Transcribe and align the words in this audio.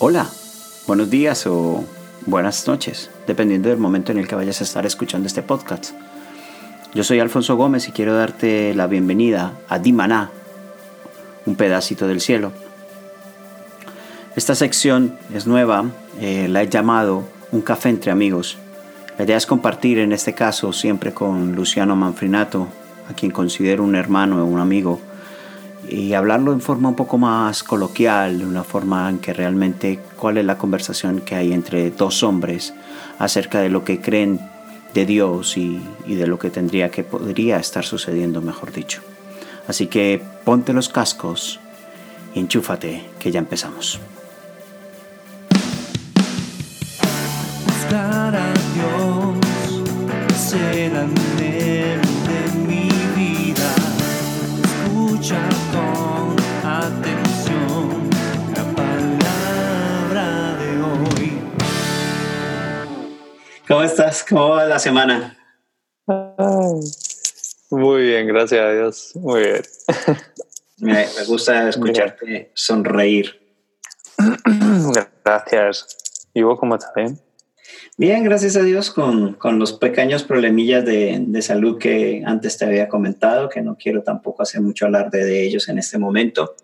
Hola, 0.00 0.28
buenos 0.86 1.10
días 1.10 1.44
o 1.48 1.84
buenas 2.24 2.68
noches, 2.68 3.10
dependiendo 3.26 3.68
del 3.68 3.78
momento 3.78 4.12
en 4.12 4.18
el 4.18 4.28
que 4.28 4.36
vayas 4.36 4.60
a 4.60 4.64
estar 4.64 4.86
escuchando 4.86 5.26
este 5.26 5.42
podcast. 5.42 5.92
Yo 6.94 7.02
soy 7.02 7.18
Alfonso 7.18 7.56
Gómez 7.56 7.88
y 7.88 7.90
quiero 7.90 8.14
darte 8.14 8.74
la 8.76 8.86
bienvenida 8.86 9.54
a 9.68 9.80
Dimaná, 9.80 10.30
un 11.46 11.56
pedacito 11.56 12.06
del 12.06 12.20
cielo. 12.20 12.52
Esta 14.36 14.54
sección 14.54 15.18
es 15.34 15.48
nueva, 15.48 15.86
eh, 16.20 16.46
la 16.48 16.62
he 16.62 16.68
llamado 16.68 17.24
Un 17.50 17.62
café 17.62 17.88
entre 17.88 18.12
amigos. 18.12 18.56
La 19.18 19.24
idea 19.24 19.36
es 19.36 19.46
compartir 19.46 19.98
en 19.98 20.12
este 20.12 20.32
caso 20.32 20.72
siempre 20.72 21.12
con 21.12 21.56
Luciano 21.56 21.96
Manfrinato, 21.96 22.68
a 23.10 23.14
quien 23.14 23.32
considero 23.32 23.82
un 23.82 23.96
hermano 23.96 24.40
o 24.40 24.44
un 24.44 24.60
amigo, 24.60 25.00
y 25.88 26.12
hablarlo 26.14 26.52
en 26.52 26.60
forma 26.60 26.88
un 26.88 26.96
poco 26.96 27.18
más 27.18 27.62
coloquial, 27.62 28.38
de 28.38 28.46
una 28.46 28.64
forma 28.64 29.08
en 29.08 29.18
que 29.18 29.32
realmente 29.32 29.98
cuál 30.16 30.38
es 30.38 30.44
la 30.44 30.58
conversación 30.58 31.20
que 31.20 31.34
hay 31.34 31.52
entre 31.52 31.90
dos 31.90 32.22
hombres 32.22 32.74
acerca 33.18 33.60
de 33.60 33.68
lo 33.68 33.84
que 33.84 34.00
creen 34.00 34.40
de 34.94 35.06
Dios 35.06 35.56
y, 35.56 35.80
de 36.06 36.26
lo 36.26 36.38
que 36.38 36.50
tendría 36.50 36.90
que 36.90 37.04
podría 37.04 37.58
estar 37.58 37.84
sucediendo, 37.84 38.40
mejor 38.40 38.72
dicho. 38.72 39.02
Así 39.66 39.86
que 39.86 40.22
ponte 40.44 40.72
los 40.72 40.88
cascos 40.88 41.60
y 42.34 42.40
enchúfate, 42.40 43.04
que 43.18 43.30
ya 43.30 43.38
empezamos. 43.38 44.00
buscar 47.88 48.36
a 48.36 48.52
Dios 48.74 49.38
será 50.36 51.06
Escucha 55.28 55.48
con 55.72 56.36
atención 56.64 58.08
la 58.56 58.64
palabra 58.74 60.56
de 60.56 60.68
hoy. 60.80 61.38
¿Cómo 63.68 63.82
estás? 63.82 64.24
¿Cómo 64.26 64.48
va 64.48 64.64
la 64.64 64.78
semana? 64.78 65.36
Muy 67.68 68.02
bien, 68.04 68.26
gracias 68.26 68.58
a 68.58 68.72
Dios. 68.72 69.12
Muy 69.16 69.42
bien. 69.42 69.62
Me, 70.78 70.92
me 70.94 71.24
gusta 71.26 71.68
escucharte 71.68 72.50
sonreír. 72.54 73.38
Gracias. 75.24 75.98
¿Y 76.32 76.42
vos 76.42 76.58
cómo 76.58 76.76
estás? 76.76 76.94
Bien? 76.94 77.20
Bien, 78.00 78.22
gracias 78.22 78.54
a 78.54 78.62
Dios, 78.62 78.92
con, 78.92 79.34
con 79.34 79.58
los 79.58 79.72
pequeños 79.72 80.22
problemillas 80.22 80.84
de, 80.84 81.18
de, 81.20 81.42
salud 81.42 81.78
que 81.78 82.22
antes 82.24 82.56
te 82.56 82.64
había 82.64 82.88
comentado, 82.88 83.48
que 83.48 83.60
no 83.60 83.76
quiero 83.76 84.04
tampoco 84.04 84.44
hacer 84.44 84.60
mucho 84.60 84.86
alarde 84.86 85.24
de 85.24 85.42
ellos 85.42 85.68
en 85.68 85.78
este 85.78 85.98
momento. 85.98 86.54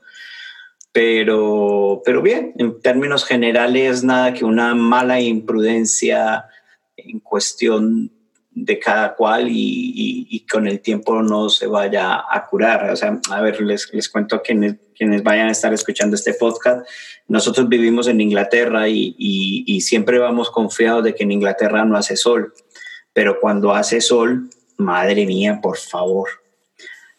Pero, 0.93 2.03
pero 2.05 2.23
bien, 2.23 2.53
en 2.57 2.81
términos 2.81 3.25
generales, 3.25 4.05
nada 4.05 4.33
que 4.33 4.45
una 4.45 4.77
mala 4.77 5.21
imprudencia 5.21 6.45
en 6.97 7.19
cuestión 7.19 8.13
de 8.55 8.79
cada 8.79 9.15
cual 9.15 9.49
y, 9.49 10.27
y, 10.31 10.47
con 10.47 10.69
el 10.69 10.81
tiempo 10.81 11.23
no 11.23 11.49
se 11.49 11.67
vaya 11.67 12.25
a 12.31 12.47
curar. 12.47 12.91
O 12.91 12.97
sea, 12.97 13.21
a 13.31 13.41
ver, 13.41 13.61
les, 13.61 13.93
les 13.93 14.09
cuento 14.09 14.37
a 14.37 14.43
quienes, 14.43 14.77
quienes 14.97 15.23
vayan 15.23 15.49
a 15.49 15.53
estar 15.53 15.73
escuchando 15.73 16.15
este 16.15 16.35
podcast. 16.35 16.87
Nosotros 17.27 17.69
vivimos 17.69 18.07
en 18.07 18.21
Inglaterra 18.21 18.89
y, 18.89 19.15
y 19.19 19.81
siempre 19.81 20.19
vamos 20.19 20.51
confiados 20.51 21.03
de 21.03 21.15
que 21.15 21.25
en 21.25 21.33
Inglaterra 21.33 21.85
no 21.85 21.97
hace 21.97 22.17
sol, 22.17 22.55
pero 23.13 23.41
cuando 23.41 23.75
hace 23.75 24.01
sol, 24.01 24.49
madre 24.77 25.27
mía, 25.27 25.61
por 25.63 25.79
favor. 25.79 26.29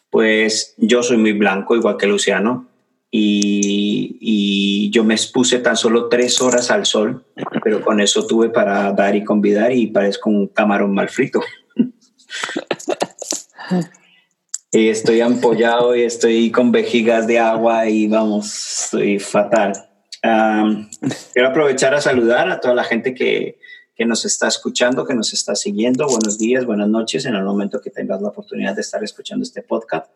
Pues 0.09 0.73
yo 0.77 1.03
soy 1.03 1.17
muy 1.17 1.33
blanco, 1.33 1.75
igual 1.75 1.97
que 1.97 2.07
Luciano, 2.07 2.69
y, 3.17 4.17
y, 4.19 4.89
yo 4.89 5.05
me 5.05 5.13
expuse 5.13 5.59
tan 5.59 5.77
solo 5.77 6.09
tres 6.09 6.41
horas 6.41 6.69
al 6.69 6.85
sol, 6.85 7.25
pero 7.63 7.81
con 7.81 8.01
eso 8.01 8.27
tuve 8.27 8.49
para 8.49 8.91
dar 8.91 9.15
y 9.15 9.23
convidar 9.23 9.71
y 9.71 9.87
parezco 9.87 10.29
un 10.29 10.47
camarón 10.47 10.93
mal 10.93 11.07
frito. 11.07 11.41
y 14.73 14.89
estoy 14.89 15.21
ampollado 15.21 15.95
y 15.95 16.01
estoy 16.01 16.51
con 16.51 16.73
vejigas 16.73 17.25
de 17.25 17.39
agua 17.39 17.87
y 17.87 18.07
vamos, 18.07 18.83
estoy 18.83 19.19
fatal. 19.19 19.71
Um, 20.21 20.89
quiero 21.33 21.49
aprovechar 21.49 21.93
a 21.93 22.01
saludar 22.01 22.49
a 22.49 22.59
toda 22.59 22.73
la 22.73 22.83
gente 22.83 23.13
que, 23.13 23.59
que 23.95 24.05
nos 24.05 24.25
está 24.25 24.49
escuchando, 24.49 25.05
que 25.05 25.13
nos 25.13 25.31
está 25.31 25.55
siguiendo. 25.55 26.05
Buenos 26.05 26.37
días, 26.37 26.65
buenas 26.65 26.89
noches 26.89 27.25
en 27.25 27.35
el 27.35 27.45
momento 27.45 27.79
que 27.79 27.91
tengas 27.91 28.21
la 28.21 28.27
oportunidad 28.27 28.75
de 28.75 28.81
estar 28.81 29.01
escuchando 29.05 29.43
este 29.43 29.61
podcast. 29.61 30.11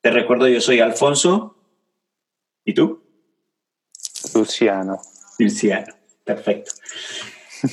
Te 0.00 0.10
recuerdo, 0.10 0.48
yo 0.48 0.62
soy 0.62 0.80
Alfonso. 0.80 1.58
¿Y 2.64 2.74
tú? 2.74 3.02
Luciano. 4.34 4.98
Luciano, 5.38 5.92
perfecto. 6.24 6.72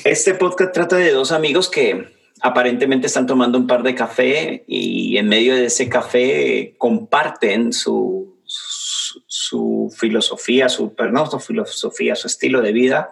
Este 0.03 0.33
podcast 0.35 0.73
trata 0.73 0.97
de 0.97 1.11
dos 1.11 1.31
amigos 1.31 1.69
que 1.69 2.07
aparentemente 2.41 3.07
están 3.07 3.27
tomando 3.27 3.57
un 3.57 3.67
par 3.67 3.83
de 3.83 3.95
café 3.95 4.63
y 4.67 5.17
en 5.17 5.27
medio 5.27 5.55
de 5.55 5.65
ese 5.65 5.87
café 5.87 6.75
comparten 6.77 7.71
su, 7.71 8.39
su, 8.45 9.23
su 9.27 9.93
filosofía, 9.95 10.67
su, 10.67 10.93
no, 11.11 11.25
su 11.25 11.39
filosofía, 11.39 12.15
su 12.15 12.27
estilo 12.27 12.61
de 12.61 12.71
vida 12.71 13.11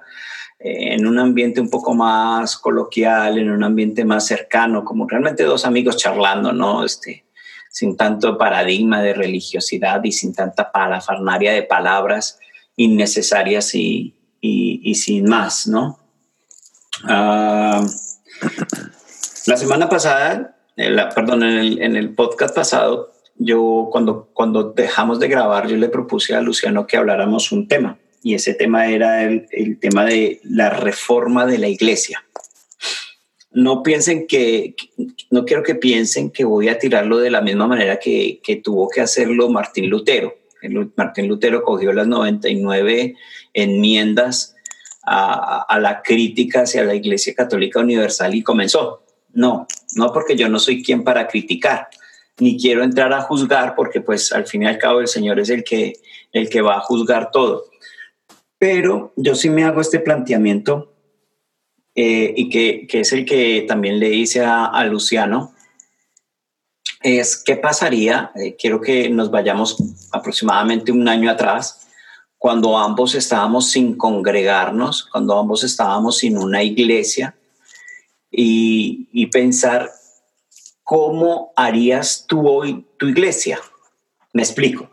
eh, 0.59 0.95
en 0.95 1.07
un 1.07 1.17
ambiente 1.19 1.61
un 1.61 1.69
poco 1.69 1.93
más 1.93 2.57
coloquial, 2.57 3.37
en 3.37 3.49
un 3.49 3.63
ambiente 3.63 4.03
más 4.03 4.27
cercano, 4.27 4.83
como 4.83 5.07
realmente 5.07 5.43
dos 5.43 5.65
amigos 5.65 5.95
charlando, 5.95 6.51
¿no? 6.51 6.83
Este, 6.83 7.25
sin 7.69 7.95
tanto 7.95 8.37
paradigma 8.37 9.01
de 9.01 9.13
religiosidad 9.13 10.03
y 10.03 10.11
sin 10.11 10.33
tanta 10.33 10.71
parafarnaria 10.71 11.53
de 11.53 11.63
palabras 11.63 12.39
innecesarias 12.75 13.75
y, 13.75 14.15
y, 14.41 14.95
sin 14.95 15.29
más, 15.29 15.67
¿no? 15.67 15.99
Uh, 17.03 17.85
la 19.45 19.57
semana 19.57 19.89
pasada, 19.89 20.57
perdón, 20.75 21.43
en 21.43 21.95
el, 21.95 22.13
podcast 22.15 22.55
pasado, 22.55 23.13
yo 23.37 23.89
cuando, 23.91 24.29
cuando 24.33 24.71
dejamos 24.71 25.19
de 25.19 25.27
grabar, 25.27 25.67
yo 25.67 25.77
le 25.77 25.89
propuse 25.89 26.35
a 26.35 26.41
Luciano 26.41 26.87
que 26.87 26.97
habláramos 26.97 27.51
un 27.51 27.67
tema 27.67 27.97
y 28.21 28.33
ese 28.33 28.53
tema 28.53 28.87
era 28.87 29.23
el 29.23 29.79
tema 29.79 30.05
de 30.05 30.41
la 30.43 30.69
reforma 30.69 31.45
de 31.45 31.57
la 31.57 31.67
iglesia 31.67 32.23
no 33.51 33.81
piensen 33.81 34.27
que, 34.27 34.75
no 35.31 35.45
quiero 35.45 35.63
que 35.63 35.75
piensen 35.75 36.29
que 36.29 36.45
voy 36.45 36.69
a 36.69 36.77
tirarlo 36.77 37.17
de 37.17 37.31
la 37.31 37.41
misma 37.41 37.67
manera 37.67 37.99
que, 37.99 38.39
que 38.43 38.57
tuvo 38.57 38.89
que 38.89 39.01
hacerlo 39.01 39.49
Martín 39.49 39.89
Lutero. 39.89 40.35
Martín 40.95 41.27
Lutero 41.27 41.63
cogió 41.63 41.93
las 41.93 42.07
99 42.07 43.15
enmiendas 43.53 44.55
a, 45.03 45.63
a, 45.63 45.79
la 45.79 46.01
crítica 46.01 46.61
hacia 46.61 46.83
la 46.83 46.93
Iglesia 46.93 47.33
Católica 47.33 47.79
Universal 47.79 48.35
y 48.35 48.43
comenzó. 48.43 49.03
No, 49.33 49.67
no 49.95 50.11
porque 50.11 50.35
yo 50.35 50.49
no 50.49 50.59
soy 50.59 50.83
quien 50.83 51.03
para 51.03 51.27
criticar, 51.27 51.87
ni 52.39 52.57
quiero 52.57 52.83
entrar 52.83 53.13
a 53.13 53.21
juzgar 53.21 53.73
porque 53.75 54.01
pues 54.01 54.31
al 54.31 54.45
fin 54.45 54.63
y 54.63 54.67
al 54.67 54.77
cabo 54.77 54.99
el 54.99 55.07
Señor 55.07 55.39
es 55.39 55.49
el 55.49 55.63
que, 55.63 55.93
el 56.31 56.49
que 56.49 56.61
va 56.61 56.77
a 56.77 56.81
juzgar 56.81 57.31
todo. 57.31 57.65
Pero 58.57 59.13
yo 59.15 59.35
sí 59.35 59.49
me 59.49 59.63
hago 59.63 59.81
este 59.81 59.99
planteamiento 59.99 60.88
eh, 62.01 62.33
y 62.33 62.47
que, 62.47 62.87
que, 62.87 63.01
es 63.01 63.11
el 63.11 63.25
que 63.25 63.65
también 63.67 63.99
le 63.99 64.07
hice 64.07 64.39
a, 64.39 64.85
Luciano, 64.85 65.53
es 67.03 67.35
qué 67.35 67.57
pasaría, 67.57 68.31
eh, 68.35 68.55
quiero 68.57 68.79
que 68.79 69.09
nos 69.09 69.29
vayamos 69.29 69.75
aproximadamente 70.13 70.93
un 70.93 71.09
año 71.09 71.29
atrás, 71.29 71.89
cuando 72.37 72.77
ambos 72.77 73.15
estábamos 73.15 73.71
sin 73.71 73.97
congregarnos, 73.97 75.09
cuando 75.11 75.37
ambos 75.37 75.65
estábamos 75.65 76.19
sin 76.19 76.37
una 76.37 76.63
iglesia, 76.63 77.35
y, 78.31 79.09
y 79.11 79.25
pensar 79.25 79.91
cómo 80.85 81.51
harías 81.57 82.23
tú 82.29 82.47
hoy 82.47 82.87
tu 82.97 83.07
iglesia. 83.07 83.59
Me 84.31 84.41
explico. 84.41 84.89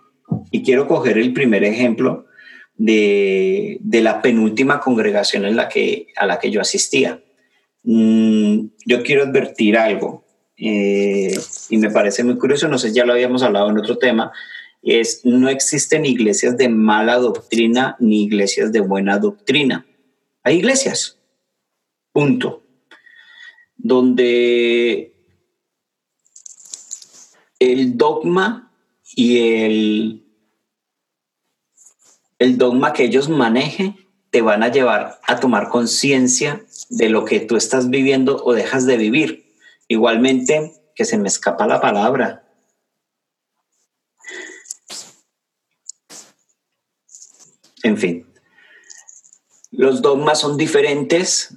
Y 0.51 0.65
quiero 0.65 0.89
coger 0.89 1.19
el 1.19 1.33
primer 1.33 1.63
ejemplo 1.63 2.26
de, 2.77 3.79
de, 3.81 4.01
la 4.01 4.21
penúltima 4.21 4.81
congregación 4.81 5.45
en 5.45 5.57
la 5.57 5.69
que, 5.69 6.09
a 6.17 6.27
la 6.27 6.39
que 6.39 6.51
yo 6.51 6.61
asistía. 6.61 7.23
Mm, 7.85 8.67
yo 8.85 9.03
quiero 9.03 9.23
advertir 9.23 9.77
algo, 9.77 10.25
eh, 10.57 11.39
y 11.69 11.77
me 11.79 11.91
parece 11.91 12.25
muy 12.25 12.39
curioso, 12.39 12.69
no 12.69 12.79
sé, 12.79 12.93
ya 12.93 13.05
lo 13.05 13.13
habíamos 13.13 13.43
hablado 13.43 13.71
en 13.71 13.79
otro 13.79 13.99
tema, 13.99 14.33
es 14.83 15.23
no 15.25 15.49
existen 15.49 16.07
iglesias 16.07 16.57
de 16.57 16.69
mala 16.69 17.17
doctrina 17.17 17.97
ni 17.99 18.25
iglesias 18.25 18.73
de 18.73 18.81
buena 18.81 19.19
doctrina. 19.19 19.87
Hay 20.43 20.57
iglesias, 20.57 21.19
punto, 22.13 22.63
donde 23.77 25.13
el 27.59 27.97
dogma 27.97 28.73
y 29.15 29.39
el 29.39 30.26
el 32.39 32.59
dogma 32.59 32.93
que 32.93 33.05
ellos 33.05 33.29
manejen 33.29 33.97
te 34.31 34.43
van 34.43 34.63
a 34.63 34.69
llevar 34.69 35.21
a 35.27 35.41
tomar 35.41 35.69
conciencia 35.69 36.65
de 36.91 37.09
lo 37.09 37.25
que 37.25 37.41
tú 37.41 37.57
estás 37.57 37.89
viviendo 37.91 38.43
o 38.45 38.53
dejas 38.53 38.87
de 38.87 38.97
vivir. 38.97 39.55
Igualmente, 39.89 40.73
que 40.95 41.05
se 41.05 41.17
me 41.17 41.29
escapa 41.29 41.67
la 41.67 41.81
palabra. 41.81 42.43
En 47.83 47.97
fin, 47.97 48.27
Los 49.71 50.03
dogmas 50.03 50.41
son 50.41 50.57
diferentes 50.57 51.57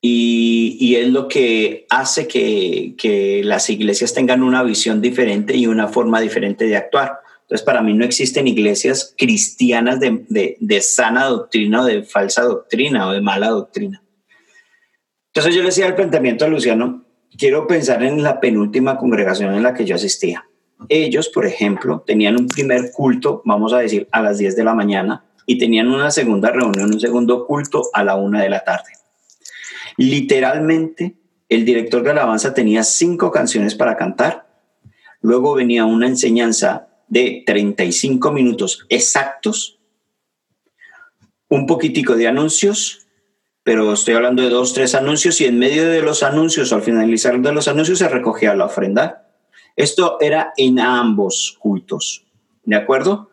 y, 0.00 0.96
es 0.96 1.08
lo 1.08 1.28
que 1.28 1.86
hace 1.90 2.26
que 2.26 3.40
las 3.44 3.70
iglesias 3.70 4.12
tengan 4.12 4.42
una 4.42 4.62
visión 4.62 5.00
diferente 5.00 5.56
y 5.56 5.66
una 5.66 5.88
forma 5.88 6.20
diferente 6.20 6.66
de 6.66 6.76
actuar. 6.76 7.23
Entonces, 7.54 7.66
para 7.66 7.82
mí 7.82 7.94
no 7.94 8.04
existen 8.04 8.48
iglesias 8.48 9.14
cristianas 9.16 10.00
de, 10.00 10.24
de, 10.28 10.56
de, 10.58 10.80
sana 10.80 11.26
doctrina 11.26 11.82
o 11.82 11.84
de 11.84 12.02
falsa 12.02 12.42
doctrina 12.42 13.06
o 13.06 13.12
de 13.12 13.20
mala 13.20 13.50
doctrina. 13.50 14.02
Entonces 15.28 15.54
yo 15.54 15.60
le 15.60 15.68
decía 15.68 15.86
al 15.86 15.94
planteamiento 15.94 16.44
a 16.44 16.48
Luciano, 16.48 17.04
quiero 17.38 17.68
pensar 17.68 18.02
en 18.02 18.24
la 18.24 18.40
penúltima 18.40 18.96
congregación 18.96 19.54
en 19.54 19.62
la 19.62 19.72
que 19.72 19.84
yo 19.84 19.94
asistía. 19.94 20.48
Ellos, 20.88 21.28
por 21.28 21.46
ejemplo, 21.46 22.02
tenían 22.04 22.34
un 22.40 22.48
primer 22.48 22.90
culto, 22.90 23.40
vamos 23.44 23.72
a 23.72 23.78
decir, 23.78 24.08
a 24.10 24.20
las 24.20 24.38
10 24.38 24.56
de 24.56 24.64
la 24.64 24.74
mañana 24.74 25.24
y 25.46 25.56
tenían 25.56 25.86
una 25.86 26.10
segunda 26.10 26.50
reunión, 26.50 26.92
un 26.92 26.98
segundo 26.98 27.46
culto 27.46 27.84
a 27.92 28.02
la 28.02 28.16
una 28.16 28.42
de 28.42 28.48
la 28.48 28.64
tarde. 28.64 28.90
Literalmente, 29.96 31.14
el 31.48 31.64
director 31.64 32.02
de 32.02 32.10
alabanza 32.10 32.52
tenía 32.52 32.82
cinco 32.82 33.30
canciones 33.30 33.76
para 33.76 33.96
cantar. 33.96 34.44
Luego 35.20 35.54
venía 35.54 35.84
una 35.84 36.08
enseñanza 36.08 36.88
de 37.14 37.44
35 37.46 38.32
minutos 38.32 38.84
exactos, 38.88 39.78
un 41.48 41.66
poquitico 41.66 42.16
de 42.16 42.26
anuncios, 42.26 43.06
pero 43.62 43.92
estoy 43.92 44.14
hablando 44.14 44.42
de 44.42 44.48
dos, 44.48 44.74
tres 44.74 44.96
anuncios 44.96 45.40
y 45.40 45.44
en 45.44 45.60
medio 45.60 45.88
de 45.88 46.02
los 46.02 46.24
anuncios, 46.24 46.72
al 46.72 46.82
finalizar 46.82 47.40
de 47.40 47.52
los 47.52 47.68
anuncios, 47.68 48.00
se 48.00 48.08
recogía 48.08 48.56
la 48.56 48.64
ofrenda. 48.64 49.30
Esto 49.76 50.18
era 50.20 50.52
en 50.56 50.80
ambos 50.80 51.56
cultos, 51.60 52.24
¿de 52.64 52.74
acuerdo? 52.74 53.30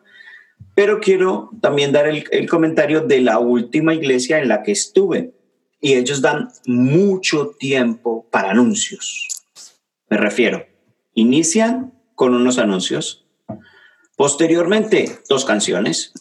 Pero 0.76 1.00
quiero 1.00 1.50
también 1.60 1.90
dar 1.90 2.06
el, 2.06 2.24
el 2.30 2.48
comentario 2.48 3.00
de 3.00 3.20
la 3.20 3.40
última 3.40 3.94
iglesia 3.94 4.38
en 4.38 4.46
la 4.46 4.62
que 4.62 4.70
estuve 4.72 5.32
y 5.80 5.94
ellos 5.94 6.22
dan 6.22 6.50
mucho 6.66 7.56
tiempo 7.58 8.28
para 8.30 8.52
anuncios. 8.52 9.26
Me 10.08 10.18
refiero, 10.18 10.66
inician 11.14 11.92
con 12.14 12.34
unos 12.34 12.58
anuncios, 12.58 13.21
posteriormente 14.22 15.18
dos 15.28 15.44
canciones. 15.44 16.12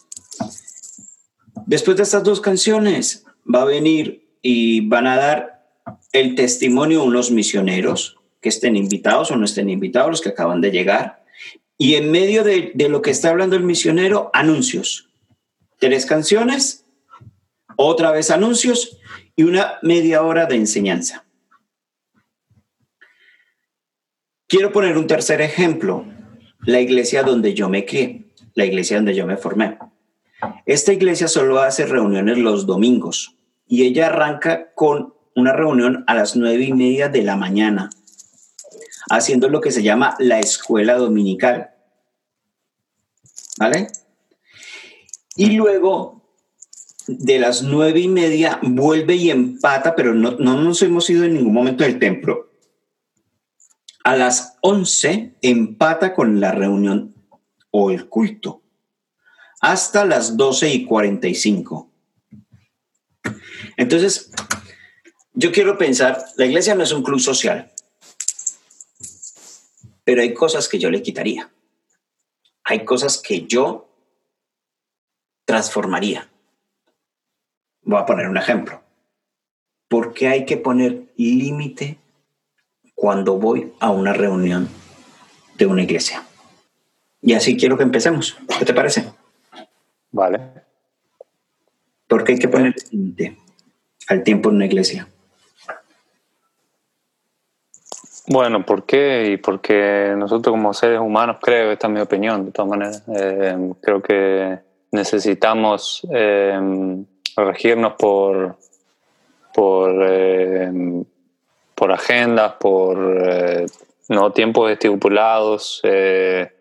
Después 1.68 1.98
de 1.98 2.02
estas 2.02 2.24
dos 2.24 2.42
canciones 2.42 3.28
va 3.46 3.62
a 3.62 3.66
venir 3.66 4.28
y 4.42 4.88
van 4.88 5.06
a 5.06 5.18
dar 5.18 5.68
el 6.12 6.34
testimonio 6.34 7.04
unos 7.04 7.30
misioneros 7.30 8.18
que 8.42 8.50
estén 8.50 8.76
invitados 8.76 9.30
o 9.30 9.36
no 9.36 9.46
estén 9.46 9.70
invitados, 9.70 10.10
los 10.10 10.22
que 10.22 10.30
acaban 10.30 10.62
de 10.62 10.72
llegar. 10.72 11.24
Y 11.78 11.94
en 11.94 12.10
medio 12.10 12.44
de, 12.44 12.72
de 12.74 12.90
lo 12.90 13.04
que 13.04 13.12
está 13.12 13.30
hablando 13.30 13.56
el 13.56 13.62
misionero, 13.62 14.32
anuncios. 14.34 15.12
Tres 15.78 16.08
canciones, 16.08 16.86
otra 17.76 18.10
vez 18.10 18.32
anuncios 18.32 18.98
y 19.36 19.44
una 19.44 19.74
media 19.84 20.24
hora 20.24 20.48
de 20.48 20.56
enseñanza. 20.56 21.28
Quiero 24.48 24.72
poner 24.72 24.98
un 24.98 25.06
tercer 25.06 25.40
ejemplo, 25.40 26.04
la 26.66 26.80
iglesia 26.80 27.24
donde 27.24 27.54
yo 27.54 27.70
me 27.70 27.86
crié, 27.86 28.32
la 28.54 28.66
iglesia 28.66 28.98
donde 28.98 29.16
yo 29.16 29.26
me 29.26 29.38
formé. 29.38 29.78
Esta 30.66 30.94
iglesia 30.94 31.28
solo 31.28 31.60
hace 31.60 31.86
reuniones 31.86 32.38
los 32.38 32.66
domingos 32.66 33.36
y 33.68 33.84
ella 33.84 34.08
arranca 34.08 34.74
con 34.74 35.14
una 35.36 35.54
reunión 35.54 36.04
a 36.08 36.16
las 36.16 36.36
nueve 36.36 36.66
y 36.66 36.74
media 36.74 37.10
de 37.10 37.24
la 37.24 37.38
mañana, 37.38 37.90
haciendo 39.10 39.50
lo 39.50 39.62
que 39.62 39.72
se 39.72 39.84
llama 39.84 40.16
la 40.20 40.40
escuela 40.40 40.96
dominical. 40.96 41.72
¿Vale? 43.58 43.88
Y 45.36 45.52
luego 45.52 46.22
de 47.08 47.40
las 47.40 47.64
nueve 47.64 48.00
y 48.00 48.08
media 48.08 48.60
vuelve 48.62 49.16
y 49.16 49.30
empata, 49.30 49.96
pero 49.96 50.14
no, 50.14 50.32
no 50.32 50.62
nos 50.62 50.82
hemos 50.82 51.10
ido 51.10 51.24
en 51.24 51.34
ningún 51.34 51.54
momento 51.54 51.84
del 51.84 52.00
templo. 52.00 52.51
A 54.04 54.16
las 54.16 54.58
once 54.62 55.36
empata 55.42 56.14
con 56.14 56.40
la 56.40 56.52
reunión 56.52 57.16
o 57.70 57.92
el 57.92 58.10
culto, 58.10 58.62
hasta 59.62 60.06
las 60.06 60.38
doce 60.38 60.74
y 60.74 60.86
cuarenta 60.86 61.28
y 61.28 61.36
cinco. 61.36 61.92
Entonces, 63.78 64.32
yo 65.34 65.52
quiero 65.52 65.78
pensar, 65.78 66.26
la 66.36 66.46
iglesia 66.46 66.76
no 66.76 66.84
es 66.84 66.92
un 66.92 67.04
club 67.04 67.20
social, 67.20 67.72
pero 70.04 70.22
hay 70.22 70.34
cosas 70.34 70.68
que 70.68 70.80
yo 70.80 70.90
le 70.90 71.02
quitaría. 71.02 71.52
Hay 72.64 72.84
cosas 72.86 73.18
que 73.18 73.46
yo 73.46 73.88
transformaría. 75.46 76.30
Voy 77.84 78.00
a 78.00 78.06
poner 78.06 78.28
un 78.28 78.38
ejemplo. 78.38 78.84
¿Por 79.88 80.14
qué 80.14 80.28
hay 80.28 80.46
que 80.46 80.58
poner 80.58 81.12
límite 81.18 82.01
cuando 83.02 83.40
voy 83.40 83.74
a 83.80 83.90
una 83.90 84.14
reunión 84.14 84.70
de 85.58 85.66
una 85.66 85.82
iglesia? 85.82 86.24
Y 87.20 87.34
así 87.34 87.58
quiero 87.58 87.76
que 87.76 87.82
empecemos. 87.82 88.38
¿Qué 88.60 88.64
te 88.64 88.76
parece? 88.76 89.12
Vale. 90.12 90.40
¿Por 92.08 92.24
qué 92.24 92.34
hay 92.34 92.38
que 92.38 92.48
poner 92.48 92.76
límite 92.92 93.38
al 94.08 94.22
tiempo 94.22 94.50
en 94.50 94.58
una 94.58 94.68
iglesia? 94.68 95.08
Bueno, 98.28 98.64
¿por 98.64 98.86
qué? 98.86 99.32
Y 99.32 99.38
porque 99.38 100.14
nosotros 100.16 100.54
como 100.54 100.72
seres 100.72 101.00
humanos, 101.00 101.38
creo, 101.42 101.72
esta 101.72 101.88
es 101.88 101.94
mi 101.94 102.02
opinión, 102.02 102.46
de 102.46 102.52
todas 102.52 102.70
maneras, 102.70 103.04
eh, 103.16 103.74
creo 103.82 104.00
que 104.04 104.60
necesitamos 104.92 106.08
eh, 106.14 107.04
regirnos 107.36 107.94
por, 107.94 108.58
por, 109.56 110.06
eh, 110.08 111.04
por 111.82 111.92
agendas, 111.92 112.54
por 112.60 113.18
eh, 113.26 113.66
no 114.10 114.32
tiempos 114.32 114.70
estipulados, 114.70 115.82
eh, 115.82 116.54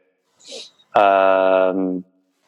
uh, 0.97 2.03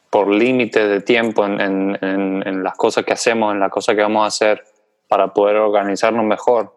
por 0.09 0.29
límites 0.29 0.89
de 0.89 1.01
tiempo 1.01 1.45
en, 1.45 1.61
en, 1.61 2.41
en, 2.47 2.63
las 2.63 2.75
cosas 2.75 3.05
que 3.05 3.13
hacemos, 3.13 3.53
en 3.53 3.59
las 3.59 3.69
cosas 3.69 3.93
que 3.93 4.01
vamos 4.01 4.23
a 4.23 4.25
hacer 4.25 4.63
para 5.07 5.27
poder 5.35 5.57
organizarnos 5.57 6.25
mejor. 6.25 6.73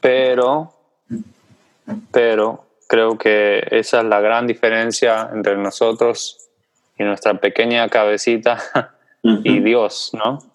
pero, 0.00 0.74
pero 2.10 2.64
creo 2.88 3.16
que 3.16 3.64
esa 3.70 4.00
es 4.00 4.06
la 4.06 4.20
gran 4.20 4.48
diferencia 4.48 5.30
entre 5.32 5.56
nosotros 5.56 6.50
y 6.98 7.04
nuestra 7.04 7.34
pequeña 7.34 7.88
cabecita 7.88 8.58
y 9.22 9.60
Dios, 9.60 10.10
¿no? 10.14 10.49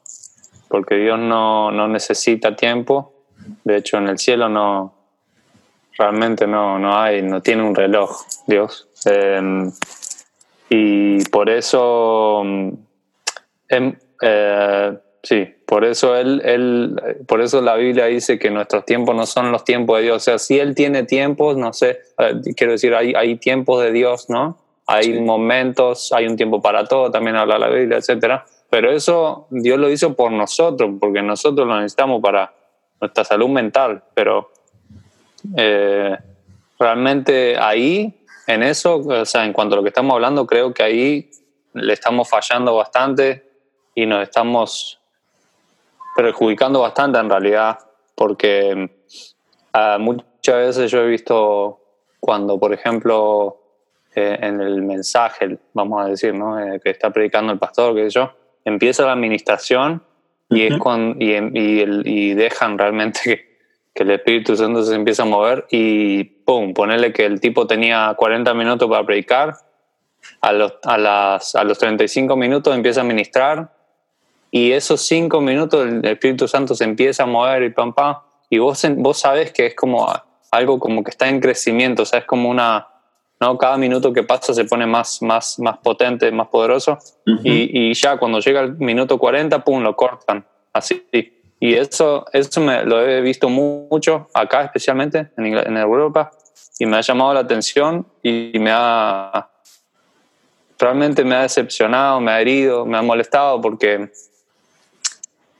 Porque 0.67 0.95
Dios 0.95 1.19
no, 1.19 1.71
no, 1.71 1.87
necesita 1.87 2.55
tiempo. 2.55 3.13
De 3.63 3.77
hecho, 3.77 3.97
en 3.97 4.07
el 4.07 4.17
cielo 4.17 4.49
no 4.49 4.93
realmente 5.97 6.45
no, 6.45 6.77
no 6.77 6.97
hay, 6.97 7.21
no 7.21 7.41
tiene 7.41 7.63
un 7.63 7.75
reloj, 7.75 8.11
Dios. 8.47 8.87
Eh, 9.05 9.69
y 10.69 11.23
por 11.25 11.49
eso, 11.49 12.43
eh, 13.69 13.93
eh, 14.21 14.97
sí, 15.23 15.47
por 15.65 15.85
eso 15.85 16.15
él, 16.15 16.41
él, 16.43 17.23
por 17.27 17.41
eso 17.41 17.61
la 17.61 17.75
Biblia 17.75 18.05
dice 18.05 18.39
que 18.39 18.49
nuestros 18.49 18.85
tiempos 18.85 19.15
no 19.15 19.25
son 19.25 19.51
los 19.51 19.63
tiempos 19.63 19.97
de 19.97 20.03
Dios. 20.03 20.17
O 20.17 20.19
sea, 20.19 20.39
si 20.39 20.59
él 20.59 20.75
tiene 20.75 21.03
tiempos, 21.03 21.57
no 21.57 21.71
sé, 21.73 21.99
quiero 22.55 22.73
decir, 22.73 22.93
hay, 22.95 23.13
hay 23.15 23.35
tiempos 23.35 23.81
de 23.83 23.91
Dios, 23.91 24.29
¿no? 24.29 24.57
Hay 24.87 25.05
sí. 25.05 25.19
momentos, 25.19 26.11
hay 26.13 26.27
un 26.27 26.35
tiempo 26.35 26.61
para 26.61 26.85
todo, 26.85 27.09
también 27.09 27.35
habla 27.35 27.57
la 27.57 27.69
Biblia, 27.69 27.97
etcétera. 27.97 28.45
Pero 28.69 28.91
eso 28.91 29.47
Dios 29.49 29.79
lo 29.79 29.89
hizo 29.89 30.15
por 30.15 30.31
nosotros, 30.31 30.91
porque 30.99 31.21
nosotros 31.21 31.67
lo 31.67 31.75
necesitamos 31.77 32.21
para 32.21 32.53
nuestra 32.99 33.23
salud 33.23 33.49
mental. 33.49 34.03
Pero 34.13 34.51
eh, 35.55 36.17
realmente 36.79 37.57
ahí, 37.57 38.25
en 38.47 38.63
eso, 38.63 38.97
o 38.97 39.25
sea, 39.25 39.45
en 39.45 39.53
cuanto 39.53 39.75
a 39.75 39.77
lo 39.77 39.83
que 39.83 39.89
estamos 39.89 40.13
hablando, 40.13 40.45
creo 40.45 40.73
que 40.73 40.83
ahí 40.83 41.31
le 41.73 41.93
estamos 41.93 42.29
fallando 42.29 42.75
bastante 42.75 43.49
y 43.93 44.05
nos 44.05 44.23
estamos 44.23 44.99
perjudicando 46.15 46.81
bastante 46.81 47.19
en 47.19 47.29
realidad, 47.29 47.79
porque 48.15 48.89
uh, 49.73 49.99
muchas 49.99 50.55
veces 50.55 50.91
yo 50.91 51.01
he 51.01 51.07
visto 51.07 51.81
cuando, 52.19 52.57
por 52.57 52.73
ejemplo, 52.73 53.61
eh, 54.15 54.37
en 54.41 54.61
el 54.61 54.81
mensaje, 54.81 55.57
vamos 55.73 56.05
a 56.05 56.07
decir, 56.07 56.33
¿no? 56.33 56.57
Eh, 56.57 56.79
que 56.81 56.91
está 56.91 57.09
predicando 57.09 57.51
el 57.51 57.59
pastor, 57.59 57.93
qué 57.93 58.05
sé 58.05 58.11
yo, 58.11 58.31
empieza 58.65 59.05
la 59.05 59.13
administración 59.13 60.03
y, 60.49 60.55
uh 60.55 60.57
-huh. 60.57 60.73
es 60.73 60.79
con, 60.79 61.15
y, 61.19 61.31
y, 61.31 61.79
el, 61.79 62.01
y, 62.05 62.33
dejan 62.33 62.77
realmente 62.77 63.19
que, 63.23 63.57
que, 63.93 64.03
el 64.03 64.11
Espíritu 64.11 64.55
Santo 64.55 64.83
se 64.83 64.95
empieza 64.95 65.23
a 65.23 65.25
mover 65.25 65.65
y 65.71 66.23
pum, 66.23 66.73
ponerle 66.73 67.13
que 67.13 67.25
el 67.25 67.39
tipo 67.39 67.65
tenía 67.65 68.13
40 68.17 68.53
minutos 68.53 68.89
para 68.89 69.05
predicar, 69.05 69.55
a 70.41 70.51
los, 70.51 70.73
a, 70.83 70.97
las, 70.97 71.55
a 71.55 71.63
los 71.63 71.77
35 71.77 72.35
minutos 72.35 72.75
empieza 72.75 73.01
a 73.01 73.03
ministrar 73.03 73.71
y 74.51 74.71
esos 74.71 75.01
5 75.01 75.41
minutos 75.41 75.87
el 75.87 76.05
Espíritu 76.05 76.47
Santo 76.47 76.75
se 76.75 76.83
empieza 76.83 77.23
a 77.23 77.25
mover 77.25 77.63
y 77.63 77.69
pam, 77.69 77.93
pam, 77.93 78.17
y 78.49 78.57
vos, 78.59 78.85
vos 78.97 79.19
sabés 79.19 79.51
que 79.51 79.67
es 79.67 79.75
como 79.75 80.07
algo 80.51 80.79
como 80.79 81.03
que 81.03 81.11
está 81.11 81.27
en 81.27 81.39
crecimiento, 81.39 82.03
o 82.03 82.05
sea, 82.05 82.19
es 82.19 82.25
como 82.25 82.49
una 82.49 82.87
¿no? 83.39 83.57
Cada 83.57 83.77
minuto 83.77 84.13
que 84.13 84.23
pasa 84.23 84.53
se 84.53 84.65
pone 84.65 84.85
más, 84.85 85.21
más, 85.21 85.59
más 85.59 85.77
potente, 85.79 86.31
más 86.31 86.47
poderoso. 86.47 86.97
y, 87.43 87.89
y, 87.89 87.93
ya 87.93 88.17
cuando 88.17 88.39
llega 88.39 88.61
el 88.61 88.77
minuto 88.77 89.17
40, 89.17 89.63
¡pum!, 89.63 89.81
lo 89.81 89.95
cortan. 89.95 90.45
Así. 90.73 91.05
Y 91.59 91.73
eso, 91.73 92.25
eso 92.33 92.61
me, 92.61 92.83
lo 92.83 93.07
he 93.07 93.21
visto 93.21 93.49
mucho 93.49 94.27
acá, 94.33 94.63
especialmente 94.63 95.29
en, 95.37 95.45
en 95.45 95.77
Europa, 95.77 96.31
y 96.77 96.85
me 96.85 96.97
ha 96.97 97.01
llamado 97.01 97.33
la 97.33 97.41
atención 97.41 98.05
y 98.21 98.51
me 98.59 98.71
ha. 98.73 99.49
Realmente 100.77 101.23
me 101.23 101.35
ha 101.35 101.43
decepcionado, 101.43 102.19
me 102.19 102.31
ha 102.31 102.41
herido, 102.41 102.85
me 102.85 102.97
ha 102.97 103.01
molestado 103.01 103.61
porque 103.61 104.11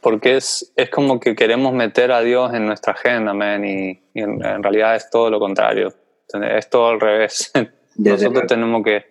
porque 0.05 0.35
es, 0.35 0.71
es 0.75 0.91
como 0.91 1.19
que 1.19 1.33
queremos 1.33 1.73
meter 1.73 2.11
a 2.11 2.21
Dios 2.21 2.53
en 2.53 2.67
nuestra 2.67 2.93
agenda, 2.93 3.33
man, 3.33 3.65
y, 3.65 3.99
en, 4.13 4.61
realidad 4.61 4.95
es 4.95 5.09
todo 5.09 5.31
lo 5.31 5.39
contrario. 5.39 5.91
Es 6.33 6.69
todo 6.69 6.89
al 6.89 6.99
revés. 6.99 7.51
nosotros 7.97 8.43
tenemos 8.47 8.83
que, 8.83 9.05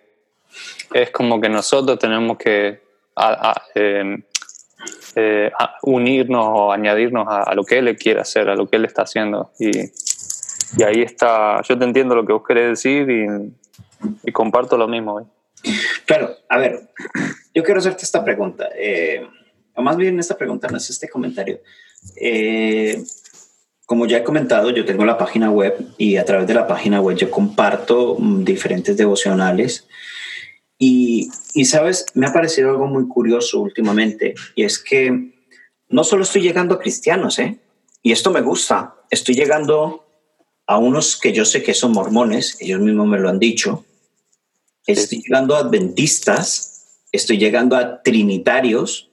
es 0.93 1.11
como 1.11 1.39
que 1.39 1.49
nosotros 1.49 1.97
tenemos 1.99 2.37
que 2.37 2.81
em, 3.75 4.23
eh, 5.15 5.51
unirnos 5.83 6.45
o 6.47 6.71
añadirnos 6.71 7.25
a, 7.27 7.53
lo 7.55 7.63
que 7.63 7.79
Él 7.79 7.95
quiere 7.97 8.21
hacer, 8.21 8.49
a 8.49 8.55
lo 8.55 8.67
que 8.67 8.75
Él 8.75 8.85
está 8.85 9.03
haciendo. 9.03 9.51
Y, 9.59 9.71
y 10.77 10.83
ahí 10.83 11.01
está, 11.01 11.61
yo 11.61 11.77
te 11.77 11.85
entiendo 11.85 12.15
lo 12.15 12.25
que 12.25 12.33
vos 12.33 12.43
querés 12.45 12.69
decir 12.69 13.09
y, 13.09 13.27
y 14.23 14.31
comparto 14.31 14.77
lo 14.77 14.87
mismo. 14.87 15.29
Claro, 16.05 16.35
a 16.49 16.57
ver, 16.57 16.89
yo 17.53 17.63
quiero 17.63 17.79
hacerte 17.79 18.03
esta 18.03 18.23
pregunta. 18.23 18.69
Eh, 18.75 19.27
o 19.75 19.81
más 19.81 19.97
bien 19.97 20.19
esta 20.19 20.37
pregunta 20.37 20.67
no 20.67 20.77
es 20.77 20.89
este 20.89 21.09
comentario. 21.09 21.59
Eh, 22.15 23.03
como 23.85 24.07
ya 24.07 24.17
he 24.17 24.23
comentado, 24.23 24.71
yo 24.71 24.85
tengo 24.85 25.05
la 25.05 25.17
página 25.17 25.51
web 25.51 25.77
y 25.97 26.17
a 26.17 26.25
través 26.25 26.47
de 26.47 26.53
la 26.53 26.67
página 26.67 27.01
web 27.01 27.17
yo 27.17 27.29
comparto 27.29 28.17
mm, 28.17 28.43
diferentes 28.43 28.97
devocionales. 28.97 29.87
Y, 30.77 31.29
y, 31.53 31.65
sabes, 31.65 32.05
me 32.15 32.27
ha 32.27 32.33
parecido 32.33 32.71
algo 32.71 32.87
muy 32.87 33.07
curioso 33.07 33.61
últimamente 33.61 34.33
y 34.55 34.63
es 34.63 34.77
que 34.77 35.33
no 35.87 36.03
solo 36.03 36.23
estoy 36.23 36.41
llegando 36.41 36.75
a 36.75 36.79
cristianos, 36.79 37.39
¿eh? 37.39 37.59
Y 38.01 38.11
esto 38.11 38.31
me 38.31 38.41
gusta, 38.41 38.95
estoy 39.09 39.35
llegando 39.35 40.05
a 40.67 40.77
unos 40.77 41.19
que 41.19 41.31
yo 41.31 41.45
sé 41.45 41.63
que 41.63 41.73
son 41.73 41.91
mormones, 41.91 42.57
ellos 42.59 42.81
mismos 42.81 43.07
me 43.07 43.19
lo 43.19 43.29
han 43.29 43.39
dicho, 43.39 43.85
estoy 44.85 45.21
llegando 45.21 45.55
a 45.55 45.59
adventistas, 45.59 46.99
estoy 47.11 47.37
llegando 47.37 47.75
a 47.75 48.01
trinitarios, 48.01 49.09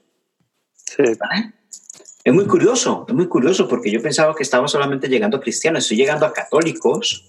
es 2.24 2.32
muy 2.32 2.46
curioso, 2.46 3.04
es 3.08 3.14
muy 3.14 3.26
curioso 3.26 3.68
porque 3.68 3.90
yo 3.90 4.00
pensaba 4.00 4.34
que 4.34 4.42
estaba 4.42 4.68
solamente 4.68 5.08
llegando 5.08 5.36
a 5.36 5.40
cristianos, 5.40 5.84
estoy 5.84 5.96
llegando 5.96 6.26
a 6.26 6.32
católicos. 6.32 7.24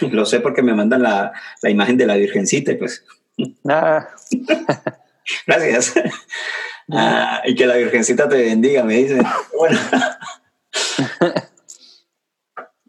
Lo 0.00 0.26
sé 0.26 0.40
porque 0.40 0.62
me 0.62 0.74
mandan 0.74 1.02
la, 1.02 1.32
la 1.62 1.70
imagen 1.70 1.96
de 1.96 2.06
la 2.06 2.16
Virgencita 2.16 2.72
y 2.72 2.76
pues. 2.76 3.04
Ah. 3.68 4.08
Gracias. 5.46 5.94
Ah, 6.90 7.42
y 7.44 7.54
que 7.54 7.66
la 7.66 7.76
Virgencita 7.76 8.28
te 8.28 8.36
bendiga, 8.36 8.84
me 8.84 8.94
dice. 8.94 9.20
Bueno. 9.56 9.78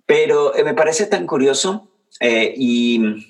Pero 0.06 0.56
eh, 0.56 0.64
me 0.64 0.74
parece 0.74 1.08
tan 1.08 1.28
curioso 1.28 1.92
eh, 2.20 2.54
y 2.56 3.27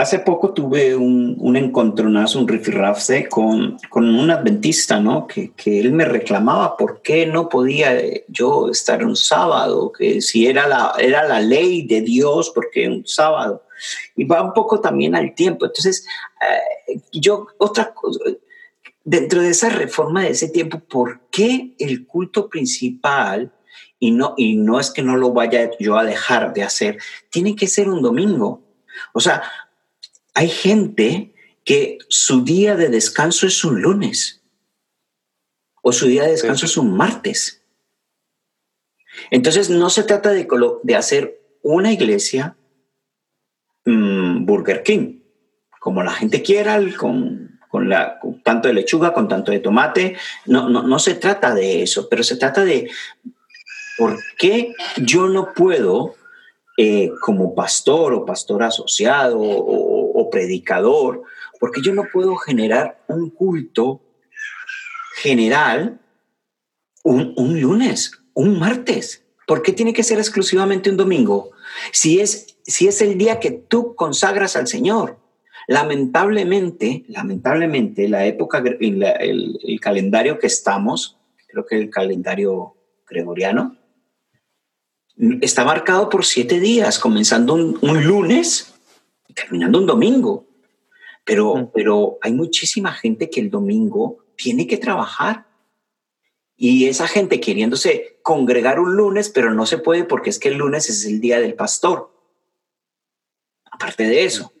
Hace 0.00 0.20
poco 0.20 0.54
tuve 0.54 0.96
un, 0.96 1.36
un 1.38 1.56
encontronazo, 1.58 2.40
un 2.40 2.48
rifirrafse 2.48 3.28
con, 3.28 3.76
con 3.90 4.08
un 4.08 4.30
adventista, 4.30 4.98
¿no? 4.98 5.26
Que, 5.26 5.52
que, 5.52 5.78
él 5.78 5.92
me 5.92 6.06
reclamaba 6.06 6.74
por 6.78 7.02
qué 7.02 7.26
no 7.26 7.50
podía 7.50 8.00
yo 8.26 8.70
estar 8.70 9.04
un 9.04 9.14
sábado, 9.14 9.92
que 9.92 10.22
si 10.22 10.46
era 10.46 10.66
la, 10.66 10.94
era 10.98 11.28
la 11.28 11.40
ley 11.40 11.86
de 11.86 12.00
Dios, 12.00 12.50
porque 12.54 12.88
un 12.88 13.06
sábado. 13.06 13.64
Y 14.16 14.24
va 14.24 14.40
un 14.40 14.54
poco 14.54 14.80
también 14.80 15.14
al 15.14 15.34
tiempo. 15.34 15.66
Entonces, 15.66 16.06
eh, 16.40 16.98
yo, 17.12 17.48
otra 17.58 17.92
cosa, 17.92 18.20
dentro 19.04 19.42
de 19.42 19.50
esa 19.50 19.68
reforma 19.68 20.22
de 20.22 20.30
ese 20.30 20.48
tiempo, 20.48 20.80
¿por 20.80 21.28
qué 21.30 21.74
el 21.78 22.06
culto 22.06 22.48
principal, 22.48 23.52
y 23.98 24.12
no, 24.12 24.32
y 24.38 24.56
no 24.56 24.80
es 24.80 24.90
que 24.90 25.02
no 25.02 25.18
lo 25.18 25.34
vaya 25.34 25.70
yo 25.78 25.98
a 25.98 26.04
dejar 26.04 26.54
de 26.54 26.62
hacer, 26.62 26.96
tiene 27.28 27.54
que 27.54 27.66
ser 27.66 27.90
un 27.90 28.00
domingo? 28.00 28.62
O 29.12 29.20
sea, 29.20 29.42
hay 30.34 30.48
gente 30.48 31.32
que 31.64 31.98
su 32.08 32.42
día 32.42 32.76
de 32.76 32.88
descanso 32.88 33.46
es 33.46 33.64
un 33.64 33.82
lunes 33.82 34.42
o 35.82 35.92
su 35.92 36.06
día 36.06 36.24
de 36.24 36.32
descanso 36.32 36.66
es 36.66 36.76
un 36.76 36.96
martes. 36.96 37.62
Entonces 39.30 39.70
no 39.70 39.90
se 39.90 40.04
trata 40.04 40.30
de, 40.30 40.46
de 40.82 40.96
hacer 40.96 41.40
una 41.62 41.92
iglesia 41.92 42.56
mm, 43.84 44.44
Burger 44.44 44.82
King, 44.82 45.20
como 45.78 46.02
la 46.02 46.12
gente 46.12 46.42
quiera, 46.42 46.80
con, 46.96 47.60
con, 47.68 47.88
la, 47.88 48.18
tanto 48.44 48.68
de 48.68 48.74
lechuga, 48.74 49.12
con 49.12 49.28
tanto 49.28 49.52
de 49.52 49.60
tomate. 49.60 50.16
No, 50.46 50.68
no, 50.68 50.82
no 50.82 50.98
se 50.98 51.14
trata 51.14 51.54
de 51.54 51.82
eso, 51.82 52.08
pero 52.08 52.22
se 52.22 52.36
trata 52.36 52.64
de 52.64 52.90
por 53.96 54.18
qué 54.38 54.74
yo 54.96 55.28
no 55.28 55.52
puedo, 55.54 56.14
eh, 56.82 57.10
como 57.20 57.54
pastor 57.54 58.14
o 58.14 58.24
pastor 58.24 58.62
asociado 58.62 59.38
o, 59.38 59.99
predicador, 60.28 61.22
porque 61.58 61.80
yo 61.82 61.94
no 61.94 62.04
puedo 62.12 62.36
generar 62.36 63.02
un 63.08 63.30
culto 63.30 64.02
general 65.22 66.00
un, 67.02 67.60
lunes, 67.60 68.12
un 68.34 68.58
martes. 68.58 69.24
¿Por 69.46 69.62
qué 69.62 69.72
tiene 69.72 69.92
que 69.92 70.02
ser 70.02 70.18
exclusivamente 70.18 70.90
un 70.90 70.96
domingo? 70.96 71.50
Si 71.92 72.20
es, 72.20 72.58
si 72.64 72.88
es 72.88 73.00
el 73.00 73.18
día 73.18 73.40
que 73.40 73.50
tú 73.50 73.94
consagras 73.94 74.56
al 74.56 74.66
Señor. 74.66 75.18
Lamentablemente, 75.66 77.04
lamentablemente, 77.08 78.08
la 78.08 78.26
época, 78.26 78.58
el, 78.58 79.02
el, 79.02 79.80
calendario 79.80 80.38
que 80.38 80.48
estamos, 80.48 81.16
creo 81.46 81.64
que 81.64 81.76
el 81.76 81.90
calendario 81.90 82.74
gregoriano, 83.08 83.76
está 85.40 85.64
marcado 85.64 86.08
por 86.08 86.24
siete 86.24 86.58
días, 86.58 86.98
comenzando 86.98 87.54
un, 87.54 87.78
un 87.82 88.04
lunes 88.04 88.74
terminando 89.32 89.78
un 89.78 89.86
domingo. 89.86 90.46
Pero, 91.24 91.70
pero 91.74 92.18
hay 92.22 92.32
muchísima 92.32 92.92
gente 92.92 93.30
que 93.30 93.40
el 93.40 93.50
domingo 93.50 94.24
tiene 94.36 94.66
que 94.66 94.78
trabajar. 94.78 95.46
Y 96.56 96.86
esa 96.86 97.08
gente 97.08 97.40
queriéndose 97.40 98.18
congregar 98.22 98.80
un 98.80 98.96
lunes, 98.96 99.28
pero 99.28 99.54
no 99.54 99.66
se 99.66 99.78
puede 99.78 100.04
porque 100.04 100.30
es 100.30 100.38
que 100.38 100.48
el 100.48 100.58
lunes 100.58 100.90
es 100.90 101.06
el 101.06 101.20
día 101.20 101.40
del 101.40 101.54
pastor. 101.54 102.14
Aparte 103.70 104.04
de 104.04 104.24
eso, 104.24 104.52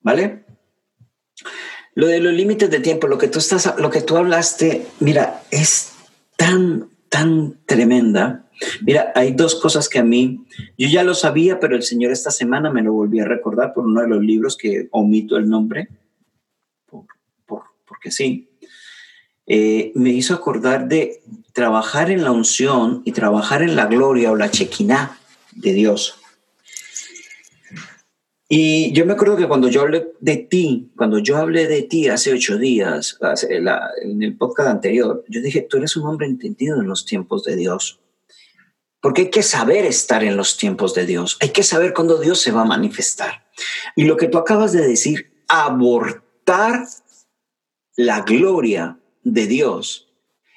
¿vale? 0.00 0.44
Lo 1.94 2.06
de 2.06 2.20
los 2.20 2.32
límites 2.32 2.70
de 2.70 2.80
tiempo, 2.80 3.06
lo 3.06 3.18
que 3.18 3.28
tú 3.28 3.38
estás, 3.38 3.78
lo 3.78 3.90
que 3.90 4.00
tú 4.00 4.16
hablaste, 4.16 4.86
mira, 5.00 5.44
es 5.50 5.92
tan, 6.36 6.90
tan 7.08 7.64
tremenda 7.66 8.41
Mira, 8.82 9.12
hay 9.14 9.32
dos 9.32 9.54
cosas 9.54 9.88
que 9.88 9.98
a 9.98 10.04
mí, 10.04 10.44
yo 10.78 10.88
ya 10.88 11.04
lo 11.04 11.14
sabía, 11.14 11.60
pero 11.60 11.76
el 11.76 11.82
Señor 11.82 12.12
esta 12.12 12.30
semana 12.30 12.70
me 12.70 12.82
lo 12.82 12.92
volvió 12.92 13.24
a 13.24 13.28
recordar 13.28 13.72
por 13.74 13.84
uno 13.84 14.00
de 14.02 14.08
los 14.08 14.22
libros 14.22 14.56
que 14.56 14.88
omito 14.90 15.36
el 15.36 15.48
nombre, 15.48 15.88
porque 17.46 18.10
sí. 18.10 18.48
Eh, 19.46 19.90
me 19.96 20.10
hizo 20.10 20.34
acordar 20.34 20.88
de 20.88 21.20
trabajar 21.52 22.10
en 22.10 22.22
la 22.22 22.30
unción 22.30 23.02
y 23.04 23.12
trabajar 23.12 23.62
en 23.62 23.74
la 23.74 23.86
gloria 23.86 24.30
o 24.30 24.36
la 24.36 24.50
chequiná 24.50 25.18
de 25.52 25.72
Dios. 25.72 26.22
Y 28.54 28.92
yo 28.92 29.06
me 29.06 29.14
acuerdo 29.14 29.38
que 29.38 29.48
cuando 29.48 29.68
yo 29.68 29.80
hablé 29.80 30.12
de 30.20 30.36
ti, 30.36 30.92
cuando 30.94 31.18
yo 31.18 31.38
hablé 31.38 31.66
de 31.66 31.84
ti 31.84 32.08
hace 32.08 32.34
ocho 32.34 32.58
días, 32.58 33.18
en 33.98 34.22
el 34.22 34.36
podcast 34.36 34.68
anterior, 34.68 35.24
yo 35.26 35.40
dije, 35.40 35.62
tú 35.62 35.78
eres 35.78 35.96
un 35.96 36.06
hombre 36.06 36.26
entendido 36.26 36.78
en 36.78 36.86
los 36.86 37.06
tiempos 37.06 37.44
de 37.44 37.56
Dios. 37.56 38.01
Porque 39.02 39.22
hay 39.22 39.30
que 39.30 39.42
saber 39.42 39.84
estar 39.84 40.24
en 40.24 40.36
los 40.36 40.56
tiempos 40.56 40.94
de 40.94 41.04
Dios. 41.04 41.36
Hay 41.40 41.50
que 41.50 41.64
saber 41.64 41.92
cuándo 41.92 42.18
Dios 42.18 42.40
se 42.40 42.52
va 42.52 42.62
a 42.62 42.66
manifestar. 42.66 43.50
Y 43.96 44.04
lo 44.04 44.16
que 44.16 44.28
tú 44.28 44.38
acabas 44.38 44.72
de 44.72 44.86
decir, 44.86 45.44
abortar 45.48 46.86
la 47.96 48.20
gloria 48.22 48.98
de 49.24 49.46
Dios 49.48 50.08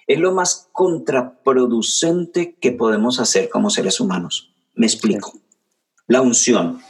es 0.07 0.19
lo 0.19 0.31
más 0.31 0.69
contraproducente 0.71 2.55
que 2.61 2.71
podemos 2.71 3.19
hacer 3.19 3.49
como 3.49 3.71
seres 3.71 3.99
humanos. 3.99 4.53
Me 4.75 4.85
explico. 4.85 5.33
La 6.07 6.21
unción. 6.21 6.81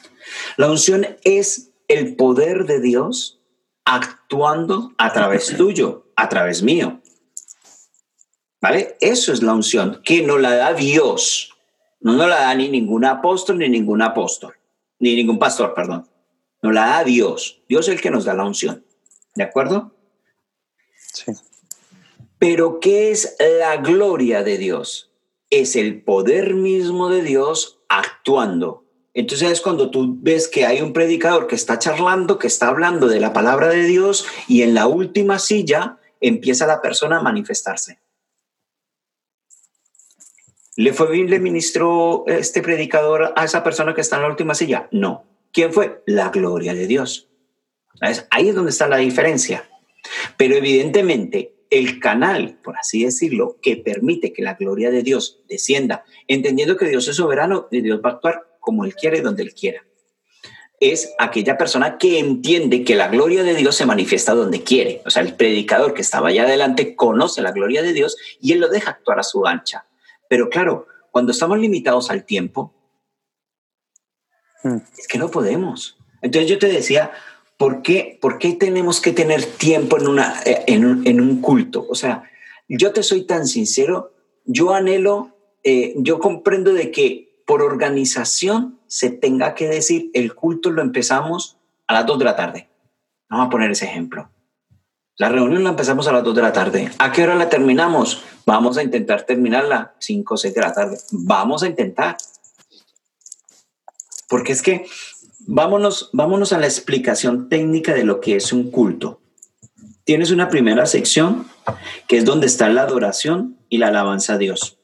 La 0.57 0.69
unción 0.69 1.07
es 1.24 1.71
el 1.88 2.17
poder 2.17 2.65
de 2.65 2.81
Dios 2.81 3.39
actuando 3.85 4.93
a 4.97 5.13
través 5.13 5.55
tuyo, 5.55 6.12
a 6.17 6.27
través 6.27 6.63
mío. 6.63 7.01
¿Vale? 8.62 8.97
Eso 9.00 9.33
es 9.33 9.43
la 9.43 9.53
unción, 9.53 10.01
que 10.03 10.21
no 10.24 10.38
la 10.38 10.55
da 10.55 10.74
Dios. 10.74 11.53
No 12.00 12.13
nos 12.13 12.27
la 12.27 12.41
da 12.41 12.55
ni 12.55 12.69
ningún 12.69 13.05
apóstol, 13.05 13.57
ni 13.57 13.69
ningún 13.69 14.01
apóstol, 14.01 14.55
ni 15.00 15.15
ningún 15.15 15.39
pastor, 15.39 15.74
perdón. 15.74 16.07
Nos 16.62 16.74
la 16.74 16.88
da 16.88 17.03
Dios. 17.03 17.62
Dios 17.67 17.88
es 17.88 17.95
el 17.95 18.01
que 18.01 18.12
nos 18.12 18.25
da 18.25 18.33
la 18.33 18.45
unción. 18.45 18.85
¿De 19.35 19.43
acuerdo? 19.43 19.93
Sí. 20.95 21.31
Pero 22.38 22.79
¿qué 22.79 23.12
es 23.12 23.35
la 23.59 23.77
gloria 23.77 24.43
de 24.43 24.57
Dios? 24.57 25.12
Es 25.50 25.75
el 25.75 26.03
poder 26.03 26.53
mismo 26.53 27.09
de 27.09 27.21
Dios 27.21 27.79
actuando. 27.89 28.85
Entonces 29.13 29.50
es 29.50 29.62
cuando 29.62 29.89
tú 29.89 30.17
ves 30.19 30.50
que 30.50 30.65
hay 30.65 30.81
un 30.81 30.91
predicador 30.91 31.47
que 31.47 31.55
está 31.55 31.79
charlando, 31.79 32.38
que 32.38 32.47
está 32.47 32.67
hablando 32.67 33.07
de 33.07 33.21
la 33.21 33.31
palabra 33.31 33.69
de 33.69 33.83
Dios 33.83 34.27
y 34.47 34.62
en 34.62 34.74
la 34.74 34.88
última 34.88 35.39
silla 35.39 36.00
empieza 36.19 36.67
la 36.67 36.81
persona 36.81 37.19
a 37.19 37.24
manifestarse. 37.24 38.00
¿Le 40.75 40.94
fue 40.94 41.10
bien, 41.10 41.29
le 41.29 41.39
ministró 41.39 42.25
este 42.27 42.62
predicador 42.62 43.34
a 43.36 43.46
esa 43.46 43.63
persona 43.63 43.94
que 43.94 44.01
está 44.01 44.17
en 44.17 44.24
la 44.24 44.27
última 44.27 44.55
silla? 44.55 44.88
No. 44.91 45.25
¿Quién 45.53 45.72
fue? 45.72 46.01
La 46.05 46.29
gloria 46.29 46.74
de 46.74 46.86
Dios. 46.86 47.29
Ahí 48.29 48.50
es 48.50 48.55
donde 48.55 48.72
está 48.72 48.88
la 48.88 48.98
diferencia. 48.98 49.70
Pero 50.36 50.55
evidentemente 50.55 51.55
el 51.70 52.00
canal, 52.00 52.60
por 52.63 52.77
así 52.77 53.05
decirlo, 53.05 53.58
que 53.62 53.77
permite 53.77 54.34
que 54.34 54.41
la 54.41 54.55
gloria 54.55 54.91
de 54.91 55.01
Dios 55.01 55.41
descienda, 55.48 56.03
entendiendo 56.27 56.77
que 56.77 56.88
Dios 56.88 57.08
es 57.08 57.15
soberano 57.15 57.67
y 57.72 57.82
Dios 57.82 58.01
va 58.03 58.10
a 58.10 58.13
actuar 58.13 58.48
como 58.60 58.86
Él 58.86 58.96
quiere, 58.96 59.22
donde 59.22 59.44
Él 59.44 59.53
quiera, 59.53 59.84
es 60.79 61.13
aquella 61.17 61.58
persona 61.58 61.98
que 61.98 62.20
entiende 62.20 62.84
que 62.84 62.96
la 62.96 63.08
gloria 63.08 63.44
de 63.44 63.55
Dios 63.55 63.75
se 63.75 63.86
manifiesta 63.86 64.34
donde 64.34 64.63
quiere. 64.63 65.01
O 65.05 65.10
sea, 65.10 65.24
el 65.24 65.36
predicador 65.36 65.94
que 65.94 66.01
estaba 66.01 66.29
allá 66.29 66.44
adelante 66.44 66.96
conoce 66.96 67.41
la 67.41 67.51
gloria 67.51 67.82
de 67.82 67.94
Dios 67.94 68.17
y 68.41 68.51
Él 68.51 68.60
lo 68.60 68.67
deja 68.67 68.91
actuar 68.91 69.20
a 69.20 69.24
su 69.24 69.48
ancha. 69.48 69.86
Pero 70.29 70.50
claro, 70.50 70.88
cuando 71.12 71.32
estamos 71.32 71.60
limitados 71.60 72.10
al 72.12 72.25
tiempo, 72.25 72.74
hmm. 74.63 74.77
es 74.98 75.08
que 75.08 75.17
no 75.17 75.29
podemos. 75.29 75.98
Entonces 76.22 76.50
yo 76.50 76.60
te 76.60 76.67
decía, 76.67 77.12
¿por 77.58 77.82
qué, 77.82 78.17
por 78.22 78.38
qué 78.39 78.53
tenemos 78.53 79.01
que 79.01 79.12
tener 79.12 79.44
tiempo 79.44 79.98
en, 79.98 80.08
una, 80.08 80.41
eh, 80.46 80.63
en, 80.67 80.86
un, 80.86 81.08
en 81.08 81.22
un 81.22 81.41
culto? 81.41 81.86
O 81.89 81.96
sea, 81.96 82.24
yo 82.67 82.91
te 82.91 83.03
soy 83.03 83.24
tan 83.25 83.48
sincero, 83.48 84.13
yo 84.46 84.74
anhelo, 84.74 85.38
eh, 85.63 85.94
yo 85.98 86.20
comprendo 86.20 86.74
de 86.74 86.91
que 86.91 87.41
por 87.46 87.62
organización 87.62 88.79
se 88.88 89.10
tenga 89.10 89.55
que 89.55 89.67
decir 89.67 90.10
el 90.13 90.34
culto 90.34 90.72
lo 90.72 90.82
empezamos 90.82 91.58
a 91.88 91.94
las 91.94 92.05
2 92.05 92.20
de 92.20 92.25
la 92.25 92.36
tarde. 92.36 92.70
Vamos 93.29 93.48
a 93.48 93.50
poner 93.50 93.72
ese 93.72 93.86
ejemplo. 93.86 94.29
La 95.17 95.29
reunión 95.29 95.63
la 95.63 95.69
empezamos 95.69 96.07
a 96.07 96.12
las 96.12 96.24
2 96.24 96.36
de 96.36 96.41
la 96.41 96.51
tarde. 96.51 96.91
¿A 97.00 97.12
qué 97.12 97.24
hora 97.24 97.36
la 97.36 97.48
terminamos? 97.48 98.22
Vamos 98.45 98.77
a 98.77 98.84
intentar 98.84 99.24
terminarla 99.24 99.95
5 100.00 100.34
o 100.34 100.38
6 100.38 100.53
de 100.53 100.62
la 100.62 100.74
tarde. 100.74 100.98
Vamos 101.12 101.63
a 101.63 101.67
intentar. 101.67 102.17
Porque 104.27 104.51
es 104.51 104.62
que 104.62 104.86
vámonos, 105.48 106.10
vámonos 106.12 106.51
a 106.51 106.60
la 106.60 106.65
explicación 106.65 107.48
técnica 107.48 107.93
de 107.93 108.03
lo 108.03 108.19
que 108.19 108.36
es 108.36 108.51
un 108.51 108.72
culto. 108.72 109.22
Tienes 110.03 110.31
una 110.31 110.50
primera 110.50 110.86
sección 110.86 111.48
que 112.10 112.17
es 112.17 112.25
donde 112.25 112.48
está 112.48 112.67
la 112.67 112.81
adoración 112.81 113.57
y 113.69 113.77
la 113.77 113.88
alabanza 113.88 114.34
a 114.34 114.38
Dios. 114.38 114.79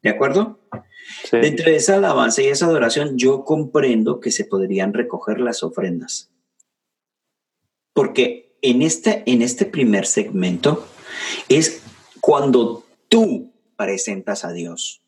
¿De 0.00 0.10
acuerdo? 0.10 0.60
Dentro 1.32 1.66
de 1.66 1.76
esa 1.76 1.96
alabanza 1.96 2.40
y 2.42 2.46
esa 2.46 2.66
adoración 2.66 3.18
yo 3.18 3.44
comprendo 3.44 4.20
que 4.20 4.30
se 4.30 4.44
podrían 4.44 4.94
recoger 4.94 5.40
las 5.40 5.64
ofrendas. 5.64 6.30
Porque 7.92 8.47
en 8.62 8.82
este, 8.82 9.22
en 9.26 9.42
este 9.42 9.64
primer 9.64 10.06
segmento 10.06 10.86
es 11.48 11.82
cuando 12.20 12.84
tú 13.08 13.52
presentas 13.76 14.44
a 14.44 14.52
Dios. 14.52 15.02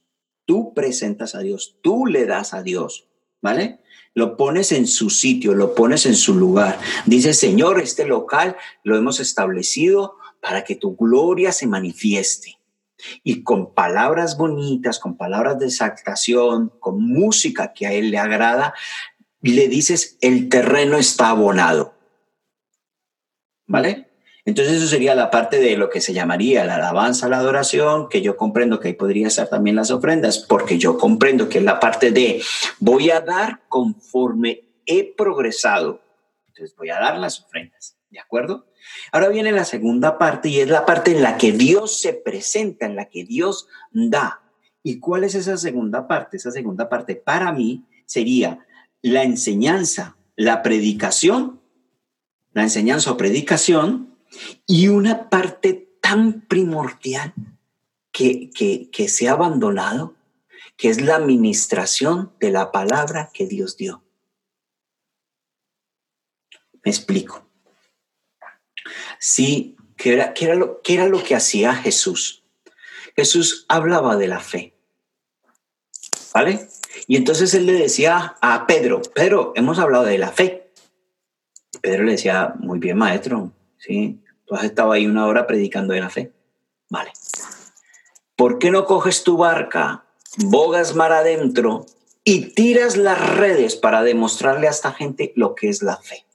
Tú 0.46 0.74
presentas 0.74 1.34
a 1.34 1.40
Dios, 1.40 1.76
tú 1.80 2.06
le 2.06 2.26
das 2.26 2.54
a 2.54 2.62
Dios, 2.62 3.06
¿vale? 3.40 3.78
Lo 4.14 4.36
pones 4.36 4.72
en 4.72 4.88
su 4.88 5.08
sitio, 5.08 5.54
lo 5.54 5.74
pones 5.74 6.06
en 6.06 6.16
su 6.16 6.34
lugar. 6.34 6.78
Dice, 7.06 7.34
Señor, 7.34 7.80
este 7.80 8.04
local 8.04 8.56
lo 8.82 8.96
hemos 8.96 9.20
establecido 9.20 10.16
para 10.40 10.64
que 10.64 10.74
tu 10.74 10.96
gloria 10.96 11.52
se 11.52 11.68
manifieste. 11.68 12.58
Y 13.22 13.44
con 13.44 13.72
palabras 13.72 14.36
bonitas, 14.36 14.98
con 14.98 15.16
palabras 15.16 15.58
de 15.58 15.66
exaltación, 15.66 16.72
con 16.80 17.00
música 17.00 17.72
que 17.72 17.86
a 17.86 17.92
Él 17.92 18.10
le 18.10 18.18
agrada, 18.18 18.74
le 19.42 19.68
dices, 19.68 20.18
el 20.20 20.48
terreno 20.48 20.98
está 20.98 21.30
abonado. 21.30 21.94
¿Vale? 23.70 24.08
Entonces 24.44 24.78
eso 24.78 24.88
sería 24.88 25.14
la 25.14 25.30
parte 25.30 25.60
de 25.60 25.76
lo 25.76 25.90
que 25.90 26.00
se 26.00 26.12
llamaría 26.12 26.64
la 26.64 26.74
alabanza, 26.74 27.28
la 27.28 27.38
adoración, 27.38 28.08
que 28.08 28.20
yo 28.20 28.36
comprendo 28.36 28.80
que 28.80 28.88
ahí 28.88 28.94
podría 28.94 29.30
ser 29.30 29.46
también 29.46 29.76
las 29.76 29.92
ofrendas, 29.92 30.38
porque 30.38 30.76
yo 30.76 30.98
comprendo 30.98 31.48
que 31.48 31.58
es 31.58 31.64
la 31.64 31.78
parte 31.78 32.10
de 32.10 32.42
voy 32.80 33.10
a 33.10 33.20
dar 33.20 33.60
conforme 33.68 34.64
he 34.86 35.14
progresado. 35.14 36.02
Entonces 36.48 36.74
voy 36.76 36.90
a 36.90 36.98
dar 36.98 37.16
las 37.18 37.44
ofrendas, 37.44 37.96
¿de 38.10 38.18
acuerdo? 38.18 38.66
Ahora 39.12 39.28
viene 39.28 39.52
la 39.52 39.64
segunda 39.64 40.18
parte 40.18 40.48
y 40.48 40.58
es 40.58 40.68
la 40.68 40.84
parte 40.84 41.12
en 41.12 41.22
la 41.22 41.36
que 41.36 41.52
Dios 41.52 42.00
se 42.00 42.12
presenta, 42.12 42.86
en 42.86 42.96
la 42.96 43.04
que 43.04 43.22
Dios 43.22 43.68
da. 43.92 44.42
¿Y 44.82 44.98
cuál 44.98 45.22
es 45.22 45.36
esa 45.36 45.56
segunda 45.58 46.08
parte? 46.08 46.38
Esa 46.38 46.50
segunda 46.50 46.88
parte 46.88 47.14
para 47.14 47.52
mí 47.52 47.84
sería 48.04 48.66
la 49.00 49.22
enseñanza, 49.22 50.16
la 50.34 50.60
predicación, 50.60 51.59
la 52.52 52.62
enseñanza 52.62 53.12
o 53.12 53.16
predicación 53.16 54.16
y 54.66 54.88
una 54.88 55.28
parte 55.28 55.88
tan 56.00 56.42
primordial 56.42 57.34
que, 58.12 58.50
que 58.50 59.08
se 59.08 59.28
ha 59.28 59.32
abandonado, 59.32 60.14
que 60.76 60.88
es 60.88 61.00
la 61.00 61.16
administración 61.16 62.32
de 62.40 62.50
la 62.50 62.72
palabra 62.72 63.30
que 63.32 63.46
Dios 63.46 63.76
dio. 63.76 64.02
Me 66.84 66.90
explico. 66.90 67.46
Sí, 69.18 69.76
¿qué 69.96 70.14
era, 70.14 70.32
era, 70.36 70.54
lo, 70.54 70.80
era 70.84 71.06
lo 71.06 71.22
que 71.22 71.34
hacía 71.34 71.74
Jesús? 71.74 72.42
Jesús 73.14 73.66
hablaba 73.68 74.16
de 74.16 74.28
la 74.28 74.40
fe. 74.40 74.74
¿Vale? 76.32 76.68
Y 77.06 77.16
entonces 77.16 77.52
él 77.54 77.66
le 77.66 77.72
decía 77.72 78.36
a 78.40 78.66
Pedro, 78.66 79.02
Pedro, 79.14 79.52
hemos 79.56 79.78
hablado 79.78 80.04
de 80.04 80.18
la 80.18 80.32
fe. 80.32 80.59
Pedro 81.80 82.04
le 82.04 82.12
decía, 82.12 82.54
muy 82.58 82.78
bien, 82.78 82.98
maestro, 82.98 83.52
¿sí? 83.78 84.20
Tú 84.44 84.54
has 84.54 84.64
estado 84.64 84.92
ahí 84.92 85.06
una 85.06 85.26
hora 85.26 85.46
predicando 85.46 85.94
de 85.94 86.00
la 86.00 86.10
fe. 86.10 86.32
Vale. 86.88 87.12
¿Por 88.36 88.58
qué 88.58 88.70
no 88.70 88.84
coges 88.84 89.22
tu 89.22 89.36
barca, 89.36 90.04
bogas 90.38 90.94
mar 90.94 91.12
adentro 91.12 91.86
y 92.24 92.54
tiras 92.54 92.96
las 92.96 93.36
redes 93.36 93.76
para 93.76 94.02
demostrarle 94.02 94.66
a 94.66 94.70
esta 94.70 94.92
gente 94.92 95.32
lo 95.36 95.54
que 95.54 95.68
es 95.68 95.82
la 95.82 95.96
fe? 95.96 96.26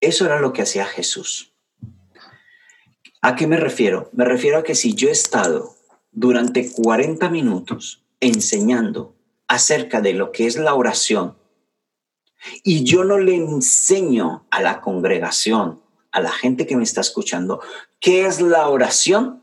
Eso 0.00 0.26
era 0.26 0.40
lo 0.40 0.52
que 0.52 0.62
hacía 0.62 0.84
Jesús. 0.84 1.54
¿A 3.22 3.36
qué 3.36 3.46
me 3.46 3.56
refiero? 3.56 4.10
Me 4.12 4.26
refiero 4.26 4.58
a 4.58 4.62
que 4.62 4.74
si 4.74 4.94
yo 4.94 5.08
he 5.08 5.12
estado 5.12 5.76
durante 6.10 6.70
40 6.70 7.30
minutos 7.30 8.04
enseñando 8.20 9.14
acerca 9.48 10.00
de 10.00 10.12
lo 10.12 10.32
que 10.32 10.46
es 10.46 10.56
la 10.56 10.74
oración 10.74 11.36
y 12.62 12.84
yo 12.84 13.04
no 13.04 13.18
le 13.18 13.34
enseño 13.34 14.46
a 14.50 14.60
la 14.60 14.80
congregación, 14.80 15.80
a 16.10 16.20
la 16.20 16.30
gente 16.30 16.66
que 16.66 16.76
me 16.76 16.84
está 16.84 17.00
escuchando, 17.00 17.60
qué 18.00 18.26
es 18.26 18.40
la 18.40 18.68
oración 18.68 19.42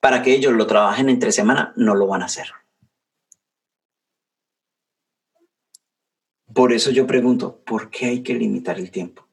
para 0.00 0.22
que 0.22 0.34
ellos 0.34 0.52
lo 0.52 0.66
trabajen 0.66 1.08
entre 1.08 1.32
semana, 1.32 1.72
no 1.76 1.94
lo 1.94 2.06
van 2.06 2.22
a 2.22 2.26
hacer. 2.26 2.46
Por 6.54 6.72
eso 6.72 6.90
yo 6.90 7.06
pregunto, 7.06 7.60
¿por 7.66 7.90
qué 7.90 8.06
hay 8.06 8.22
que 8.22 8.34
limitar 8.34 8.78
el 8.78 8.90
tiempo? 8.90 9.26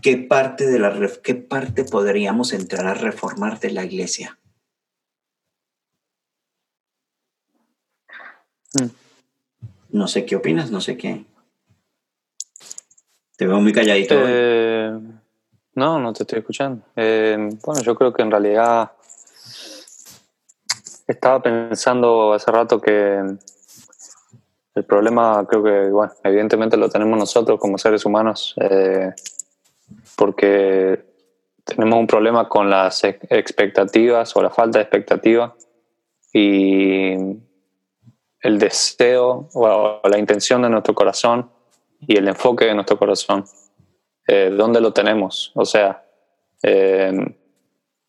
¿Qué 0.00 0.16
parte, 0.16 0.66
de 0.66 0.78
la, 0.78 1.10
¿Qué 1.22 1.34
parte 1.34 1.84
podríamos 1.84 2.52
entrar 2.52 2.86
a 2.86 2.94
reformar 2.94 3.58
de 3.58 3.70
la 3.72 3.84
iglesia? 3.84 4.38
Mm. 8.74 8.86
No 9.90 10.06
sé 10.06 10.24
qué 10.26 10.36
opinas, 10.36 10.70
no 10.70 10.80
sé 10.80 10.96
qué. 10.96 11.24
Te 13.38 13.46
veo 13.46 13.60
muy 13.60 13.72
calladito. 13.72 14.16
Eh, 14.18 14.98
no, 15.74 16.00
no 16.00 16.12
te 16.12 16.24
estoy 16.24 16.40
escuchando. 16.40 16.82
Eh, 16.96 17.36
bueno, 17.64 17.80
yo 17.82 17.94
creo 17.94 18.12
que 18.12 18.22
en 18.22 18.32
realidad 18.32 18.90
estaba 21.06 21.40
pensando 21.40 22.32
hace 22.32 22.50
rato 22.50 22.80
que 22.80 23.22
el 24.74 24.84
problema 24.84 25.46
creo 25.48 25.62
que, 25.62 25.88
bueno, 25.88 26.12
evidentemente 26.24 26.76
lo 26.76 26.88
tenemos 26.88 27.16
nosotros 27.16 27.60
como 27.60 27.78
seres 27.78 28.04
humanos. 28.04 28.56
Eh, 28.60 29.12
porque 30.16 31.04
tenemos 31.62 31.96
un 31.96 32.08
problema 32.08 32.48
con 32.48 32.68
las 32.68 33.04
expectativas 33.04 34.34
o 34.34 34.42
la 34.42 34.50
falta 34.50 34.80
de 34.80 34.82
expectativa 34.82 35.54
y 36.32 37.12
el 38.40 38.58
deseo 38.58 39.48
o 39.54 40.00
la 40.02 40.18
intención 40.18 40.62
de 40.62 40.70
nuestro 40.70 40.92
corazón 40.92 41.56
y 42.00 42.16
el 42.16 42.28
enfoque 42.28 42.66
de 42.66 42.74
nuestro 42.74 42.98
corazón. 42.98 43.44
Eh, 44.26 44.50
¿Dónde 44.52 44.80
lo 44.80 44.92
tenemos? 44.92 45.52
O 45.54 45.64
sea, 45.64 46.04
eh, 46.62 47.12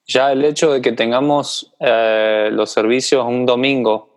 ya 0.05 0.31
el 0.31 0.43
hecho 0.43 0.73
de 0.73 0.81
que 0.81 0.91
tengamos 0.91 1.73
eh, 1.79 2.49
los 2.51 2.71
servicios 2.71 3.25
un 3.25 3.45
domingo 3.45 4.07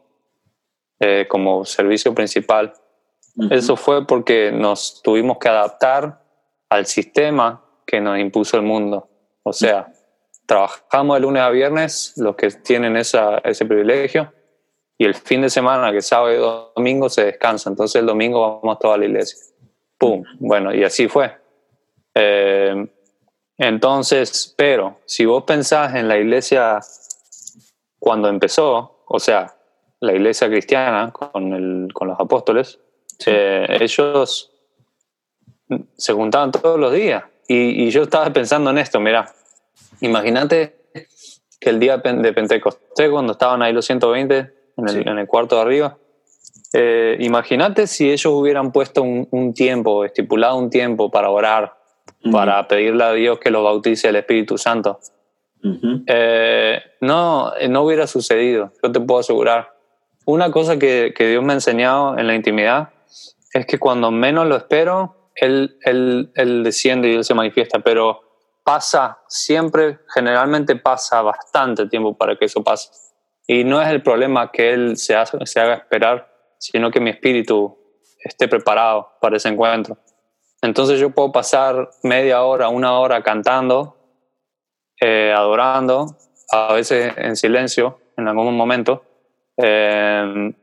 como 1.29 1.65
servicio 1.65 2.15
principal, 2.15 2.73
eso 3.51 3.75
fue 3.75 4.07
porque 4.07 4.53
nos 4.53 5.03
tuvimos 5.03 5.39
que 5.39 5.49
adaptar 5.49 6.23
al 6.69 6.87
sistema 6.87 7.61
que 7.85 8.01
nos 8.01 8.21
impuso 8.21 8.57
el 8.57 8.63
mundo. 8.63 9.09
O 9.43 9.53
sea, 9.53 9.93
trabajamos 10.47 11.17
de 11.17 11.21
lunes 11.23 11.43
a 11.43 11.51
viernes, 11.51 12.13
los 12.19 12.37
que 12.37 12.51
tienen 12.51 12.97
esa, 12.97 13.39
ese 13.39 13.67
privilegio, 13.67 14.33
y 14.97 15.05
el 15.05 15.15
fin 15.15 15.43
de 15.43 15.51
semana, 15.51 15.91
que 15.91 16.03
sábado 16.03 16.33
y 16.33 16.37
domingo, 16.77 17.09
se 17.09 17.25
descansa. 17.25 17.69
Entonces 17.69 18.01
el 18.01 18.07
domingo 18.07 18.61
vamos 18.61 18.79
todos 18.79 18.95
a 18.95 18.99
la 18.99 19.07
iglesia. 19.07 19.52
¡Pum! 20.03 20.25
Bueno, 20.41 20.75
y 20.75 20.83
así 20.83 21.07
fue. 21.07 21.33
Eh, 22.13 22.89
entonces, 23.57 24.53
pero 24.57 24.99
si 25.07 25.25
vos 25.25 25.45
pensás 25.45 25.95
en 25.95 26.09
la 26.09 26.19
iglesia 26.19 26.81
cuando 28.01 28.29
empezó, 28.29 29.05
o 29.07 29.21
sea, 29.21 29.55
la 30.01 30.13
iglesia 30.13 30.49
cristiana 30.49 31.13
con, 31.13 31.53
el, 31.53 31.93
con 31.93 32.09
los 32.09 32.19
apóstoles, 32.19 32.81
eh, 33.27 33.65
ellos 33.79 34.51
se 35.97 36.13
juntaban 36.13 36.51
todos 36.51 36.81
los 36.81 36.93
días. 36.93 37.23
Y, 37.47 37.89
yo 37.91 38.03
estaba 38.03 38.29
pensando 38.33 38.71
en 38.71 38.79
esto, 38.79 38.99
mira, 38.99 39.33
imagínate 40.01 40.89
que 41.61 41.71
el 41.71 41.79
día 41.79 41.99
de 41.99 42.33
Pentecostés, 42.33 43.09
cuando 43.09 43.35
estaban 43.35 43.63
ahí 43.63 43.73
los 43.73 43.87
120 43.87 44.53
en 44.79 44.89
el, 44.89 45.09
en 45.09 45.19
el 45.21 45.29
cuarto 45.29 45.55
de 45.55 45.63
arriba, 45.63 45.97
eh, 46.73 47.17
imagínate 47.21 47.87
si 47.87 48.11
ellos 48.11 48.33
hubieran 48.33 48.73
puesto 48.73 49.03
un, 49.03 49.55
tiempo, 49.55 50.05
estipulado 50.05 50.57
un 50.57 50.71
tiempo 50.71 51.11
para 51.11 51.31
orar, 51.31 51.75
para 52.31 52.67
pedirle 52.69 53.05
a 53.05 53.13
Dios 53.13 53.39
que 53.39 53.51
los 53.51 53.63
bautice 53.63 54.09
el 54.09 54.17
Espíritu 54.17 54.57
Santo. 54.59 54.99
Eh, 56.07 56.81
no, 57.01 57.53
no 57.69 57.83
hubiera 57.83 58.07
sucedido, 58.07 58.73
yo 58.83 58.91
te 58.91 59.01
puedo 59.01 59.21
asegurar. 59.21 59.73
Una 60.25 60.51
cosa 60.51 60.79
que, 60.79 61.13
que, 61.17 61.29
Dios 61.29 61.45
me 61.45 61.53
ha 61.53 61.57
enseñado 61.57 62.19
en 62.19 62.27
la 62.27 62.35
intimidad 62.35 62.91
es 63.53 63.67
que 63.67 63.79
cuando 63.79 64.11
menos 64.11 64.47
lo 64.47 64.57
espero, 64.57 65.31
él, 65.35 65.79
él, 65.83 66.31
él 66.35 66.63
desciende 66.63 67.09
y 67.09 67.15
Él 67.15 67.25
se 67.25 67.35
manifiesta, 67.35 67.81
pero 67.81 68.21
pasa 68.65 69.19
siempre, 69.29 69.99
generalmente 70.15 70.77
pasa 70.77 71.23
bastante 71.23 71.87
tiempo 71.87 72.17
para 72.17 72.37
que 72.37 72.47
eso 72.47 72.63
pase. 72.63 72.91
Y 73.47 73.65
no 73.65 73.83
es 73.83 73.89
el 73.89 74.03
problema 74.03 74.51
que 74.51 74.73
Él 74.73 74.97
se, 74.97 75.15
se 75.45 75.61
haga 75.61 75.75
esperar, 75.75 76.32
sino 76.63 76.93
que 76.93 77.01
mi 77.01 77.11
espíritu 77.11 77.77
esté 78.21 78.47
preparado 78.47 79.11
para 79.21 79.37
ese 79.37 79.49
encuentro. 79.49 79.99
Entonces 80.63 81.01
yo 81.01 81.11
puedo 81.11 81.33
pasar 81.33 81.91
media 82.05 82.45
hora, 82.45 82.69
una 82.69 83.01
hora 83.01 83.21
cantando, 83.21 83.97
eh, 85.01 85.35
adorando, 85.37 86.07
a 86.53 86.73
veces 86.73 87.15
en 87.17 87.35
silencio, 87.35 87.99
en 88.17 88.29
algún 88.29 88.57
momento, 88.57 89.03
eh, 89.57 90.55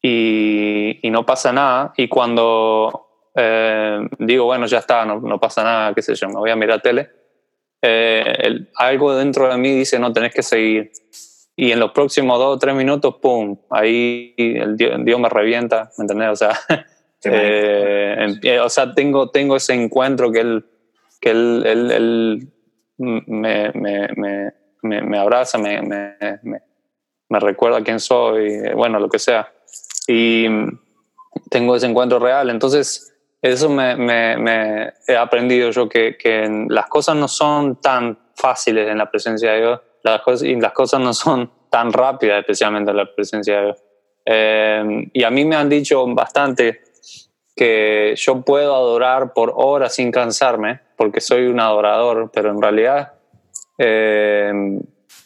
y, 0.00 1.10
no 1.10 1.26
pasa 1.26 1.52
nada. 1.52 1.92
Y 1.98 2.08
cuando 2.08 3.28
eh, 3.34 4.08
digo, 4.18 4.46
bueno, 4.46 4.64
ya 4.64 4.78
está, 4.78 5.04
no, 5.04 5.20
no, 5.20 5.38
pasa 5.38 5.62
nada, 5.62 5.94
qué 5.94 6.00
sé 6.00 6.14
yo, 6.14 6.28
me 6.28 6.36
voy 6.36 6.50
a 6.50 6.56
mirar 6.56 6.80
tele, 6.80 7.10
algo 8.76 9.14
dentro 9.14 9.50
de 9.50 9.58
mí 9.58 9.70
dice, 9.70 9.98
no, 9.98 10.10
tenés 10.14 10.32
que 10.32 10.42
seguir 10.42 10.90
y 11.56 11.70
en 11.70 11.80
los 11.80 11.92
próximos 11.92 12.38
dos 12.38 12.56
o 12.56 12.58
tres 12.58 12.74
minutos, 12.74 13.16
¡pum! 13.22 13.56
Ahí 13.70 14.34
el 14.36 14.76
Dios, 14.76 15.20
me 15.20 15.28
revienta, 15.28 15.90
¿me 15.96 16.02
entendés? 16.02 16.30
O 16.30 16.36
sea, 16.36 16.58
eh, 17.24 18.26
eh, 18.42 18.58
o 18.60 18.68
sea 18.68 18.92
tengo, 18.94 19.30
tengo 19.30 19.56
ese 19.56 19.74
encuentro 19.74 20.32
que 20.32 20.40
él, 20.40 20.66
que 21.20 21.30
él, 21.30 21.62
él, 21.64 21.90
él 21.92 22.48
me, 22.98 23.70
me, 23.72 24.08
me, 24.82 25.02
me, 25.02 25.18
abraza, 25.18 25.58
me, 25.58 25.80
me, 25.82 26.16
me, 27.28 27.40
recuerda 27.40 27.82
quién 27.82 28.00
soy, 28.00 28.72
bueno, 28.74 28.98
lo 28.98 29.08
que 29.08 29.18
sea. 29.18 29.52
Y 30.08 30.46
tengo 31.50 31.76
ese 31.76 31.86
encuentro 31.86 32.18
real. 32.18 32.50
Entonces, 32.50 33.14
eso 33.40 33.68
me, 33.70 33.96
me, 33.96 34.92
he 35.06 35.16
aprendido 35.16 35.70
yo, 35.70 35.88
que, 35.88 36.16
que 36.18 36.66
las 36.68 36.86
cosas 36.86 37.16
no 37.16 37.28
son 37.28 37.80
tan 37.80 38.18
fáciles 38.34 38.88
en 38.88 38.98
la 38.98 39.10
presencia 39.10 39.52
de 39.52 39.60
Dios 39.60 39.80
las 40.12 40.22
cosas, 40.22 40.42
y 40.48 40.54
las 40.56 40.72
cosas 40.72 41.00
no 41.00 41.12
son 41.12 41.50
tan 41.70 41.92
rápidas, 41.92 42.40
especialmente 42.40 42.90
en 42.90 42.96
la 42.96 43.14
presencia 43.14 43.56
de 43.56 43.64
Dios. 43.64 43.82
Eh, 44.26 45.10
y 45.12 45.22
a 45.24 45.30
mí 45.30 45.44
me 45.44 45.56
han 45.56 45.68
dicho 45.68 46.06
bastante 46.14 46.82
que 47.56 48.14
yo 48.16 48.40
puedo 48.42 48.74
adorar 48.74 49.32
por 49.32 49.52
horas 49.56 49.94
sin 49.94 50.10
cansarme, 50.10 50.80
porque 50.96 51.20
soy 51.20 51.46
un 51.46 51.60
adorador, 51.60 52.30
pero 52.32 52.50
en 52.50 52.60
realidad 52.60 53.12
eh, 53.78 54.52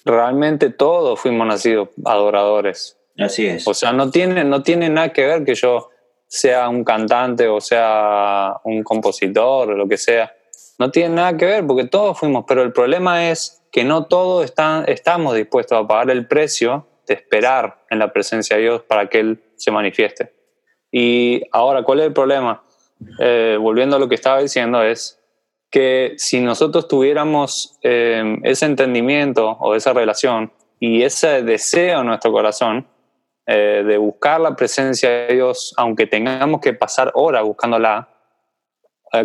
realmente 0.04 0.70
todos 0.70 1.20
fuimos 1.20 1.46
nacidos 1.46 1.90
adoradores. 2.04 2.98
Así 3.18 3.46
es. 3.46 3.66
O 3.66 3.74
sea, 3.74 3.92
no 3.92 4.10
tiene, 4.10 4.44
no 4.44 4.62
tiene 4.62 4.88
nada 4.88 5.12
que 5.12 5.26
ver 5.26 5.44
que 5.44 5.54
yo 5.54 5.90
sea 6.28 6.68
un 6.68 6.84
cantante 6.84 7.48
o 7.48 7.58
sea 7.58 8.60
un 8.64 8.82
compositor 8.82 9.70
o 9.70 9.74
lo 9.74 9.88
que 9.88 9.96
sea. 9.96 10.32
No 10.78 10.90
tiene 10.90 11.16
nada 11.16 11.36
que 11.36 11.46
ver 11.46 11.66
porque 11.66 11.86
todos 11.86 12.18
fuimos, 12.18 12.44
pero 12.46 12.62
el 12.62 12.72
problema 12.72 13.30
es 13.30 13.57
que 13.70 13.84
no 13.84 14.06
todos 14.06 14.44
estamos 14.86 15.34
dispuestos 15.34 15.78
a 15.78 15.86
pagar 15.86 16.10
el 16.10 16.26
precio 16.26 16.86
de 17.06 17.14
esperar 17.14 17.84
en 17.90 17.98
la 17.98 18.12
presencia 18.12 18.56
de 18.56 18.62
Dios 18.62 18.82
para 18.82 19.08
que 19.08 19.20
Él 19.20 19.42
se 19.56 19.70
manifieste. 19.70 20.32
Y 20.90 21.42
ahora, 21.52 21.82
¿cuál 21.82 22.00
es 22.00 22.06
el 22.06 22.12
problema? 22.12 22.62
Eh, 23.20 23.56
volviendo 23.60 23.96
a 23.96 23.98
lo 23.98 24.08
que 24.08 24.14
estaba 24.14 24.40
diciendo, 24.40 24.82
es 24.82 25.20
que 25.70 26.14
si 26.16 26.40
nosotros 26.40 26.88
tuviéramos 26.88 27.78
eh, 27.82 28.38
ese 28.42 28.66
entendimiento 28.66 29.50
o 29.60 29.74
esa 29.74 29.92
relación 29.92 30.52
y 30.80 31.02
ese 31.02 31.42
deseo 31.42 32.00
en 32.00 32.06
nuestro 32.06 32.32
corazón 32.32 32.86
eh, 33.46 33.82
de 33.86 33.98
buscar 33.98 34.40
la 34.40 34.56
presencia 34.56 35.10
de 35.10 35.34
Dios, 35.34 35.74
aunque 35.76 36.06
tengamos 36.06 36.60
que 36.60 36.72
pasar 36.72 37.10
horas 37.14 37.42
buscándola, 37.42 38.08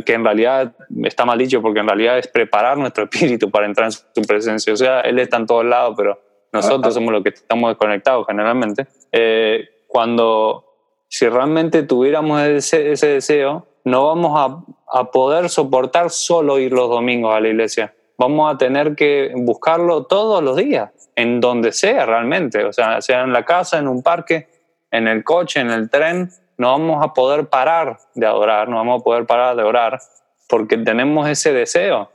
que 0.05 0.13
en 0.13 0.23
realidad 0.23 0.75
está 1.03 1.25
mal 1.25 1.37
dicho 1.37 1.61
porque 1.61 1.79
en 1.79 1.87
realidad 1.87 2.17
es 2.17 2.27
preparar 2.27 2.77
nuestro 2.77 3.03
espíritu 3.11 3.49
para 3.49 3.65
entrar 3.65 3.87
en 3.87 3.91
su 3.91 4.21
presencia. 4.27 4.73
O 4.73 4.77
sea, 4.77 5.01
Él 5.01 5.19
está 5.19 5.37
en 5.37 5.45
todos 5.45 5.65
lados, 5.65 5.95
pero 5.97 6.19
nosotros 6.51 6.93
somos 6.93 7.11
los 7.11 7.23
que 7.23 7.29
estamos 7.29 7.71
desconectados 7.71 8.25
generalmente. 8.27 8.87
Eh, 9.11 9.69
cuando, 9.87 10.65
si 11.07 11.27
realmente 11.27 11.83
tuviéramos 11.83 12.41
ese, 12.41 12.91
ese 12.91 13.07
deseo, 13.07 13.67
no 13.85 14.07
vamos 14.07 14.39
a, 14.39 14.99
a, 14.99 15.11
poder 15.11 15.49
soportar 15.49 16.09
solo 16.09 16.59
ir 16.59 16.71
los 16.71 16.89
domingos 16.89 17.35
a 17.35 17.39
la 17.39 17.49
iglesia. 17.49 17.93
Vamos 18.17 18.53
a 18.53 18.57
tener 18.57 18.95
que 18.95 19.31
buscarlo 19.35 20.05
todos 20.05 20.43
los 20.43 20.55
días, 20.55 20.91
en 21.15 21.41
donde 21.41 21.71
sea 21.71 22.05
realmente. 22.05 22.63
O 22.63 22.71
sea, 22.71 23.01
sea 23.01 23.23
en 23.23 23.33
la 23.33 23.43
casa, 23.43 23.79
en 23.79 23.87
un 23.87 24.03
parque, 24.03 24.47
en 24.91 25.07
el 25.07 25.23
coche, 25.23 25.59
en 25.59 25.71
el 25.71 25.89
tren, 25.89 26.29
no 26.57 26.71
vamos 26.71 27.03
a 27.03 27.13
poder 27.13 27.47
parar 27.47 27.97
de 28.15 28.25
adorar, 28.25 28.69
no 28.69 28.77
vamos 28.77 29.01
a 29.01 29.03
poder 29.03 29.25
parar 29.25 29.55
de 29.55 29.63
orar, 29.63 29.99
porque 30.47 30.77
tenemos 30.77 31.27
ese 31.27 31.53
deseo. 31.53 32.09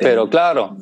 Pero 0.00 0.28
claro, 0.28 0.76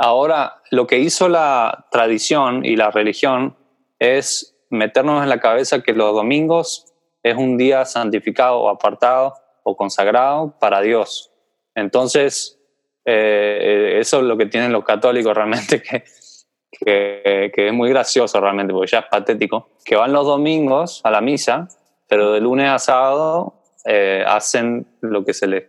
ahora 0.00 0.60
lo 0.70 0.86
que 0.86 0.98
hizo 0.98 1.28
la 1.28 1.86
tradición 1.90 2.64
y 2.64 2.76
la 2.76 2.90
religión 2.90 3.56
es 3.98 4.56
meternos 4.70 5.22
en 5.22 5.28
la 5.28 5.40
cabeza 5.40 5.82
que 5.82 5.92
los 5.92 6.12
domingos 6.14 6.92
es 7.22 7.36
un 7.36 7.56
día 7.56 7.84
santificado 7.84 8.58
o 8.58 8.68
apartado 8.68 9.34
o 9.62 9.76
consagrado 9.76 10.54
para 10.58 10.80
Dios. 10.80 11.30
Entonces, 11.74 12.58
eh, 13.04 13.96
eso 14.00 14.18
es 14.18 14.24
lo 14.24 14.36
que 14.36 14.46
tienen 14.46 14.72
los 14.72 14.84
católicos 14.84 15.34
realmente, 15.34 15.80
que, 15.82 16.04
que, 16.70 17.52
que, 17.54 17.68
es 17.68 17.72
muy 17.72 17.88
gracioso 17.88 18.40
realmente, 18.40 18.72
porque 18.72 18.90
ya 18.90 18.98
es 18.98 19.06
patético, 19.06 19.70
que 19.84 19.96
van 19.96 20.12
los 20.12 20.26
domingos 20.26 21.00
a 21.04 21.10
la 21.10 21.20
misa 21.20 21.68
pero 22.08 22.32
de 22.32 22.40
lunes 22.40 22.68
a 22.68 22.78
sábado 22.78 23.62
eh, 23.84 24.24
hacen 24.26 24.86
lo 25.00 25.24
que 25.24 25.34
se 25.34 25.46
les, 25.46 25.64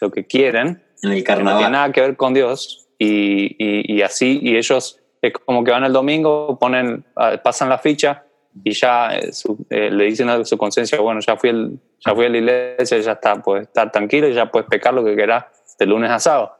lo 0.00 0.10
que 0.10 0.26
quieren. 0.26 0.82
En 1.02 1.12
el 1.12 1.24
carnaval. 1.24 1.54
No 1.54 1.58
tiene 1.58 1.72
nada 1.72 1.92
que 1.92 2.00
ver 2.00 2.16
con 2.16 2.34
Dios 2.34 2.88
y, 2.98 3.56
y, 3.58 4.02
así, 4.02 4.38
y 4.42 4.56
ellos 4.56 5.00
es 5.20 5.32
como 5.32 5.64
que 5.64 5.70
van 5.70 5.84
el 5.84 5.92
domingo, 5.92 6.58
ponen, 6.58 7.04
ah, 7.16 7.36
pasan 7.42 7.68
la 7.68 7.78
ficha 7.78 8.24
y 8.62 8.72
ya 8.72 9.16
eh, 9.16 9.30
eh, 9.70 9.90
le 9.90 10.04
dicen 10.04 10.28
a 10.28 10.44
su 10.44 10.56
conciencia, 10.56 11.00
bueno, 11.00 11.20
ya 11.20 11.36
fui, 11.36 11.50
el, 11.50 11.78
ya 11.98 12.14
fui 12.14 12.26
a 12.26 12.28
la 12.28 12.38
iglesia, 12.38 12.98
ya 12.98 13.12
está, 13.12 13.34
puedes 13.42 13.66
estar 13.66 13.90
tranquilo 13.90 14.28
y 14.28 14.34
ya 14.34 14.50
puedes 14.50 14.68
pecar 14.68 14.94
lo 14.94 15.04
que 15.04 15.14
quieras 15.14 15.46
de 15.78 15.86
lunes 15.86 16.10
a 16.10 16.18
sábado. 16.20 16.56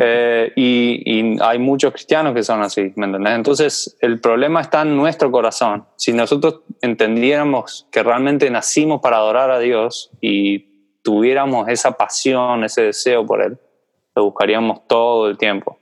Eh, 0.00 0.52
y, 0.56 1.42
hay 1.42 1.58
muchos 1.58 1.92
cristianos 1.92 2.34
que 2.34 2.42
son 2.42 2.62
así, 2.62 2.92
¿me 2.96 3.06
entendés? 3.06 3.34
Entonces, 3.34 3.96
el 4.00 4.20
problema 4.20 4.60
está 4.60 4.82
en 4.82 4.96
nuestro 4.96 5.30
corazón. 5.30 5.84
Si 5.96 6.12
nosotros 6.12 6.60
entendiéramos 6.80 7.86
que 7.90 8.02
realmente 8.02 8.50
nacimos 8.50 9.00
para 9.00 9.18
adorar 9.18 9.50
a 9.50 9.58
Dios 9.58 10.10
y 10.20 10.98
tuviéramos 11.02 11.68
esa 11.68 11.92
pasión, 11.92 12.64
ese 12.64 12.82
deseo 12.82 13.26
por 13.26 13.42
Él, 13.42 13.58
lo 14.14 14.24
buscaríamos 14.24 14.86
todo 14.86 15.28
el 15.28 15.38
tiempo. 15.38 15.78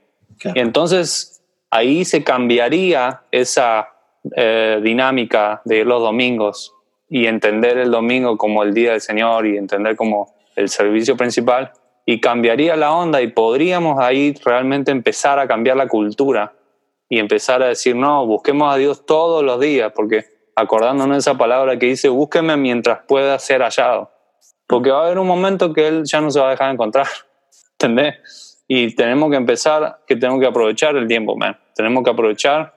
Y 0.55 0.59
entonces, 0.59 1.43
ahí 1.71 2.05
se 2.05 2.25
cambiaría 2.25 3.23
esa 3.31 3.89
eh, 4.37 4.81
dinámica 4.83 5.63
de 5.65 5.85
los 5.85 6.01
domingos 6.01 6.75
y 7.09 7.27
entender 7.27 7.79
el 7.79 7.91
domingo 7.91 8.37
como 8.37 8.63
el 8.63 8.75
día 8.75 8.93
del 8.93 9.01
Señor 9.01 9.47
y 9.47 9.57
entender 9.57 9.97
como 9.97 10.35
el 10.57 10.69
servicio 10.69 11.17
principal 11.17 11.73
y 12.05 12.21
cambiaría 12.21 12.77
la 12.77 12.93
onda 12.93 13.23
y 13.23 13.29
podríamos 13.29 14.01
ahí 14.01 14.35
realmente 14.45 14.91
empezar 14.91 15.39
a 15.39 15.47
cambiar 15.47 15.77
la 15.77 15.89
cultura 15.89 16.55
y 17.09 17.19
empezar 17.19 17.63
a 17.63 17.69
decir, 17.69 17.95
no, 17.95 18.27
busquemos 18.27 18.73
a 18.73 18.77
Dios 18.77 19.05
todos 19.07 19.45
los 19.45 19.61
días, 19.61 19.93
porque 19.95 20.25
acordándonos 20.57 21.17
de 21.17 21.19
esa 21.21 21.37
palabra 21.37 21.79
que 21.79 21.87
dice, 21.87 22.09
búsqueme 22.09 22.57
mientras 22.57 23.01
pueda 23.07 23.39
ser 23.39 23.63
hallado, 23.63 24.11
porque 24.67 24.91
va 24.91 25.03
a 25.03 25.05
haber 25.07 25.19
un 25.19 25.27
momento 25.27 25.73
que 25.73 25.89
Él 25.89 26.03
ya 26.05 26.21
no 26.21 26.31
se 26.31 26.41
va 26.41 26.49
a 26.49 26.51
dejar 26.51 26.73
encontrar, 26.73 27.07
¿entendés? 27.73 28.65
Y 28.67 28.95
tenemos 28.95 29.31
que 29.31 29.37
empezar, 29.37 30.01
que 30.07 30.17
tenemos 30.17 30.41
que 30.41 30.47
aprovechar 30.47 30.97
el 30.97 31.07
tiempo, 31.07 31.37
man. 31.37 31.59
Tenemos 31.75 32.03
que 32.05 32.11
aprovechar 32.11 32.75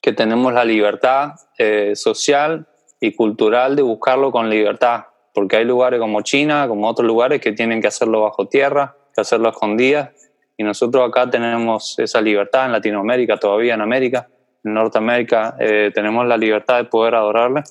que 0.00 0.12
tenemos 0.12 0.52
la 0.52 0.64
libertad 0.64 1.32
eh, 1.58 1.96
social 1.96 2.68
y 3.00 3.14
cultural 3.14 3.74
de 3.74 3.82
buscarlo 3.82 4.30
con 4.30 4.48
libertad, 4.48 5.06
porque 5.34 5.56
hay 5.56 5.64
lugares 5.64 6.00
como 6.00 6.22
China, 6.22 6.66
como 6.68 6.88
otros 6.88 7.06
lugares 7.06 7.40
que 7.40 7.52
tienen 7.52 7.82
que 7.82 7.88
hacerlo 7.88 8.22
bajo 8.22 8.46
tierra, 8.46 8.96
que 9.12 9.20
hacerlo 9.20 9.48
a 9.48 9.50
escondidas, 9.50 10.10
y 10.56 10.62
nosotros 10.62 11.06
acá 11.08 11.28
tenemos 11.28 11.98
esa 11.98 12.20
libertad 12.20 12.66
en 12.66 12.72
Latinoamérica, 12.72 13.36
todavía 13.36 13.74
en 13.74 13.80
América, 13.80 14.28
en 14.62 14.74
Norteamérica, 14.74 15.56
eh, 15.58 15.90
tenemos 15.92 16.26
la 16.26 16.36
libertad 16.36 16.76
de 16.76 16.84
poder 16.84 17.16
adorarle, 17.16 17.64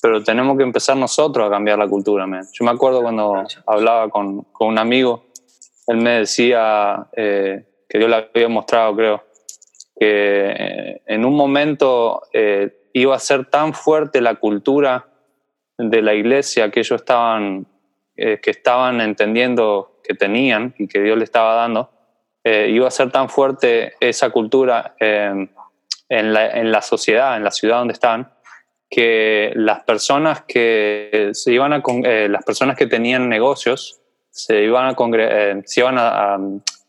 pero 0.00 0.24
tenemos 0.24 0.56
que 0.56 0.64
empezar 0.64 0.96
nosotros 0.96 1.46
a 1.46 1.50
cambiar 1.50 1.78
la 1.78 1.86
cultura. 1.86 2.26
Yo 2.52 2.64
me 2.64 2.70
acuerdo 2.70 3.02
cuando 3.02 3.44
hablaba 3.66 4.08
con, 4.08 4.42
con 4.44 4.68
un 4.68 4.78
amigo, 4.78 5.26
él 5.86 5.98
me 5.98 6.20
decía 6.20 7.06
eh, 7.14 7.64
que 7.88 7.98
Dios 7.98 8.10
le 8.10 8.16
había 8.16 8.48
mostrado, 8.48 8.96
creo, 8.96 9.24
que 9.94 10.54
eh, 10.56 11.02
en 11.06 11.24
un 11.26 11.36
momento 11.36 12.22
iba 12.94 13.14
a 13.14 13.18
ser 13.18 13.46
tan 13.46 13.74
fuerte 13.74 14.20
la 14.20 14.36
cultura 14.36 15.11
de 15.90 16.02
la 16.02 16.14
iglesia 16.14 16.70
que 16.70 16.80
ellos 16.80 17.00
estaban, 17.00 17.66
que 18.16 18.40
estaban 18.44 19.00
entendiendo 19.00 20.00
que 20.02 20.14
tenían 20.14 20.74
y 20.78 20.88
que 20.88 21.00
Dios 21.00 21.16
le 21.16 21.24
estaba 21.24 21.54
dando, 21.54 21.90
eh, 22.44 22.68
iba 22.70 22.88
a 22.88 22.90
ser 22.90 23.10
tan 23.10 23.28
fuerte 23.28 23.94
esa 24.00 24.30
cultura 24.30 24.96
en, 24.98 25.48
la, 26.08 26.50
en, 26.50 26.72
la, 26.72 26.82
sociedad, 26.82 27.36
en 27.36 27.44
la 27.44 27.52
ciudad 27.52 27.78
donde 27.78 27.94
están, 27.94 28.32
que 28.90 29.52
las 29.54 29.84
personas 29.84 30.42
que 30.42 31.30
se 31.32 31.52
iban 31.52 31.72
a 31.72 31.82
eh, 32.04 32.28
las 32.28 32.44
personas 32.44 32.76
que 32.76 32.86
tenían 32.86 33.28
negocios 33.28 34.00
se 34.30 34.62
iban 34.64 34.86
a, 34.86 34.96
eh, 35.18 35.62
se 35.64 35.80
iban 35.80 35.98
a, 35.98 36.38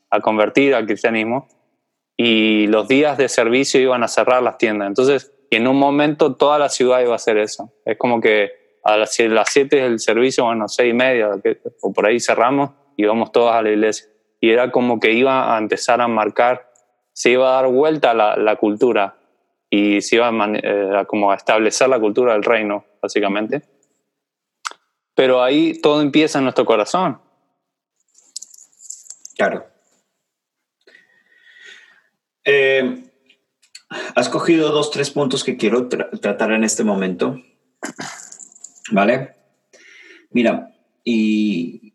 a, 0.10 0.20
convertir 0.22 0.74
al 0.74 0.86
cristianismo 0.86 1.48
y 2.18 2.68
los 2.68 2.88
días 2.88 3.18
de 3.18 3.30
servicio 3.30 3.80
iban 3.80 4.04
a 4.04 4.08
cerrar 4.08 4.42
las 4.42 4.58
tiendas. 4.58 4.88
Entonces, 4.88 5.32
en 5.52 5.68
un 5.68 5.78
momento 5.78 6.36
toda 6.36 6.58
la 6.58 6.70
ciudad 6.70 7.02
iba 7.02 7.14
a 7.14 7.18
hacer 7.18 7.38
eso. 7.38 7.72
Es 7.86 7.98
como 7.98 8.20
que 8.22 8.63
a 8.84 8.98
las 8.98 9.14
7 9.16 9.76
del 9.76 10.00
servicio, 10.00 10.46
bueno, 10.46 10.68
seis 10.68 10.92
y 10.92 10.96
media 10.96 11.30
o 11.82 11.94
por 11.94 12.06
ahí 12.06 12.20
cerramos 12.20 12.72
y 12.98 13.06
vamos 13.06 13.32
todos 13.32 13.52
a 13.52 13.62
la 13.62 13.70
iglesia 13.70 14.08
y 14.44 14.50
era 14.50 14.72
como 14.72 15.00
que 15.00 15.14
iba 15.14 15.56
a 15.56 15.58
empezar 15.58 16.02
a 16.02 16.10
marcar, 16.10 16.70
se 17.14 17.30
iba 17.30 17.50
a 17.50 17.62
dar 17.62 17.72
vuelta 17.72 18.14
la, 18.14 18.36
la 18.36 18.58
cultura 18.58 19.16
y 19.70 20.02
se 20.02 20.18
iba 20.18 20.28
a, 20.28 20.52
eh, 20.56 21.06
como 21.08 21.32
a 21.32 21.36
establecer 21.36 21.88
la 21.88 21.98
cultura 21.98 22.34
del 22.34 22.44
reino, 22.44 22.84
básicamente. 23.02 23.62
Pero 25.16 25.42
ahí 25.42 25.80
todo 25.80 26.02
empieza 26.02 26.40
en 26.40 26.44
nuestro 26.44 26.66
corazón. 26.66 27.22
Claro. 29.38 29.66
Eh, 32.44 33.02
has 34.14 34.28
cogido 34.28 34.72
dos, 34.74 34.92
tres 34.92 35.10
puntos 35.10 35.46
que 35.46 35.56
quiero 35.56 35.88
tratar 35.88 36.52
en 36.52 36.66
este 36.66 36.84
momento. 36.84 37.42
¿Vale? 38.94 39.36
Mira, 40.32 40.72
y 41.04 41.94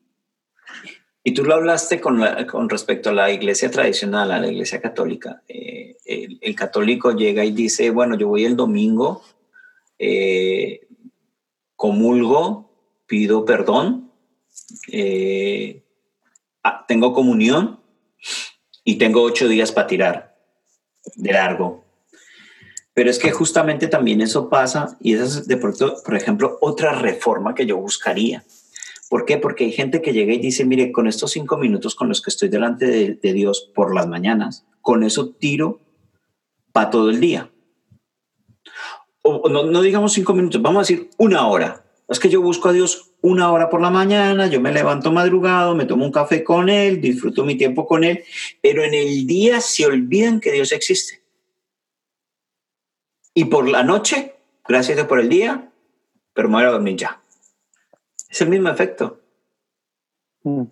y 1.29 1.33
tú 1.33 1.45
lo 1.45 1.57
hablaste 1.57 2.01
con, 2.01 2.25
con, 2.51 2.71
respecto 2.71 3.11
a 3.11 3.13
la 3.13 3.31
iglesia 3.31 3.71
tradicional, 3.71 4.33
a 4.33 4.39
la 4.39 4.49
iglesia 4.49 4.81
católica. 4.81 5.43
Eh, 5.47 5.95
el, 6.41 6.55
católico 6.55 7.15
llega 7.15 7.45
y 7.45 7.51
dice, 7.51 7.91
bueno, 7.91 8.17
yo 8.17 8.29
voy 8.29 8.47
el 8.47 8.57
domingo, 8.57 9.23
eh, 9.99 10.89
comulgo, 11.77 12.73
pido 13.07 13.45
perdón, 13.45 14.11
eh, 14.91 15.83
ah, 16.63 16.87
tengo 16.89 17.13
comunión 17.13 17.81
y 18.83 18.97
tengo 18.97 19.21
ocho 19.21 19.49
días 19.49 19.71
para 19.71 19.87
tirar 19.87 20.35
de 21.15 21.31
largo. 21.31 21.85
Pero 22.99 23.11
es 23.11 23.21
que 23.21 23.31
justamente 23.31 23.87
también 23.87 24.21
eso 24.21 24.49
pasa 24.49 24.99
y 25.01 25.15
esa 25.15 25.23
es 25.23 25.47
de 25.47 25.57
pronto, 25.57 26.03
por 26.05 26.17
ejemplo, 26.17 26.59
otra 26.61 26.91
reforma 26.95 27.55
que 27.55 27.65
yo 27.65 27.77
buscaría 27.77 28.43
¿Por 29.09 29.25
qué? 29.25 29.39
Porque 29.39 29.67
hay 29.67 29.71
gente 29.71 30.03
que 30.03 30.13
llega 30.13 30.33
y 30.33 30.39
dice, 30.39 30.65
mire, 30.65 30.91
con 30.91 31.07
estos 31.07 31.31
cinco 31.31 31.59
minutos 31.59 31.95
con 31.95 32.09
los 32.09 32.21
que 32.21 32.31
estoy 32.31 32.49
delante 32.49 32.87
de, 32.87 33.33
Dios 33.33 33.71
por 33.73 33.95
las 33.95 34.09
mañanas, 34.09 34.67
con 34.83 35.05
eso 35.05 35.29
tiro 35.29 35.81
para 36.73 36.91
todo 36.91 37.11
el 37.11 37.21
día. 37.21 37.53
O, 39.23 39.49
no, 39.49 39.63
no, 39.63 39.81
digamos 39.81 40.15
cinco 40.15 40.35
minutos, 40.35 40.61
vamos 40.61 40.79
a 40.79 40.93
decir 40.93 41.09
una 41.19 41.47
hora. 41.47 41.85
Es 42.09 42.19
que 42.19 42.29
yo 42.29 42.43
busco 42.43 42.69
a 42.69 42.73
Dios 42.73 43.13
una 43.21 43.53
hora 43.53 43.71
por 43.71 43.81
la 43.81 43.91
mañana, 43.91 44.49
yo 44.49 44.61
me 44.61 44.73
levanto 44.73 45.13
madrugado, 45.13 45.77
me 45.77 45.85
tomo 45.85 46.05
un 46.05 46.11
café 46.11 46.43
con 46.43 46.69
Él, 46.69 47.01
disfruto 47.01 47.45
mi 47.45 47.55
tiempo 47.55 47.87
con 47.87 48.03
Él, 48.03 48.25
pero 48.61 48.83
en 48.83 48.93
el 48.93 49.25
día 49.25 49.61
se 49.61 49.87
olvidan 49.87 50.41
que 50.41 50.51
Dios 50.51 50.73
existe. 50.73 51.28
Y 53.39 53.45
por 53.45 53.69
la 53.69 53.85
noche, 53.85 54.35
gracias 54.67 55.07
por 55.07 55.21
el 55.21 55.29
día, 55.29 55.71
pero 56.35 56.49
me 56.49 56.57
voy 56.57 56.65
a 56.65 56.71
dormir 56.71 56.97
ya. 56.97 57.23
Es 58.29 58.41
el 58.41 58.49
mismo 58.49 58.69
efecto. 58.69 59.21
Mm. 60.43 60.65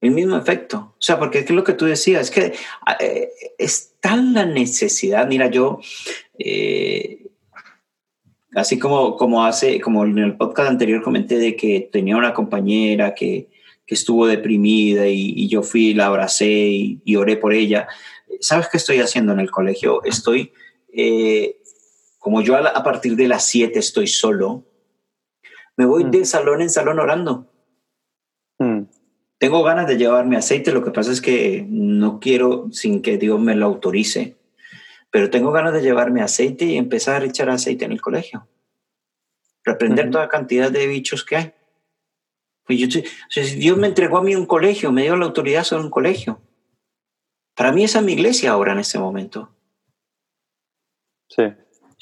El 0.00 0.10
mismo 0.10 0.36
efecto. 0.36 0.94
O 0.98 1.00
sea, 1.00 1.20
porque 1.20 1.38
es 1.38 1.50
lo 1.50 1.62
que 1.62 1.74
tú 1.74 1.84
decías, 1.84 2.22
es 2.22 2.30
que 2.32 2.52
eh, 2.98 3.30
es 3.56 3.92
tan 4.00 4.34
la 4.34 4.44
necesidad. 4.44 5.28
Mira, 5.28 5.48
yo, 5.52 5.78
eh, 6.36 7.28
así 8.56 8.76
como, 8.76 9.16
como 9.16 9.44
hace, 9.44 9.80
como 9.80 10.04
en 10.04 10.18
el 10.18 10.36
podcast 10.36 10.68
anterior 10.68 11.04
comenté 11.04 11.38
de 11.38 11.54
que 11.54 11.88
tenía 11.92 12.16
una 12.16 12.34
compañera 12.34 13.14
que, 13.14 13.50
que 13.86 13.94
estuvo 13.94 14.26
deprimida 14.26 15.06
y, 15.06 15.46
yo 15.46 15.62
fui, 15.62 15.94
la 15.94 16.06
abracé 16.06 16.48
y, 16.48 17.14
oré 17.14 17.36
por 17.36 17.52
ella. 17.52 17.86
¿Sabes 18.40 18.66
qué 18.68 18.78
estoy 18.78 18.98
haciendo 18.98 19.32
en 19.32 19.38
el 19.38 19.52
colegio? 19.52 20.02
Estoy, 20.02 20.52
eh, 20.92 21.59
como 22.20 22.42
yo 22.42 22.54
a, 22.54 22.60
a 22.60 22.84
partir 22.84 23.16
de 23.16 23.26
las 23.26 23.46
7 23.46 23.76
estoy 23.76 24.06
solo, 24.06 24.64
me 25.76 25.86
voy 25.86 26.04
de 26.04 26.20
mm. 26.20 26.24
salón 26.26 26.60
en 26.60 26.70
salón 26.70 27.00
orando. 27.00 27.50
Mm. 28.58 28.82
Tengo 29.38 29.62
ganas 29.62 29.86
de 29.88 29.96
llevarme 29.96 30.36
aceite, 30.36 30.70
lo 30.70 30.84
que 30.84 30.90
pasa 30.90 31.10
es 31.10 31.22
que 31.22 31.64
no 31.66 32.20
quiero 32.20 32.70
sin 32.72 33.00
que 33.00 33.16
Dios 33.16 33.40
me 33.40 33.56
lo 33.56 33.64
autorice, 33.64 34.36
pero 35.10 35.30
tengo 35.30 35.50
ganas 35.50 35.72
de 35.72 35.80
llevarme 35.80 36.20
aceite 36.20 36.66
y 36.66 36.76
empezar 36.76 37.22
a 37.22 37.24
echar 37.24 37.48
aceite 37.48 37.86
en 37.86 37.92
el 37.92 38.02
colegio. 38.02 38.46
Reprender 39.64 40.10
toda 40.10 40.28
cantidad 40.28 40.70
de 40.70 40.86
bichos 40.86 41.24
que 41.24 41.36
hay. 41.36 41.54
Pues 42.66 42.78
yo, 42.78 43.00
Dios 43.56 43.78
me 43.78 43.86
entregó 43.86 44.18
a 44.18 44.22
mí 44.22 44.36
un 44.36 44.44
colegio, 44.44 44.92
me 44.92 45.04
dio 45.04 45.16
la 45.16 45.24
autoridad 45.24 45.64
sobre 45.64 45.84
un 45.84 45.90
colegio. 45.90 46.42
Para 47.56 47.72
mí 47.72 47.84
esa 47.84 48.00
es 48.00 48.04
mi 48.04 48.12
iglesia 48.12 48.50
ahora 48.50 48.72
en 48.72 48.80
este 48.80 48.98
momento. 48.98 49.54
Sí. 51.28 51.44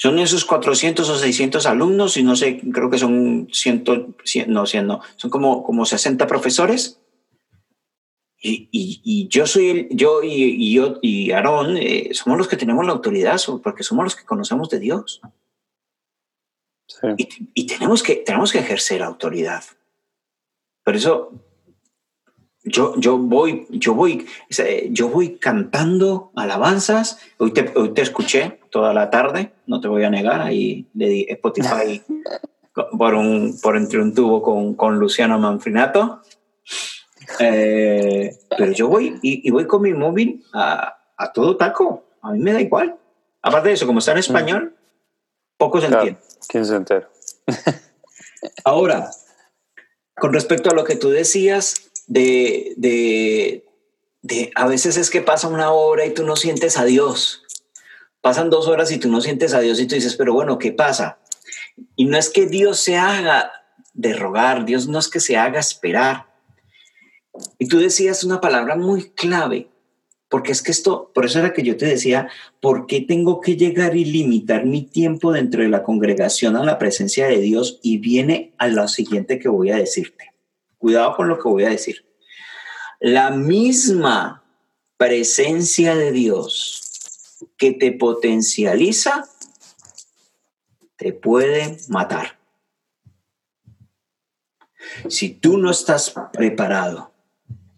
Son 0.00 0.20
esos 0.20 0.44
400 0.44 1.10
o 1.10 1.18
600 1.18 1.66
alumnos 1.66 2.16
y 2.16 2.22
no 2.22 2.36
sé, 2.36 2.60
creo 2.72 2.88
que 2.88 2.98
son 2.98 3.48
100, 3.52 3.84
no, 4.46 4.64
100 4.64 4.86
no, 4.86 5.00
son 5.16 5.28
como, 5.28 5.64
como 5.64 5.84
60 5.84 6.24
profesores. 6.28 7.00
Y, 8.40 8.68
y, 8.70 9.26
yo 9.26 9.44
soy 9.48 9.70
el, 9.70 9.88
yo 9.90 10.22
y, 10.22 10.72
yo 10.72 10.98
y 11.02 11.32
Aarón 11.32 11.76
eh, 11.76 12.10
somos 12.12 12.38
los 12.38 12.46
que 12.46 12.56
tenemos 12.56 12.86
la 12.86 12.92
autoridad 12.92 13.40
porque 13.60 13.82
somos 13.82 14.04
los 14.04 14.14
que 14.14 14.24
conocemos 14.24 14.70
de 14.70 14.78
Dios. 14.78 15.20
Y, 17.16 17.28
y, 17.54 17.66
tenemos, 17.66 18.04
que, 18.04 18.14
tenemos 18.14 18.52
que 18.52 18.60
ejercer 18.60 19.02
autoridad. 19.02 19.64
Por 20.84 20.94
eso 20.94 21.32
yo, 22.68 22.94
yo, 22.96 23.18
voy, 23.18 23.66
yo, 23.70 23.94
voy, 23.94 24.26
yo 24.90 25.08
voy 25.08 25.36
cantando 25.36 26.30
alabanzas. 26.36 27.18
Hoy 27.38 27.52
te, 27.52 27.72
hoy 27.76 27.90
te 27.90 28.02
escuché 28.02 28.60
toda 28.70 28.94
la 28.94 29.10
tarde, 29.10 29.52
no 29.66 29.80
te 29.80 29.88
voy 29.88 30.04
a 30.04 30.10
negar. 30.10 30.40
Ahí 30.40 30.86
le 30.94 31.08
di 31.08 31.26
Spotify 31.28 32.02
por, 32.98 33.14
un, 33.14 33.58
por 33.62 33.76
entre 33.76 34.00
un 34.00 34.14
tubo 34.14 34.42
con, 34.42 34.74
con 34.74 34.98
Luciano 34.98 35.38
Manfrinato. 35.38 36.22
Eh, 37.40 38.38
pero 38.56 38.72
yo 38.72 38.88
voy 38.88 39.18
y, 39.22 39.50
voy 39.50 39.66
con 39.66 39.82
mi 39.82 39.92
móvil 39.92 40.44
a, 40.52 40.98
a, 41.16 41.32
todo 41.32 41.56
taco. 41.56 42.04
A 42.22 42.32
mí 42.32 42.38
me 42.38 42.52
da 42.52 42.60
igual. 42.60 42.96
Aparte 43.42 43.68
de 43.68 43.74
eso, 43.74 43.86
como 43.86 43.98
está 43.98 44.12
en 44.12 44.18
español, 44.18 44.76
poco 45.56 45.80
se 45.80 45.86
entiende. 45.86 46.18
¿Quién 46.48 46.64
se 46.64 46.76
entera? 46.76 47.08
Ahora, 48.64 49.10
con 50.18 50.32
respecto 50.32 50.70
a 50.70 50.74
lo 50.74 50.84
que 50.84 50.96
tú 50.96 51.10
decías 51.10 51.87
de, 52.08 52.74
de, 52.76 53.64
de, 54.22 54.50
a 54.54 54.66
veces 54.66 54.96
es 54.96 55.10
que 55.10 55.20
pasa 55.20 55.46
una 55.46 55.70
hora 55.70 56.04
y 56.06 56.14
tú 56.14 56.24
no 56.24 56.34
sientes 56.34 56.76
a 56.78 56.84
Dios. 56.84 57.44
Pasan 58.20 58.50
dos 58.50 58.66
horas 58.66 58.90
y 58.90 58.98
tú 58.98 59.08
no 59.08 59.20
sientes 59.20 59.54
a 59.54 59.60
Dios 59.60 59.78
y 59.78 59.86
tú 59.86 59.94
dices, 59.94 60.16
pero 60.16 60.34
bueno, 60.34 60.58
¿qué 60.58 60.72
pasa? 60.72 61.20
Y 61.94 62.06
no 62.06 62.18
es 62.18 62.30
que 62.30 62.46
Dios 62.46 62.80
se 62.80 62.96
haga 62.96 63.52
de 63.94 64.14
rogar, 64.14 64.64
Dios 64.64 64.88
no 64.88 64.98
es 64.98 65.08
que 65.08 65.20
se 65.20 65.36
haga 65.36 65.60
esperar. 65.60 66.26
Y 67.58 67.68
tú 67.68 67.78
decías 67.78 68.24
una 68.24 68.40
palabra 68.40 68.74
muy 68.74 69.10
clave, 69.10 69.68
porque 70.28 70.52
es 70.52 70.62
que 70.62 70.72
esto, 70.72 71.12
por 71.14 71.26
eso 71.26 71.38
era 71.38 71.52
que 71.52 71.62
yo 71.62 71.76
te 71.76 71.86
decía, 71.86 72.28
¿por 72.60 72.86
qué 72.86 73.02
tengo 73.02 73.40
que 73.40 73.56
llegar 73.56 73.96
y 73.96 74.04
limitar 74.04 74.66
mi 74.66 74.82
tiempo 74.82 75.30
dentro 75.30 75.62
de 75.62 75.68
la 75.68 75.84
congregación 75.84 76.56
a 76.56 76.64
la 76.64 76.78
presencia 76.78 77.28
de 77.28 77.38
Dios? 77.38 77.78
Y 77.82 77.98
viene 77.98 78.54
a 78.58 78.66
lo 78.66 78.88
siguiente 78.88 79.38
que 79.38 79.48
voy 79.48 79.70
a 79.70 79.76
decirte. 79.76 80.32
Cuidado 80.78 81.16
con 81.16 81.28
lo 81.28 81.38
que 81.38 81.48
voy 81.48 81.64
a 81.64 81.70
decir. 81.70 82.06
La 83.00 83.30
misma 83.30 84.44
presencia 84.96 85.94
de 85.94 86.12
Dios 86.12 87.46
que 87.56 87.72
te 87.72 87.92
potencializa 87.92 89.28
te 90.96 91.12
puede 91.12 91.78
matar. 91.88 92.38
Si 95.08 95.30
tú 95.30 95.58
no 95.58 95.70
estás 95.70 96.12
preparado 96.32 97.12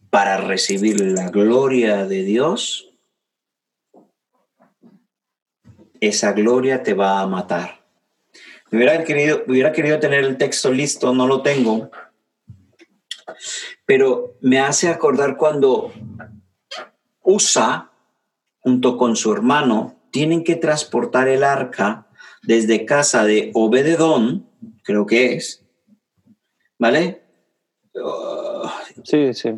para 0.09 0.39
recibir 0.39 1.01
la 1.01 1.29
gloria 1.29 2.07
de 2.07 2.23
Dios, 2.23 2.91
esa 6.01 6.33
gloria 6.33 6.83
te 6.83 6.95
va 6.95 7.21
a 7.21 7.27
matar. 7.27 7.85
hubiera 8.73 9.05
querido, 9.05 9.45
hubiera 9.47 9.73
querido 9.73 10.01
tener 10.01 10.25
el 10.25 10.39
texto 10.39 10.73
listo, 10.73 11.13
no 11.13 11.27
lo 11.27 11.43
tengo, 11.43 11.91
pero 13.87 14.37
me 14.41 14.61
hace 14.61 14.89
acordar 14.89 15.37
cuando 15.37 15.93
Usa, 17.23 17.91
junto 18.61 18.97
con 18.97 19.17
su 19.17 19.33
hermano, 19.33 19.97
tienen 20.11 20.45
que 20.45 20.57
transportar 20.57 21.29
el 21.29 21.45
arca 21.45 22.07
desde 22.43 22.87
casa 22.87 23.25
de 23.25 23.51
Obededón, 23.55 24.49
creo 24.83 25.07
que 25.07 25.35
es, 25.35 25.65
¿vale? 26.79 27.23
sí, 29.05 29.35
sí. 29.35 29.51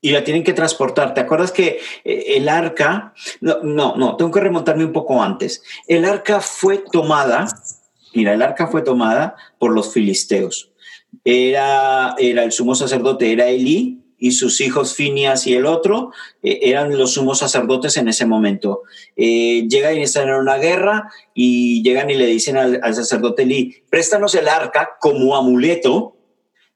Y 0.00 0.12
la 0.12 0.22
tienen 0.22 0.44
que 0.44 0.52
transportar. 0.52 1.12
¿Te 1.12 1.20
acuerdas 1.20 1.50
que 1.50 1.80
eh, 2.04 2.24
el 2.36 2.48
arca, 2.48 3.14
no, 3.40 3.58
no, 3.62 3.96
no, 3.96 4.16
tengo 4.16 4.30
que 4.30 4.40
remontarme 4.40 4.84
un 4.84 4.92
poco 4.92 5.20
antes. 5.20 5.62
El 5.88 6.04
arca 6.04 6.40
fue 6.40 6.84
tomada, 6.92 7.46
mira, 8.14 8.32
el 8.32 8.42
arca 8.42 8.68
fue 8.68 8.82
tomada 8.82 9.34
por 9.58 9.72
los 9.72 9.92
filisteos. 9.92 10.70
Era, 11.24 12.14
era 12.18 12.44
el 12.44 12.52
sumo 12.52 12.74
sacerdote, 12.74 13.32
era 13.32 13.48
Elí, 13.48 13.98
y 14.18 14.32
sus 14.32 14.60
hijos 14.60 14.94
Finias 14.94 15.46
y 15.46 15.54
el 15.54 15.64
otro 15.64 16.12
eh, 16.42 16.58
eran 16.62 16.98
los 16.98 17.14
sumos 17.14 17.38
sacerdotes 17.38 17.96
en 17.96 18.08
ese 18.08 18.26
momento. 18.26 18.82
Eh, 19.16 19.66
llegan 19.68 19.96
y 19.96 20.02
están 20.02 20.28
en 20.28 20.34
una 20.34 20.56
guerra 20.56 21.10
y 21.34 21.82
llegan 21.82 22.10
y 22.10 22.14
le 22.14 22.26
dicen 22.26 22.56
al, 22.56 22.94
sacerdote 22.94 23.44
Eli, 23.44 23.84
préstanos 23.88 24.34
el 24.34 24.48
arca 24.48 24.96
como 25.00 25.36
amuleto, 25.36 26.16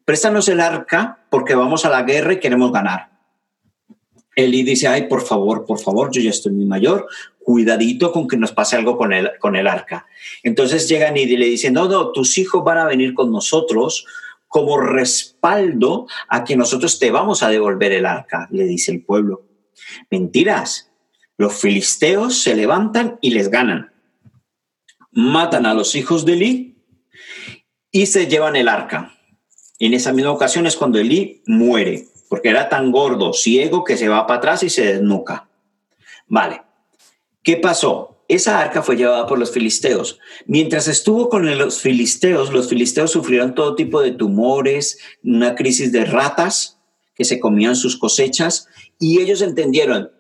préstanos 0.05 0.49
el 0.49 0.61
arca 0.61 1.27
porque 1.31 1.55
vamos 1.55 1.85
a 1.85 1.91
la 1.91 2.03
guerra 2.03 2.35
y 2.35 2.41
queremos 2.41 2.73
ganar. 2.73 3.12
Eli 4.35 4.63
dice, 4.63 4.89
ay, 4.89 5.09
por 5.09 5.23
favor, 5.23 5.65
por 5.67 5.79
favor, 5.79 6.11
yo 6.11 6.21
ya 6.21 6.31
estoy 6.31 6.53
muy 6.53 6.65
mayor, 6.65 7.07
cuidadito 7.39 8.13
con 8.13 8.27
que 8.27 8.37
nos 8.37 8.53
pase 8.53 8.77
algo 8.77 8.97
con 8.97 9.13
el, 9.13 9.31
con 9.39 9.57
el 9.57 9.67
arca. 9.67 10.07
Entonces 10.43 10.89
llegan 10.89 11.17
y 11.17 11.27
le 11.27 11.47
dicen, 11.47 11.75
no, 11.75 11.89
no, 11.89 12.13
tus 12.13 12.39
hijos 12.39 12.65
van 12.65 12.79
a 12.79 12.87
venir 12.87 13.15
con 13.15 13.31
nosotros 13.31 14.07
como 14.49 14.79
respaldo 14.79 16.07
a 16.29 16.45
que 16.45 16.57
nosotros 16.57 16.99
te 16.99 17.11
vamos 17.11 17.43
a 17.43 17.49
devolver 17.49 17.93
el 17.93 18.07
arca, 18.07 18.49
le 18.51 18.65
dice 18.65 18.93
el 18.93 19.03
pueblo. 19.03 19.47
Mentiras. 20.11 20.91
Los 21.39 21.55
filisteos 21.55 22.43
se 22.43 22.55
levantan 22.55 23.19
y 23.21 23.31
les 23.31 23.49
ganan. 23.49 23.93
Matan 25.11 25.67
a 25.67 25.75
los 25.75 25.95
hijos 25.95 26.25
de 26.25 26.35
Elí 26.35 26.77
y 27.91 28.07
se 28.07 28.27
llevan 28.27 28.55
el 28.57 28.69
arca. 28.69 29.15
En 29.79 29.95
esa 29.95 30.13
misma 30.13 30.31
ocasión 30.31 30.67
es 30.67 30.77
cuando 30.77 30.99
Elí 30.99 31.43
muere, 31.47 32.09
porque 32.33 32.49
era 32.49 32.71
tan 32.71 32.91
gordo, 32.93 33.35
ciego, 33.35 33.85
que 33.85 33.99
se 33.99 34.09
va 34.09 34.27
para 34.27 34.39
atrás 34.39 34.63
y 34.63 34.71
se 34.71 34.87
desnuca. 34.87 35.51
Vale. 36.27 36.63
¿Qué 37.43 37.59
pasó? 37.59 38.25
esa 38.27 38.59
arca 38.59 38.83
fue 38.83 38.97
llevada 38.97 39.27
por 39.27 39.39
los 39.39 39.51
filisteos. 39.51 40.19
Mientras 40.47 40.89
estuvo 40.89 41.29
con 41.29 41.59
los 41.59 41.83
filisteos, 41.83 42.51
los 42.51 42.71
filisteos 42.71 43.11
sufrieron 43.11 43.55
todo 43.55 43.75
tipo 43.75 44.01
de 44.01 44.13
tumores, 44.13 44.99
una 45.23 45.55
crisis 45.55 45.93
de 45.93 46.07
ratas 46.07 46.79
que 47.15 47.27
se 47.27 47.39
comían 47.39 47.77
sus 47.77 47.99
cosechas 47.99 48.67
y 48.99 49.21
ellos 49.21 49.43
entendieron, 49.43 50.11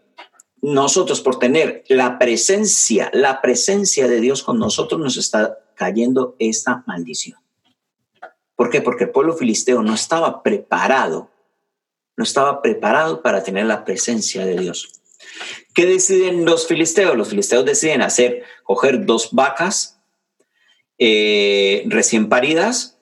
nosotros 0.60 1.22
por 1.22 1.38
tener 1.38 1.82
la 1.88 2.18
presencia, 2.18 3.10
la 3.14 3.40
presencia 3.40 4.06
de 4.06 4.20
Dios 4.20 4.42
con 4.42 4.58
nosotros 4.58 5.00
nos 5.00 5.16
está 5.16 5.60
cayendo 5.76 6.36
esta 6.38 6.84
maldición. 6.86 7.40
¿Por 8.54 8.68
qué? 8.68 8.82
Porque 8.82 9.04
el 9.04 9.10
pueblo 9.12 9.32
filisteo 9.32 9.82
no 9.82 9.94
estaba 9.94 10.42
preparado, 10.42 11.31
no 12.16 12.24
estaba 12.24 12.62
preparado 12.62 13.22
para 13.22 13.42
tener 13.42 13.66
la 13.66 13.84
presencia 13.84 14.44
de 14.44 14.58
Dios. 14.58 15.02
¿Qué 15.74 15.86
deciden 15.86 16.44
los 16.44 16.66
filisteos? 16.66 17.16
Los 17.16 17.28
filisteos 17.28 17.64
deciden 17.64 18.02
hacer, 18.02 18.42
coger 18.64 19.06
dos 19.06 19.30
vacas 19.32 20.00
eh, 20.98 21.84
recién 21.86 22.28
paridas 22.28 22.98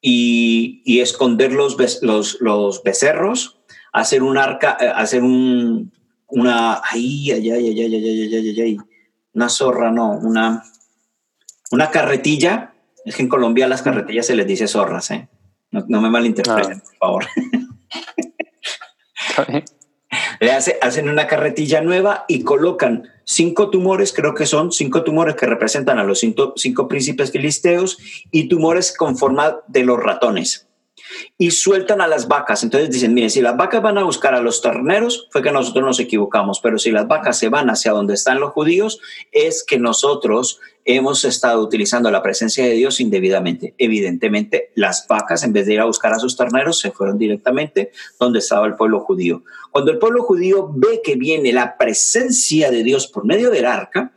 y, 0.00 1.00
esconder 1.00 1.52
los, 1.52 1.76
los, 2.02 2.82
becerros, 2.82 3.60
hacer 3.92 4.22
un 4.22 4.36
arca, 4.38 4.76
eh, 4.80 4.92
hacer 4.94 5.22
un, 5.22 5.92
una, 6.26 6.80
ay, 6.84 7.30
ay, 7.30 7.50
ay, 7.50 7.68
ay, 7.68 7.80
ay, 7.80 8.34
ay, 8.34 8.60
ay, 8.60 8.76
una 9.32 9.48
zorra, 9.48 9.90
no, 9.90 10.12
una, 10.12 10.64
una 11.70 11.90
carretilla. 11.90 12.74
Es 13.04 13.16
que 13.16 13.22
en 13.22 13.28
Colombia 13.28 13.68
las 13.68 13.82
carretillas 13.82 14.26
se 14.26 14.34
les 14.34 14.46
dice 14.46 14.68
zorras, 14.68 15.10
¿eh? 15.12 15.28
No, 15.70 16.00
me 16.00 16.10
malinterpreten, 16.10 16.80
por 16.80 16.96
favor. 16.96 17.26
Le 20.40 20.52
hacen 20.52 21.08
una 21.08 21.26
carretilla 21.26 21.80
nueva 21.80 22.24
y 22.28 22.42
colocan 22.42 23.10
cinco 23.24 23.70
tumores, 23.70 24.12
creo 24.12 24.34
que 24.34 24.46
son 24.46 24.72
cinco 24.72 25.04
tumores 25.04 25.36
que 25.36 25.46
representan 25.46 25.98
a 25.98 26.04
los 26.04 26.20
cinco, 26.20 26.54
cinco 26.56 26.88
príncipes 26.88 27.30
filisteos 27.30 27.98
y 28.30 28.48
tumores 28.48 28.96
con 28.96 29.16
forma 29.18 29.58
de 29.68 29.84
los 29.84 30.02
ratones 30.02 30.67
y 31.36 31.50
sueltan 31.50 32.00
a 32.00 32.06
las 32.06 32.28
vacas. 32.28 32.62
Entonces 32.62 32.90
dicen, 32.90 33.14
mire, 33.14 33.30
si 33.30 33.40
las 33.40 33.56
vacas 33.56 33.82
van 33.82 33.98
a 33.98 34.04
buscar 34.04 34.34
a 34.34 34.40
los 34.40 34.60
terneros, 34.62 35.28
fue 35.30 35.42
que 35.42 35.52
nosotros 35.52 35.84
nos 35.84 36.00
equivocamos, 36.00 36.60
pero 36.60 36.78
si 36.78 36.90
las 36.90 37.06
vacas 37.06 37.38
se 37.38 37.48
van 37.48 37.70
hacia 37.70 37.92
donde 37.92 38.14
están 38.14 38.40
los 38.40 38.52
judíos, 38.52 39.00
es 39.32 39.64
que 39.64 39.78
nosotros 39.78 40.60
hemos 40.84 41.24
estado 41.26 41.62
utilizando 41.62 42.10
la 42.10 42.22
presencia 42.22 42.64
de 42.64 42.72
Dios 42.72 42.98
indebidamente. 43.00 43.74
Evidentemente, 43.76 44.70
las 44.74 45.06
vacas, 45.06 45.44
en 45.44 45.52
vez 45.52 45.66
de 45.66 45.74
ir 45.74 45.80
a 45.80 45.84
buscar 45.84 46.14
a 46.14 46.18
sus 46.18 46.34
terneros, 46.34 46.80
se 46.80 46.90
fueron 46.90 47.18
directamente 47.18 47.92
donde 48.18 48.38
estaba 48.38 48.66
el 48.66 48.74
pueblo 48.74 49.00
judío. 49.00 49.42
Cuando 49.70 49.92
el 49.92 49.98
pueblo 49.98 50.22
judío 50.22 50.70
ve 50.74 51.02
que 51.04 51.16
viene 51.16 51.52
la 51.52 51.76
presencia 51.76 52.70
de 52.70 52.82
Dios 52.82 53.06
por 53.06 53.26
medio 53.26 53.50
del 53.50 53.66
arca, 53.66 54.12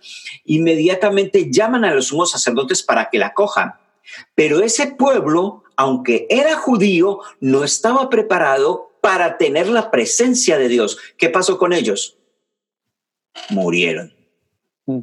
inmediatamente 0.45 1.51
llaman 1.51 1.83
a 1.83 1.93
los 1.93 2.07
sumos 2.07 2.31
sacerdotes 2.31 2.83
para 2.83 3.09
que 3.09 3.19
la 3.19 3.33
cojan. 3.33 3.73
Pero 4.33 4.61
ese 4.61 4.87
pueblo 4.87 5.63
aunque 5.81 6.27
era 6.29 6.55
judío, 6.57 7.21
no 7.39 7.63
estaba 7.63 8.07
preparado 8.07 8.91
para 9.01 9.39
tener 9.39 9.67
la 9.67 9.89
presencia 9.89 10.59
de 10.59 10.67
Dios. 10.67 10.99
¿Qué 11.17 11.27
pasó 11.29 11.57
con 11.57 11.73
ellos? 11.73 12.19
Murieron. 13.49 14.13
Mm. 14.85 14.99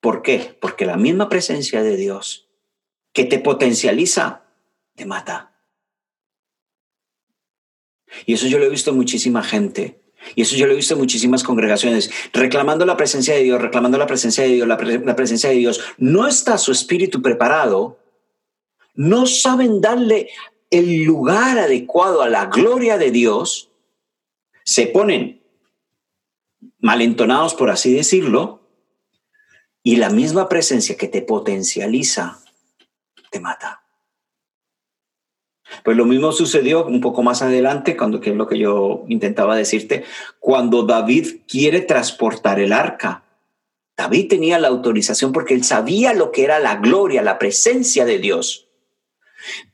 ¿Por 0.00 0.22
qué? 0.22 0.56
Porque 0.60 0.86
la 0.86 0.96
misma 0.96 1.28
presencia 1.28 1.82
de 1.82 1.96
Dios 1.96 2.48
que 3.12 3.24
te 3.24 3.40
potencializa, 3.40 4.44
te 4.94 5.04
mata. 5.04 5.52
Y 8.24 8.34
eso 8.34 8.46
yo 8.46 8.60
lo 8.60 8.66
he 8.66 8.70
visto 8.70 8.90
en 8.90 8.96
muchísima 8.98 9.42
gente. 9.42 10.00
Y 10.36 10.42
eso 10.42 10.54
yo 10.54 10.66
lo 10.66 10.74
he 10.74 10.76
visto 10.76 10.94
en 10.94 11.00
muchísimas 11.00 11.42
congregaciones, 11.42 12.08
reclamando 12.32 12.86
la 12.86 12.96
presencia 12.96 13.34
de 13.34 13.42
Dios, 13.42 13.60
reclamando 13.60 13.98
la 13.98 14.06
presencia 14.06 14.44
de 14.44 14.50
Dios, 14.50 14.68
la, 14.68 14.76
la 14.76 15.16
presencia 15.16 15.50
de 15.50 15.56
Dios. 15.56 15.80
No 15.98 16.28
está 16.28 16.56
su 16.56 16.70
espíritu 16.70 17.20
preparado 17.20 17.99
no 19.00 19.24
saben 19.24 19.80
darle 19.80 20.28
el 20.68 21.04
lugar 21.04 21.58
adecuado 21.58 22.20
a 22.20 22.28
la 22.28 22.46
gloria 22.46 22.98
de 22.98 23.10
Dios, 23.10 23.70
se 24.62 24.88
ponen 24.88 25.42
malentonados, 26.80 27.54
por 27.54 27.70
así 27.70 27.94
decirlo, 27.94 28.60
y 29.82 29.96
la 29.96 30.10
misma 30.10 30.50
presencia 30.50 30.98
que 30.98 31.08
te 31.08 31.22
potencializa 31.22 32.42
te 33.30 33.40
mata. 33.40 33.82
Pues 35.82 35.96
lo 35.96 36.04
mismo 36.04 36.30
sucedió 36.32 36.84
un 36.84 37.00
poco 37.00 37.22
más 37.22 37.40
adelante, 37.40 37.96
cuando 37.96 38.20
que 38.20 38.30
es 38.30 38.36
lo 38.36 38.46
que 38.46 38.58
yo 38.58 39.06
intentaba 39.08 39.56
decirte, 39.56 40.04
cuando 40.40 40.82
David 40.82 41.40
quiere 41.48 41.80
transportar 41.80 42.60
el 42.60 42.74
arca. 42.74 43.24
David 43.96 44.28
tenía 44.28 44.58
la 44.58 44.68
autorización 44.68 45.32
porque 45.32 45.54
él 45.54 45.64
sabía 45.64 46.12
lo 46.12 46.30
que 46.32 46.44
era 46.44 46.58
la 46.58 46.76
gloria, 46.76 47.22
la 47.22 47.38
presencia 47.38 48.04
de 48.04 48.18
Dios. 48.18 48.66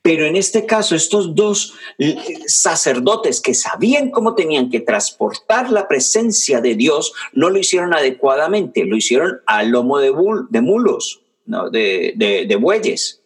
Pero 0.03 0.27
en 0.27 0.37
este 0.37 0.67
caso, 0.67 0.95
estos 0.95 1.35
dos 1.35 1.75
eh, 1.99 2.17
sacerdotes 2.47 3.41
que 3.41 3.55
sabían 3.55 4.11
cómo 4.11 4.35
tenían 4.35 4.71
que 4.71 4.81
transportar 4.81 5.71
la 5.71 5.89
presencia 5.89 6.61
de 6.61 6.75
Dios, 6.75 7.13
no 7.33 7.51
lo 7.51 7.59
hicieron 7.59 7.95
adecuadamente, 7.95 8.85
lo 8.85 8.97
hicieron 8.97 9.41
al 9.47 9.71
lomo 9.71 9.99
de, 9.99 10.13
de 10.51 10.61
mulos, 10.61 11.21
de, 11.73 12.15
de 12.49 12.57
bueyes, 12.57 13.23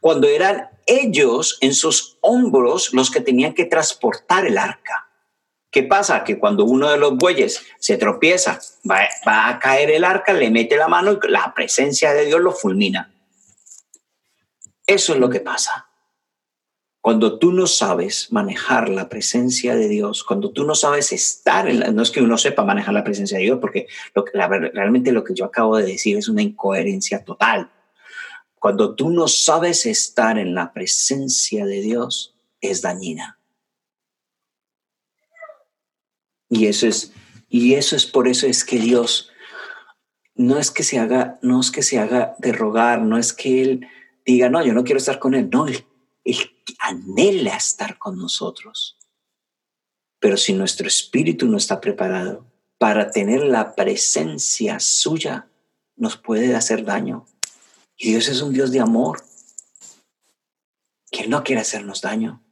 cuando 0.00 0.28
eran 0.28 0.68
ellos 0.86 1.58
en 1.60 1.74
sus 1.74 2.18
hombros 2.20 2.92
los 2.92 3.10
que 3.10 3.20
tenían 3.20 3.54
que 3.54 3.66
transportar 3.66 4.46
el 4.46 4.58
arca. 4.58 5.08
¿Qué 5.70 5.82
pasa? 5.82 6.24
Que 6.24 6.38
cuando 6.38 6.64
uno 6.64 6.88
de 6.88 6.96
los 6.96 7.16
bueyes 7.16 7.62
se 7.78 7.98
tropieza, 7.98 8.58
va, 8.90 9.00
va, 9.26 9.48
a 9.48 9.58
caer 9.58 9.90
el 9.90 10.04
arca, 10.04 10.32
le 10.32 10.50
mete 10.50 10.76
la 10.76 10.88
mano 10.88 11.12
y 11.12 11.28
la 11.28 11.52
presencia 11.54 12.14
de 12.14 12.24
Dios 12.24 12.40
lo 12.40 12.52
fulmina. 12.52 13.12
Eso 14.88 15.12
es 15.12 15.18
lo 15.18 15.28
que 15.28 15.40
pasa. 15.40 15.86
Cuando 17.02 17.38
tú 17.38 17.52
no 17.52 17.66
sabes 17.66 18.32
manejar 18.32 18.88
la 18.88 19.10
presencia 19.10 19.76
de 19.76 19.86
Dios, 19.86 20.24
cuando 20.24 20.50
tú 20.50 20.64
no 20.64 20.74
sabes 20.74 21.12
estar 21.12 21.68
en 21.68 21.80
la, 21.80 21.90
no 21.90 22.02
es 22.02 22.10
que 22.10 22.22
uno 22.22 22.38
sepa 22.38 22.64
manejar 22.64 22.94
la 22.94 23.04
presencia 23.04 23.36
de 23.36 23.44
Dios, 23.44 23.58
porque 23.60 23.86
realmente 24.14 25.12
lo 25.12 25.24
que 25.24 25.34
yo 25.34 25.44
acabo 25.44 25.76
de 25.76 25.84
decir 25.84 26.16
es 26.16 26.28
una 26.28 26.42
incoherencia 26.42 27.22
total. 27.22 27.70
cuando 28.58 28.96
tú 28.96 29.10
no 29.10 29.28
sabes 29.28 29.86
estar 29.86 30.36
en 30.36 30.52
la 30.54 30.72
presencia 30.72 31.64
de 31.64 31.80
Dios, 31.80 32.34
es 32.60 32.82
dañina. 32.82 33.38
Y 36.48 36.66
eso 36.66 36.88
es, 36.88 37.12
y 37.48 37.74
eso 37.74 37.94
es 37.94 38.06
por 38.06 38.26
eso 38.26 38.46
es 38.46 38.64
que 38.64 38.78
Dios 38.78 39.30
no 40.34 40.58
es 40.58 40.70
que 40.70 40.82
se 40.82 40.98
haga, 40.98 41.38
no 41.42 41.60
es 41.60 41.70
que 41.70 41.82
se 41.82 41.98
haga 41.98 42.34
de 42.38 42.52
rogar, 42.52 43.02
no 43.02 43.18
es 43.18 43.32
que 43.32 43.62
Él 43.62 43.88
diga, 44.32 44.48
no, 44.48 44.64
yo 44.64 44.74
no 44.74 44.84
quiero 44.84 44.98
estar 44.98 45.18
con 45.18 45.34
Él, 45.34 45.48
no, 45.50 45.66
Él, 45.66 45.84
anhela 46.80 47.56
estar 47.56 47.98
con 47.98 48.18
nosotros. 48.18 48.98
Pero 50.20 50.36
si 50.36 50.52
nuestro 50.52 50.86
espíritu 50.86 51.46
no 51.46 51.56
está 51.56 51.80
preparado 51.80 52.46
para 52.78 53.10
tener 53.10 53.42
la 53.42 53.74
presencia 53.74 54.80
suya, 54.80 55.48
nos 55.96 56.16
puede 56.16 56.54
hacer 56.54 56.84
daño. 56.84 57.26
Y 57.96 58.10
Dios 58.10 58.28
es 58.28 58.42
un 58.42 58.52
Dios 58.52 58.70
de 58.70 58.80
amor, 58.80 59.24
que 61.10 61.22
Él 61.22 61.30
no 61.30 61.42
quiere 61.42 61.62
hacernos 61.62 62.00
daño. 62.00 62.42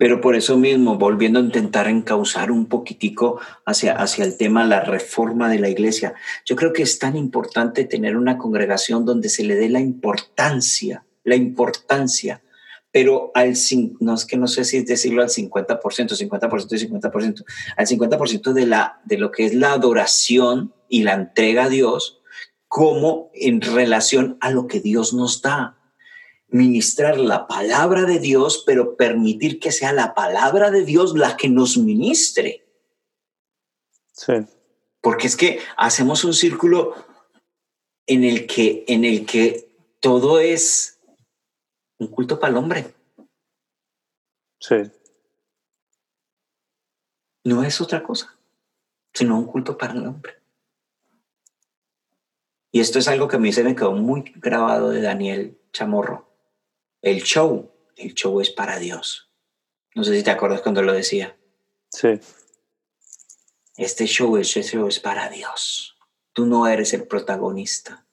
Pero 0.00 0.22
por 0.22 0.34
eso 0.34 0.56
mismo, 0.56 0.96
volviendo 0.96 1.38
a 1.38 1.42
intentar 1.42 1.86
encauzar 1.86 2.50
un 2.50 2.64
poquitico 2.64 3.38
hacia, 3.66 3.96
hacia 3.96 4.24
el 4.24 4.38
tema 4.38 4.64
la 4.64 4.80
reforma 4.80 5.50
de 5.50 5.58
la 5.58 5.68
iglesia, 5.68 6.14
yo 6.46 6.56
creo 6.56 6.72
que 6.72 6.84
es 6.84 6.98
tan 6.98 7.18
importante 7.18 7.84
tener 7.84 8.16
una 8.16 8.38
congregación 8.38 9.04
donde 9.04 9.28
se 9.28 9.44
le 9.44 9.56
dé 9.56 9.68
la 9.68 9.80
importancia, 9.80 11.04
la 11.22 11.36
importancia, 11.36 12.42
pero 12.90 13.30
al, 13.34 13.52
no 14.00 14.14
es 14.14 14.24
que 14.24 14.38
no 14.38 14.46
sé 14.46 14.64
si 14.64 14.82
decirlo 14.84 15.20
al 15.20 15.28
50%, 15.28 15.66
50% 15.68 16.72
y 16.72 16.88
50%, 16.88 17.44
al 17.76 17.86
50% 17.86 18.52
de, 18.54 18.66
la, 18.66 19.02
de 19.04 19.18
lo 19.18 19.30
que 19.30 19.44
es 19.44 19.52
la 19.52 19.72
adoración 19.72 20.72
y 20.88 21.02
la 21.02 21.12
entrega 21.12 21.64
a 21.64 21.68
Dios, 21.68 22.22
como 22.68 23.30
en 23.34 23.60
relación 23.60 24.38
a 24.40 24.50
lo 24.50 24.66
que 24.66 24.80
Dios 24.80 25.12
nos 25.12 25.42
da 25.42 25.76
ministrar 26.50 27.18
la 27.18 27.46
palabra 27.46 28.04
de 28.04 28.18
Dios, 28.18 28.62
pero 28.66 28.96
permitir 28.96 29.60
que 29.60 29.72
sea 29.72 29.92
la 29.92 30.14
palabra 30.14 30.70
de 30.70 30.84
Dios 30.84 31.16
la 31.16 31.36
que 31.36 31.48
nos 31.48 31.78
ministre. 31.78 32.66
Sí. 34.12 34.32
Porque 35.00 35.26
es 35.26 35.36
que 35.36 35.60
hacemos 35.76 36.24
un 36.24 36.34
círculo 36.34 36.94
en 38.06 38.24
el 38.24 38.46
que, 38.46 38.84
en 38.88 39.04
el 39.04 39.24
que 39.24 39.70
todo 40.00 40.40
es 40.40 41.00
un 41.98 42.08
culto 42.08 42.40
para 42.40 42.50
el 42.50 42.56
hombre. 42.56 42.94
Sí. 44.58 44.76
No 47.44 47.62
es 47.62 47.80
otra 47.80 48.02
cosa, 48.02 48.36
sino 49.14 49.38
un 49.38 49.46
culto 49.46 49.78
para 49.78 49.94
el 49.94 50.06
hombre. 50.06 50.34
Y 52.72 52.80
esto 52.80 52.98
es 52.98 53.08
algo 53.08 53.26
que 53.26 53.36
a 53.36 53.40
mí 53.40 53.52
se 53.52 53.64
me 53.64 53.74
quedó 53.74 53.92
muy 53.92 54.32
grabado 54.36 54.90
de 54.90 55.00
Daniel 55.00 55.58
Chamorro 55.72 56.29
el 57.02 57.22
show, 57.22 57.72
el 57.96 58.14
show 58.14 58.40
es 58.40 58.50
para 58.50 58.78
Dios. 58.78 59.30
No 59.94 60.04
sé 60.04 60.16
si 60.16 60.22
te 60.22 60.30
acuerdas 60.30 60.60
cuando 60.60 60.82
lo 60.82 60.92
decía. 60.92 61.36
Sí. 61.90 62.20
Este 63.76 64.06
show, 64.06 64.36
este 64.36 64.62
show 64.62 64.86
es 64.86 65.00
para 65.00 65.28
Dios. 65.28 65.96
Tú 66.32 66.46
no 66.46 66.66
eres 66.66 66.92
el 66.92 67.06
protagonista. 67.06 68.06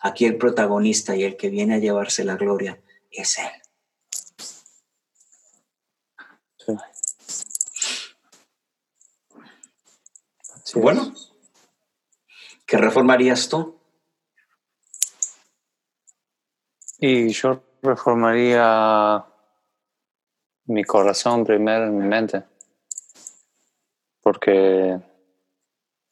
Aquí 0.00 0.26
el 0.26 0.36
protagonista 0.36 1.16
y 1.16 1.24
el 1.24 1.36
que 1.36 1.50
viene 1.50 1.74
a 1.74 1.78
llevarse 1.78 2.24
la 2.24 2.36
gloria 2.36 2.80
es 3.10 3.38
Él. 3.38 3.50
Sí. 10.64 10.80
bueno, 10.80 11.12
¿qué 12.66 12.76
reformarías 12.76 13.48
tú? 13.48 13.80
Y 17.00 17.30
yo 17.30 17.67
reformaría 17.82 19.24
mi 20.66 20.84
corazón 20.84 21.44
primero 21.44 21.86
en 21.86 21.98
mi 21.98 22.06
mente. 22.06 22.42
Porque 24.22 24.98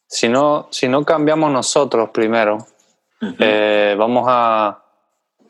si 0.07 0.29
no, 0.29 0.69
si 0.71 0.89
no 0.89 1.05
cambiamos 1.05 1.51
nosotros 1.51 2.11
primero, 2.11 2.59
eh, 3.39 3.95
vamos 3.99 4.25
a 4.29 4.83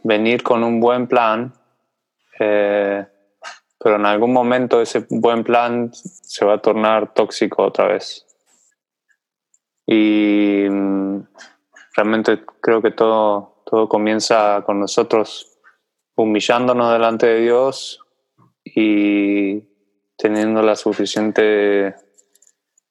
venir 0.02 0.42
con 0.42 0.64
un 0.64 0.80
buen 0.80 1.06
plan, 1.06 1.52
eh, 2.38 3.06
pero 3.78 3.96
en 3.96 4.06
algún 4.06 4.32
momento 4.32 4.80
ese 4.80 5.06
buen 5.10 5.44
plan 5.44 5.90
se 5.92 6.44
va 6.44 6.54
a 6.54 6.58
tornar 6.58 7.12
tóxico 7.12 7.62
otra 7.62 7.88
vez. 7.88 8.26
Y 9.86 10.66
mm, 10.68 11.20
realmente 11.94 12.44
creo 12.60 12.82
que 12.82 12.90
todo, 12.90 13.62
todo 13.64 13.88
comienza 13.88 14.62
con 14.64 14.80
nosotros 14.80 15.55
humillándonos 16.16 16.92
delante 16.92 17.26
de 17.26 17.40
Dios 17.40 18.00
y 18.64 19.60
teniendo 20.16 20.62
la 20.62 20.74
suficiente 20.74 21.94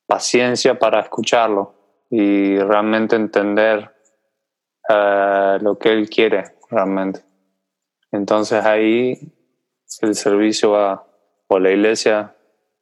paciencia 0.08 0.78
para 0.78 1.02
escucharlo 1.02 1.74
y 2.10 2.58
realmente 2.60 3.16
entender 3.16 3.92
eh, 4.88 5.58
lo 5.62 5.78
que 5.78 5.92
Él 5.92 6.10
quiere 6.10 6.56
realmente. 6.70 7.22
Entonces 8.12 8.64
ahí 8.64 9.34
el 10.02 10.16
servicio 10.16 10.72
va, 10.72 11.06
o 11.48 11.60
la 11.60 11.72
iglesia 11.72 12.36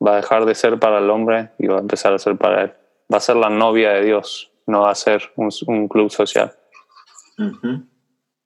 va 0.05 0.13
a 0.13 0.15
dejar 0.17 0.45
de 0.45 0.55
ser 0.55 0.79
para 0.79 0.99
el 0.99 1.09
hombre 1.09 1.51
y 1.57 1.67
va 1.67 1.77
a 1.77 1.81
empezar 1.81 2.13
a 2.13 2.19
ser 2.19 2.37
para 2.37 2.63
Él. 2.63 2.73
Va 3.11 3.17
a 3.17 3.21
ser 3.21 3.37
la 3.37 3.49
novia 3.49 3.91
de 3.93 4.03
Dios, 4.03 4.51
no 4.67 4.81
va 4.81 4.91
a 4.91 4.95
ser 4.95 5.31
un, 5.35 5.87
club 5.87 6.11
social. 6.11 6.53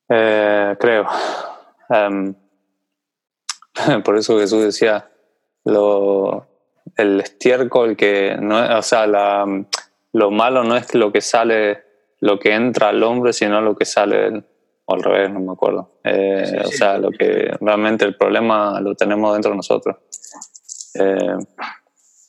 Eh, 0.09 0.75
creo. 0.79 1.07
Em, 1.89 2.35
por 4.03 4.17
eso 4.17 4.39
Jesús 4.39 4.63
decía, 4.63 5.09
lo, 5.63 6.47
el 6.95 7.19
estiércol 7.21 7.95
que 7.95 8.37
no 8.39 8.77
o 8.77 8.81
sea, 8.81 9.07
la, 9.07 9.45
lo 10.13 10.31
malo 10.31 10.63
no 10.63 10.75
es 10.75 10.93
lo 10.95 11.11
que 11.11 11.21
sale, 11.21 11.83
lo 12.19 12.39
que 12.39 12.53
entra 12.53 12.89
al 12.89 13.03
hombre, 13.03 13.33
sino 13.33 13.61
lo 13.61 13.75
que 13.75 13.85
sale 13.85 14.43
o 14.85 14.93
al 14.93 15.03
revés, 15.03 15.31
no 15.31 15.41
me 15.41 15.51
acuerdo. 15.51 15.99
Eh, 16.03 16.61
o 16.63 16.69
sea, 16.69 16.97
lo 16.97 17.11
que 17.11 17.51
realmente 17.59 18.05
el 18.05 18.15
problema 18.15 18.79
lo 18.79 18.95
tenemos 18.95 19.33
dentro 19.33 19.51
de 19.51 19.57
nosotros. 19.57 19.97
Eh, 20.95 21.37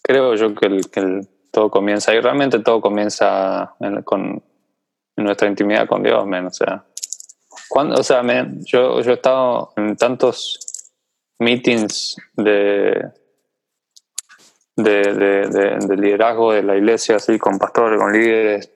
creo 0.02 0.34
yo 0.34 0.54
que, 0.54 0.66
el, 0.66 1.28
todo 1.52 1.70
comienza 1.70 2.12
y 2.14 2.20
realmente 2.20 2.58
todo 2.58 2.80
comienza 2.80 3.74
con 4.04 4.42
nuestra 5.16 5.48
intimidad 5.48 5.86
con 5.86 6.02
Dios, 6.02 6.26
menos, 6.26 6.60
o 6.60 6.64
sea, 6.64 6.84
o 7.70 8.02
sea, 8.02 8.22
yo, 8.60 9.00
yo 9.00 9.10
he 9.10 9.14
estado 9.14 9.72
en 9.76 9.96
tantos 9.96 10.58
meetings 11.38 12.16
de, 12.34 13.10
de, 14.76 15.96
liderazgo 15.96 16.52
de 16.52 16.62
la 16.62 16.76
iglesia, 16.76 17.16
así 17.16 17.38
con 17.38 17.58
pastores, 17.58 17.98
con 17.98 18.12
líderes, 18.12 18.70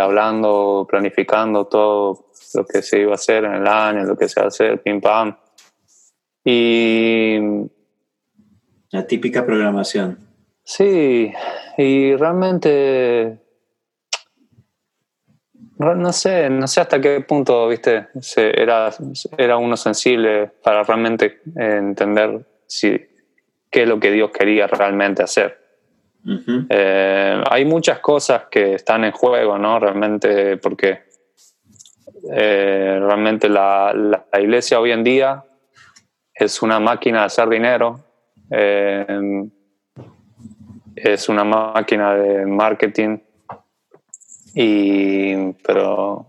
hablando, 0.00 0.86
planificando 0.88 1.66
todo 1.66 2.26
lo 2.54 2.66
que 2.66 2.82
se 2.82 3.00
iba 3.00 3.12
a 3.12 3.14
hacer 3.14 3.44
en 3.44 3.54
el 3.54 3.66
año, 3.66 4.04
lo 4.04 4.16
que 4.16 4.28
se 4.28 4.40
va 4.40 4.46
a 4.46 4.48
hacer, 4.48 4.82
pim 4.82 5.00
pam. 5.00 5.36
Y. 6.44 7.38
La 8.90 9.06
típica 9.06 9.44
programación. 9.44 10.18
Sí, 10.62 11.32
y 11.76 12.14
realmente 12.16 13.43
no 15.78 16.12
sé, 16.12 16.48
no 16.50 16.66
sé 16.68 16.80
hasta 16.80 17.00
qué 17.00 17.20
punto, 17.20 17.68
viste, 17.68 18.08
era, 18.36 18.90
era 19.36 19.56
uno 19.56 19.76
sensible 19.76 20.50
para 20.62 20.82
realmente 20.84 21.40
entender 21.56 22.46
si, 22.66 22.96
qué 23.70 23.82
es 23.82 23.88
lo 23.88 23.98
que 23.98 24.12
Dios 24.12 24.30
quería 24.30 24.66
realmente 24.66 25.22
hacer. 25.22 25.64
Eh, 26.70 27.44
hay 27.50 27.64
muchas 27.64 27.98
cosas 27.98 28.44
que 28.50 28.74
están 28.74 29.04
en 29.04 29.12
juego, 29.12 29.58
¿no? 29.58 29.78
Realmente, 29.78 30.56
porque 30.56 31.02
eh, 32.32 32.98
realmente 33.02 33.48
la, 33.48 33.92
la, 33.92 34.40
iglesia 34.40 34.80
hoy 34.80 34.92
en 34.92 35.04
día 35.04 35.44
es 36.32 36.62
una 36.62 36.80
máquina 36.80 37.20
de 37.20 37.24
hacer 37.26 37.48
dinero, 37.48 38.00
eh, 38.50 39.44
es 40.96 41.28
una 41.28 41.44
máquina 41.44 42.14
de 42.14 42.46
marketing 42.46 43.18
y, 44.54 45.52
pero 45.64 46.26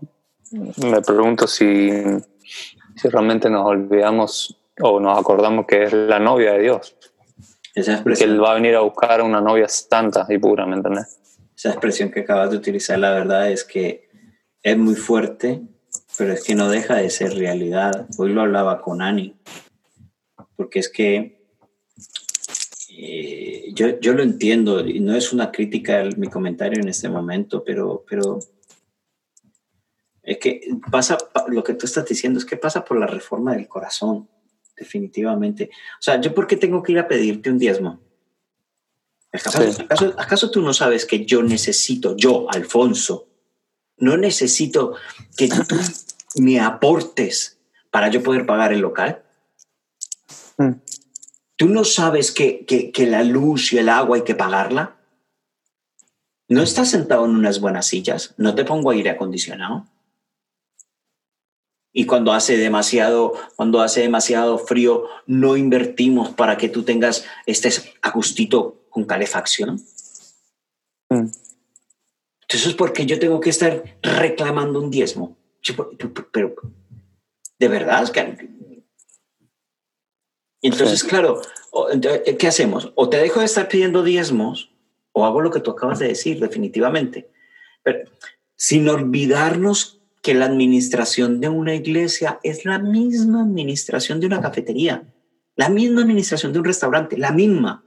me 0.50 1.00
pregunto 1.02 1.46
si, 1.46 1.90
si 2.96 3.08
realmente 3.08 3.48
nos 3.48 3.66
olvidamos 3.66 4.58
o 4.80 5.00
nos 5.00 5.18
acordamos 5.18 5.66
que 5.66 5.84
es 5.84 5.92
la 5.92 6.18
novia 6.18 6.52
de 6.52 6.62
Dios. 6.62 6.96
Esa 7.74 8.02
que 8.02 8.24
Él 8.24 8.42
va 8.42 8.52
a 8.52 8.54
venir 8.54 8.74
a 8.74 8.80
buscar 8.80 9.20
a 9.20 9.24
una 9.24 9.40
novia 9.40 9.68
santa 9.68 10.26
y 10.28 10.38
pura, 10.38 10.66
¿me 10.66 10.76
entiendes? 10.76 11.18
Esa 11.54 11.70
expresión 11.70 12.10
que 12.10 12.20
acabas 12.20 12.50
de 12.50 12.56
utilizar, 12.56 12.98
la 12.98 13.12
verdad 13.12 13.50
es 13.50 13.64
que 13.64 14.08
es 14.62 14.76
muy 14.76 14.94
fuerte, 14.94 15.62
pero 16.16 16.32
es 16.32 16.42
que 16.42 16.54
no 16.54 16.68
deja 16.68 16.96
de 16.96 17.10
ser 17.10 17.34
realidad. 17.34 18.06
Hoy 18.18 18.32
lo 18.32 18.42
hablaba 18.42 18.80
con 18.80 19.02
Ani, 19.02 19.36
porque 20.56 20.78
es 20.78 20.88
que 20.88 21.35
eh, 22.98 23.72
yo, 23.74 24.00
yo, 24.00 24.14
lo 24.14 24.22
entiendo 24.22 24.86
y 24.86 25.00
no 25.00 25.14
es 25.14 25.32
una 25.32 25.52
crítica 25.52 26.02
mi 26.16 26.28
comentario 26.28 26.80
en 26.80 26.88
este 26.88 27.10
momento, 27.10 27.62
pero, 27.62 28.04
pero 28.08 28.38
Es 30.22 30.38
que 30.38 30.62
pasa, 30.90 31.18
lo 31.48 31.62
que 31.62 31.74
tú 31.74 31.84
estás 31.84 32.06
diciendo 32.06 32.38
es 32.38 32.46
que 32.46 32.56
pasa 32.56 32.84
por 32.84 32.98
la 32.98 33.06
reforma 33.06 33.54
del 33.54 33.68
corazón, 33.68 34.30
definitivamente. 34.74 35.70
O 35.98 36.02
sea, 36.02 36.18
¿yo 36.20 36.34
por 36.34 36.46
qué 36.46 36.56
tengo 36.56 36.82
que 36.82 36.92
ir 36.92 36.98
a 36.98 37.06
pedirte 37.06 37.50
un 37.50 37.58
diezmo? 37.58 38.00
¿Acaso, 39.30 40.14
¿acaso, 40.16 40.50
tú 40.50 40.62
no 40.62 40.72
sabes 40.72 41.04
que 41.04 41.26
yo 41.26 41.42
necesito, 41.42 42.16
yo, 42.16 42.50
Alfonso, 42.50 43.28
no 43.98 44.16
necesito 44.16 44.94
que 45.36 45.48
tú 45.48 45.76
me 46.36 46.60
aportes 46.60 47.58
para 47.90 48.08
yo 48.08 48.22
poder 48.22 48.46
pagar 48.46 48.72
el 48.72 48.80
local? 48.80 49.22
Mm. 50.56 50.72
¿Tú 51.56 51.68
no 51.68 51.84
sabes 51.84 52.32
que, 52.32 52.64
que, 52.66 52.92
que 52.92 53.06
la 53.06 53.22
luz 53.22 53.72
y 53.72 53.78
el 53.78 53.88
agua 53.88 54.18
hay 54.18 54.24
que 54.24 54.34
pagarla? 54.34 54.96
¿No 56.48 56.62
estás 56.62 56.90
sentado 56.90 57.24
en 57.24 57.32
unas 57.32 57.60
buenas 57.60 57.86
sillas? 57.86 58.34
¿No 58.36 58.54
te 58.54 58.64
pongo 58.64 58.90
aire 58.90 59.10
acondicionado? 59.10 59.86
Y 61.92 62.04
cuando 62.04 62.34
hace 62.34 62.58
demasiado, 62.58 63.32
cuando 63.56 63.80
hace 63.80 64.02
demasiado 64.02 64.58
frío, 64.58 65.06
no 65.26 65.56
invertimos 65.56 66.28
para 66.28 66.58
que 66.58 66.68
tú 66.68 66.82
tengas, 66.82 67.24
estés 67.46 67.90
a 68.02 68.12
con 68.90 69.04
calefacción. 69.06 69.80
Mm. 71.08 71.28
Entonces, 72.42 72.74
¿por 72.74 72.92
qué 72.92 73.06
yo 73.06 73.18
tengo 73.18 73.40
que 73.40 73.48
estar 73.48 73.82
reclamando 74.02 74.78
un 74.80 74.90
diezmo? 74.90 75.38
Pero, 76.32 76.54
¿de 77.58 77.68
verdad? 77.68 78.04
Entonces, 80.66 81.04
claro, 81.04 81.40
¿qué 82.38 82.46
hacemos? 82.46 82.92
O 82.94 83.08
te 83.08 83.18
dejo 83.18 83.40
de 83.40 83.46
estar 83.46 83.68
pidiendo 83.68 84.02
diezmos 84.02 84.70
o 85.12 85.24
hago 85.24 85.40
lo 85.40 85.50
que 85.50 85.60
tú 85.60 85.70
acabas 85.70 85.98
de 85.98 86.08
decir, 86.08 86.40
definitivamente. 86.40 87.30
Pero 87.82 88.00
sin 88.56 88.88
olvidarnos 88.88 90.00
que 90.22 90.34
la 90.34 90.46
administración 90.46 91.40
de 91.40 91.48
una 91.48 91.74
iglesia 91.74 92.40
es 92.42 92.64
la 92.64 92.78
misma 92.78 93.42
administración 93.42 94.18
de 94.18 94.26
una 94.26 94.40
cafetería, 94.40 95.04
la 95.54 95.68
misma 95.68 96.02
administración 96.02 96.52
de 96.52 96.58
un 96.58 96.64
restaurante, 96.64 97.16
la 97.16 97.32
misma. 97.32 97.84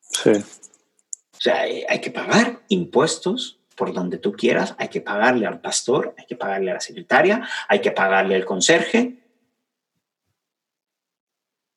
Sí. 0.00 0.30
O 0.30 1.40
sea, 1.40 1.66
eh, 1.68 1.86
hay 1.88 2.00
que 2.00 2.10
pagar 2.10 2.62
impuestos 2.68 3.60
por 3.76 3.92
donde 3.92 4.18
tú 4.18 4.32
quieras, 4.32 4.74
hay 4.78 4.88
que 4.88 5.00
pagarle 5.00 5.46
al 5.46 5.60
pastor, 5.60 6.14
hay 6.18 6.26
que 6.26 6.36
pagarle 6.36 6.70
a 6.70 6.74
la 6.74 6.80
secretaria, 6.80 7.48
hay 7.68 7.80
que 7.80 7.92
pagarle 7.92 8.34
al 8.34 8.44
conserje. 8.44 9.21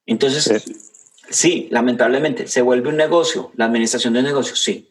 Entonces, 0.06 0.64
sí. 1.30 1.68
lamentablemente, 1.72 2.48
se 2.48 2.62
vuelve 2.62 2.90
un 2.90 2.98
negocio, 2.98 3.52
la 3.56 3.66
administración 3.66 4.14
de 4.14 4.24
negocios, 4.24 4.60
sí. 4.60 4.90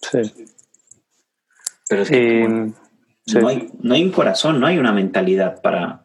Sí. 0.00 0.48
Pero 1.88 2.02
es 2.02 2.10
que 2.10 2.48
no, 2.48 3.48
hay, 3.48 3.70
no 3.80 3.94
hay 3.94 4.04
un 4.04 4.12
corazón, 4.12 4.60
no 4.60 4.66
hay 4.66 4.78
una 4.78 4.92
mentalidad 4.92 5.60
para... 5.60 6.04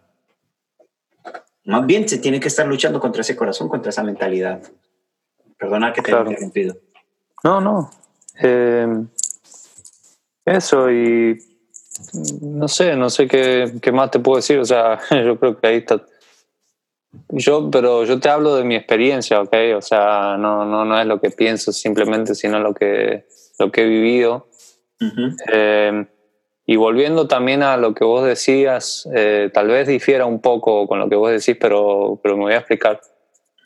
Más 1.65 1.85
bien 1.85 2.09
se 2.09 2.17
tiene 2.17 2.39
que 2.39 2.47
estar 2.47 2.65
luchando 2.65 2.99
contra 2.99 3.21
ese 3.21 3.35
corazón, 3.35 3.69
contra 3.69 3.89
esa 3.89 4.03
mentalidad. 4.03 4.61
Perdona 5.57 5.93
que 5.93 6.01
te 6.01 6.11
haya 6.11 6.21
interrumpido. 6.21 6.77
No, 7.43 7.61
no. 7.61 7.91
Eh, 8.41 8.87
eso 10.45 10.89
y 10.89 11.37
no 12.41 12.67
sé, 12.67 12.95
no 12.95 13.09
sé 13.09 13.27
qué, 13.27 13.73
qué, 13.81 13.91
más 13.91 14.11
te 14.11 14.19
puedo 14.19 14.37
decir. 14.37 14.59
O 14.59 14.65
sea, 14.65 14.99
yo 15.11 15.39
creo 15.39 15.59
que 15.59 15.67
ahí 15.67 15.77
está. 15.77 16.01
Yo, 17.29 17.71
pero 17.71 18.03
yo 18.05 18.19
te 18.19 18.29
hablo 18.29 18.55
de 18.55 18.63
mi 18.63 18.75
experiencia, 18.75 19.41
¿ok? 19.41 19.53
O 19.75 19.81
sea, 19.81 20.37
no, 20.37 20.65
no, 20.65 20.85
no 20.85 20.99
es 20.99 21.07
lo 21.07 21.19
que 21.19 21.31
pienso 21.31 21.71
simplemente, 21.71 22.35
sino 22.35 22.59
lo 22.59 22.73
que, 22.73 23.25
lo 23.57 23.71
que 23.71 23.81
he 23.81 23.87
vivido. 23.87 24.47
Eh, 25.51 26.05
y 26.65 26.75
volviendo 26.75 27.27
también 27.27 27.63
a 27.63 27.77
lo 27.77 27.95
que 27.95 28.03
vos 28.03 28.25
decías, 28.25 29.09
eh, 29.15 29.49
tal 29.51 29.69
vez 29.69 29.87
difiera 29.87 30.25
un 30.25 30.39
poco 30.39 30.87
con 30.87 30.99
lo 30.99 31.09
que 31.09 31.15
vos 31.15 31.31
decís, 31.31 31.57
pero, 31.59 32.19
pero 32.21 32.37
me 32.37 32.43
voy 32.43 32.53
a 32.53 32.57
explicar. 32.57 33.01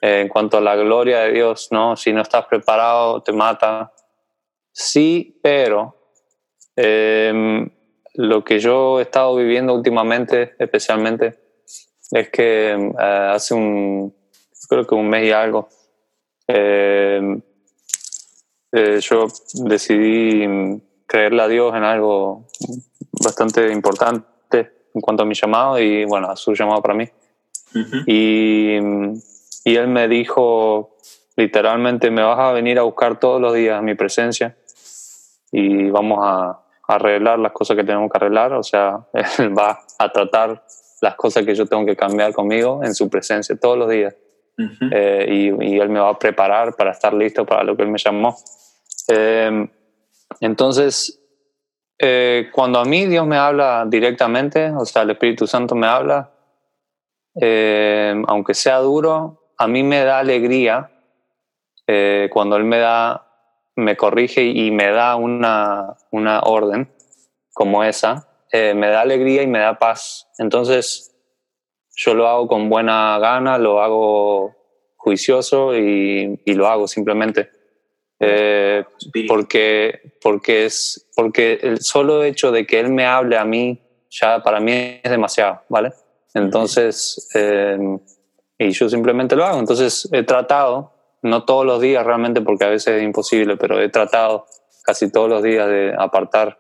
Eh, 0.01 0.21
en 0.21 0.27
cuanto 0.29 0.57
a 0.57 0.61
la 0.61 0.75
gloria 0.75 1.21
de 1.21 1.31
Dios, 1.33 1.69
¿no? 1.71 1.95
Si 1.95 2.13
no 2.13 2.21
estás 2.21 2.45
preparado, 2.45 3.21
te 3.21 3.31
mata. 3.31 3.91
Sí, 4.71 5.39
pero 5.41 5.97
lo 8.15 8.43
que 8.43 8.59
yo 8.59 8.99
he 8.99 9.03
estado 9.03 9.35
viviendo 9.35 9.73
últimamente, 9.73 10.55
especialmente, 10.59 11.39
es 12.11 12.29
que 12.29 12.71
eh, 12.71 12.93
hace 12.99 13.53
un, 13.53 14.13
creo 14.69 14.85
que 14.85 14.95
un 14.95 15.09
mes 15.09 15.27
y 15.27 15.31
algo, 15.31 15.69
em, 16.47 17.41
eh, 18.71 18.99
yo 19.01 19.27
decidí 19.65 20.81
creerle 21.05 21.41
a 21.41 21.47
Dios 21.47 21.75
en 21.75 21.83
algo 21.83 22.47
bastante 23.23 23.71
importante 23.71 24.71
en 24.93 25.01
cuanto 25.01 25.23
a 25.23 25.25
mi 25.25 25.33
llamado 25.33 25.79
y, 25.79 26.05
bueno, 26.05 26.29
a 26.29 26.35
su 26.35 26.53
llamado 26.53 26.81
para 26.81 26.93
mí. 26.93 27.09
Y 28.05 28.77
y 29.63 29.75
él 29.75 29.87
me 29.87 30.07
dijo, 30.07 30.97
literalmente, 31.35 32.11
me 32.11 32.21
vas 32.21 32.39
a 32.39 32.51
venir 32.51 32.79
a 32.79 32.83
buscar 32.83 33.19
todos 33.19 33.39
los 33.39 33.53
días 33.53 33.81
mi 33.81 33.95
presencia 33.95 34.57
y 35.51 35.89
vamos 35.89 36.19
a, 36.21 36.62
arreglar 36.87 37.39
las 37.39 37.51
cosas 37.51 37.77
que 37.77 37.83
tenemos 37.83 38.11
que 38.11 38.17
arreglar. 38.17 38.53
O 38.53 38.63
sea, 38.63 39.07
él 39.39 39.57
va 39.57 39.79
a 39.99 40.11
tratar 40.11 40.63
las 41.01 41.15
cosas 41.15 41.45
que 41.45 41.55
yo 41.55 41.65
tengo 41.65 41.85
que 41.85 41.95
cambiar 41.95 42.33
conmigo 42.33 42.81
en 42.83 42.95
su 42.95 43.09
presencia 43.09 43.55
todos 43.59 43.77
los 43.77 43.89
días. 43.89 44.15
Eh, 44.91 45.25
y, 45.59 45.79
él 45.79 45.89
me 45.89 45.99
va 45.99 46.09
a 46.09 46.19
preparar 46.19 46.75
para 46.75 46.91
estar 46.91 47.13
listo 47.13 47.45
para 47.45 47.63
lo 47.63 47.75
que 47.75 47.83
él 47.83 47.89
me 47.89 47.97
llamó. 47.97 48.37
Em, 49.07 49.67
entonces, 50.39 51.19
eh, 51.99 52.49
cuando 52.53 52.79
a 52.79 52.85
mí 52.85 53.05
Dios 53.07 53.25
me 53.25 53.37
habla 53.37 53.85
directamente, 53.87 54.71
o 54.71 54.85
sea, 54.85 55.01
el 55.01 55.11
Espíritu 55.11 55.47
Santo 55.47 55.75
me 55.75 55.87
habla, 55.87 56.31
em, 57.35 58.23
aunque 58.27 58.53
sea 58.53 58.77
duro, 58.77 59.53
a 59.57 59.67
mí 59.67 59.83
me 59.83 60.03
da 60.03 60.19
alegría 60.19 60.89
eh, 61.87 62.29
cuando 62.31 62.55
él 62.55 62.63
me 62.63 62.77
da, 62.77 63.27
me 63.75 63.95
corrige 63.97 64.43
y 64.43 64.71
me 64.71 64.91
da 64.91 65.15
una, 65.15 65.95
una 66.11 66.41
orden 66.41 66.91
como 67.53 67.83
esa, 67.83 68.27
eh, 68.51 68.73
me 68.73 68.87
da 68.87 69.01
alegría 69.01 69.43
y 69.43 69.47
me 69.47 69.59
da 69.59 69.77
paz. 69.79 70.27
Entonces, 70.37 71.15
yo 71.95 72.13
lo 72.13 72.27
hago 72.27 72.47
con 72.47 72.69
buena 72.69 73.17
gana, 73.19 73.57
lo 73.57 73.81
hago 73.81 74.55
juicioso 74.97 75.75
y, 75.75 76.39
lo 76.45 76.67
hago 76.67 76.87
simplemente. 76.87 77.49
Eh, 78.19 78.83
porque, 79.27 80.13
porque, 80.21 80.65
es, 80.65 81.09
porque 81.15 81.59
el 81.61 81.81
solo 81.81 82.23
hecho 82.23 82.51
de 82.51 82.65
que 82.65 82.79
él 82.79 82.89
me 82.89 83.05
hable 83.05 83.37
a 83.37 83.43
mí, 83.45 83.81
ya 84.09 84.41
para 84.41 84.59
mí 84.59 84.99
es 85.03 85.11
demasiado, 85.11 85.61
¿vale? 85.67 85.91
Entonces, 86.33 87.29
y 88.57 88.71
yo 88.71 88.89
simplemente 88.89 89.35
lo 89.35 89.45
hago. 89.45 89.59
Entonces 89.59 90.07
he 90.11 90.23
tratado, 90.23 90.92
no 91.23 91.45
todos 91.45 91.65
los 91.65 91.81
días 91.81 92.05
realmente 92.05 92.41
porque 92.41 92.65
a 92.65 92.69
veces 92.69 92.95
es 92.95 93.03
imposible, 93.03 93.57
pero 93.57 93.81
he 93.81 93.89
tratado 93.89 94.45
casi 94.83 95.11
todos 95.11 95.29
los 95.29 95.41
días 95.41 95.67
de 95.67 95.93
apartar 95.97 96.59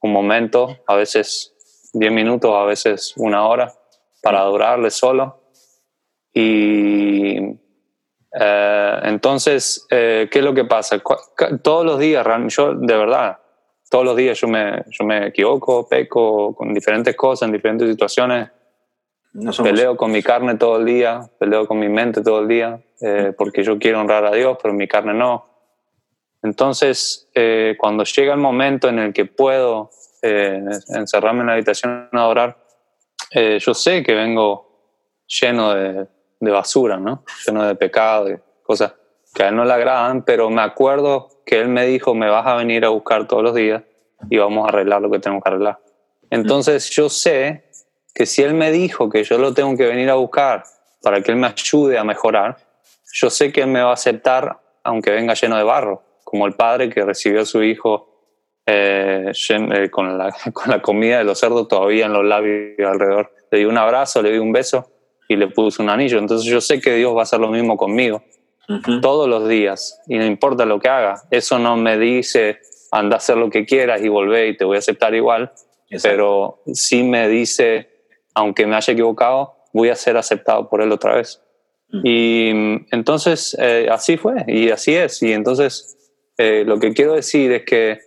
un 0.00 0.12
momento, 0.12 0.76
a 0.86 0.94
veces 0.94 1.54
10 1.92 2.12
minutos, 2.12 2.52
a 2.54 2.64
veces 2.64 3.14
una 3.16 3.46
hora, 3.46 3.72
para 4.22 4.40
adorarle 4.40 4.90
solo. 4.90 5.42
Y 6.32 7.38
eh, 8.38 9.00
entonces, 9.02 9.86
eh, 9.90 10.28
¿qué 10.30 10.38
es 10.38 10.44
lo 10.44 10.54
que 10.54 10.64
pasa? 10.64 11.02
Todos 11.62 11.84
los 11.84 11.98
días, 11.98 12.26
yo 12.48 12.74
de 12.74 12.96
verdad, 12.96 13.38
todos 13.90 14.04
los 14.04 14.16
días 14.16 14.40
yo 14.40 14.48
me, 14.48 14.84
yo 14.90 15.04
me 15.04 15.28
equivoco, 15.28 15.88
peco 15.88 16.54
con 16.54 16.72
diferentes 16.72 17.16
cosas, 17.16 17.48
en 17.48 17.52
diferentes 17.52 17.88
situaciones 17.88 18.50
Peleo 19.62 19.96
con 19.96 20.12
mi 20.12 20.22
carne 20.22 20.56
todo 20.56 20.78
el 20.78 20.86
día, 20.86 21.28
peleo 21.38 21.66
con 21.66 21.78
mi 21.78 21.88
mente 21.88 22.22
todo 22.22 22.40
el 22.40 22.48
día, 22.48 22.80
eh, 23.00 23.32
porque 23.36 23.62
yo 23.62 23.78
quiero 23.78 24.00
honrar 24.00 24.24
a 24.24 24.32
Dios, 24.32 24.56
pero 24.62 24.74
mi 24.74 24.88
carne 24.88 25.14
no. 25.14 25.46
Entonces, 26.42 27.28
eh, 27.34 27.76
cuando 27.78 28.04
llega 28.04 28.32
el 28.32 28.40
momento 28.40 28.88
en 28.88 28.98
el 28.98 29.12
que 29.12 29.24
puedo 29.24 29.90
eh, 30.22 30.62
encerrarme 30.88 31.40
en 31.40 31.46
la 31.46 31.52
habitación 31.54 32.08
a 32.12 32.18
adorar, 32.18 32.58
yo 33.58 33.74
sé 33.74 34.02
que 34.02 34.14
vengo 34.14 34.66
lleno 35.26 35.74
de, 35.74 36.06
de, 36.40 36.50
basura, 36.50 36.96
¿no? 36.96 37.24
lleno 37.44 37.64
de 37.64 37.74
pecado, 37.74 38.26
de 38.26 38.40
cosas 38.62 38.94
que 39.34 39.42
a 39.42 39.48
Él 39.48 39.56
no 39.56 39.64
le 39.64 39.72
agradan, 39.74 40.22
pero 40.22 40.48
me 40.48 40.62
acuerdo 40.62 41.28
que 41.44 41.60
Él 41.60 41.68
me 41.68 41.84
dijo, 41.84 42.14
me 42.14 42.30
vas 42.30 42.46
a 42.46 42.54
venir 42.54 42.84
a 42.86 42.88
buscar 42.88 43.26
todos 43.28 43.42
los 43.42 43.54
días 43.54 43.82
y 44.30 44.38
vamos 44.38 44.64
a 44.64 44.68
arreglar 44.68 45.02
lo 45.02 45.10
que 45.10 45.18
tenemos 45.18 45.42
que 45.42 45.50
arreglar. 45.50 45.78
Entonces 46.30 46.88
yo 46.90 47.08
sé 47.08 47.64
que 48.14 48.24
si 48.24 48.42
Él 48.42 48.54
me 48.54 48.72
dijo 48.72 49.10
que 49.10 49.22
yo 49.24 49.36
lo 49.36 49.52
tengo 49.52 49.76
que 49.76 49.86
venir 49.86 50.08
a 50.08 50.14
buscar 50.14 50.64
para 51.02 51.20
que 51.20 51.32
Él 51.32 51.36
me 51.36 51.46
ayude 51.46 51.98
a 51.98 52.04
mejorar, 52.04 52.56
yo 53.12 53.30
sé 53.30 53.52
que 53.52 53.62
Él 53.62 53.68
me 53.68 53.82
va 53.82 53.90
a 53.90 53.94
aceptar 53.94 54.60
aunque 54.86 55.10
venga 55.10 55.34
lleno 55.34 55.56
de 55.56 55.64
barro, 55.64 56.02
como 56.22 56.46
el 56.46 56.54
padre 56.54 56.88
que 56.88 57.04
recibió 57.04 57.42
a 57.42 57.44
su 57.44 57.62
hijo 57.62 58.16
eh, 58.66 59.32
eh, 59.32 59.90
con, 59.90 60.16
la, 60.16 60.34
con, 60.52 60.70
la, 60.70 60.80
comida 60.80 61.18
de 61.18 61.24
los 61.24 61.38
cerdos 61.38 61.68
todavía 61.68 62.06
en 62.06 62.12
los 62.12 62.24
labios 62.24 62.78
alrededor. 62.78 63.32
Le 63.50 63.58
di 63.58 63.64
un 63.64 63.78
abrazo, 63.78 64.22
le 64.22 64.32
di 64.32 64.38
un 64.38 64.52
beso 64.52 64.90
y 65.28 65.36
le 65.36 65.48
puse 65.48 65.82
un 65.82 65.90
anillo. 65.90 66.18
Entonces 66.18 66.48
yo 66.48 66.60
sé 66.60 66.80
que 66.80 66.94
Dios 66.94 67.14
va 67.14 67.20
a 67.20 67.22
hacer 67.24 67.40
lo 67.40 67.48
mismo 67.48 67.76
conmigo 67.76 68.22
todos 69.00 69.28
los 69.28 69.48
días 69.48 70.02
y 70.08 70.18
no 70.18 70.24
importa 70.24 70.64
lo 70.64 70.80
que 70.80 70.88
haga. 70.88 71.22
Eso 71.30 71.58
no 71.58 71.76
me 71.76 71.98
dice 71.98 72.60
anda 72.90 73.16
a 73.16 73.18
hacer 73.18 73.36
lo 73.36 73.50
que 73.50 73.64
quieras 73.64 74.02
y 74.02 74.08
volver 74.08 74.48
y 74.48 74.56
te 74.56 74.64
voy 74.64 74.76
a 74.76 74.78
aceptar 74.78 75.14
igual, 75.14 75.52
pero 76.02 76.62
sí 76.72 77.02
me 77.02 77.28
dice, 77.28 77.90
aunque 78.34 78.66
me 78.66 78.76
haya 78.76 78.92
equivocado, 78.92 79.56
voy 79.72 79.90
a 79.90 79.96
ser 79.96 80.16
aceptado 80.16 80.68
por 80.68 80.80
él 80.80 80.92
otra 80.92 81.16
vez. 81.16 81.42
Mm. 81.90 82.00
Y 82.04 82.48
entonces 82.90 83.56
eh, 83.60 83.88
así 83.90 84.16
fue 84.16 84.44
y 84.46 84.70
así 84.70 84.94
es. 84.94 85.22
Y 85.22 85.32
entonces 85.32 85.96
eh, 86.38 86.64
lo 86.66 86.78
que 86.78 86.92
quiero 86.92 87.14
decir 87.14 87.52
es 87.52 87.64
que 87.64 87.98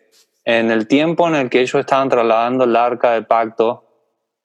en 0.45 0.71
el 0.71 0.87
tiempo 0.87 1.27
en 1.27 1.35
el 1.35 1.49
que 1.49 1.61
ellos 1.61 1.75
estaban 1.75 2.09
trasladando 2.09 2.63
el 2.63 2.75
arca 2.75 3.11
del 3.13 3.25
pacto, 3.25 3.85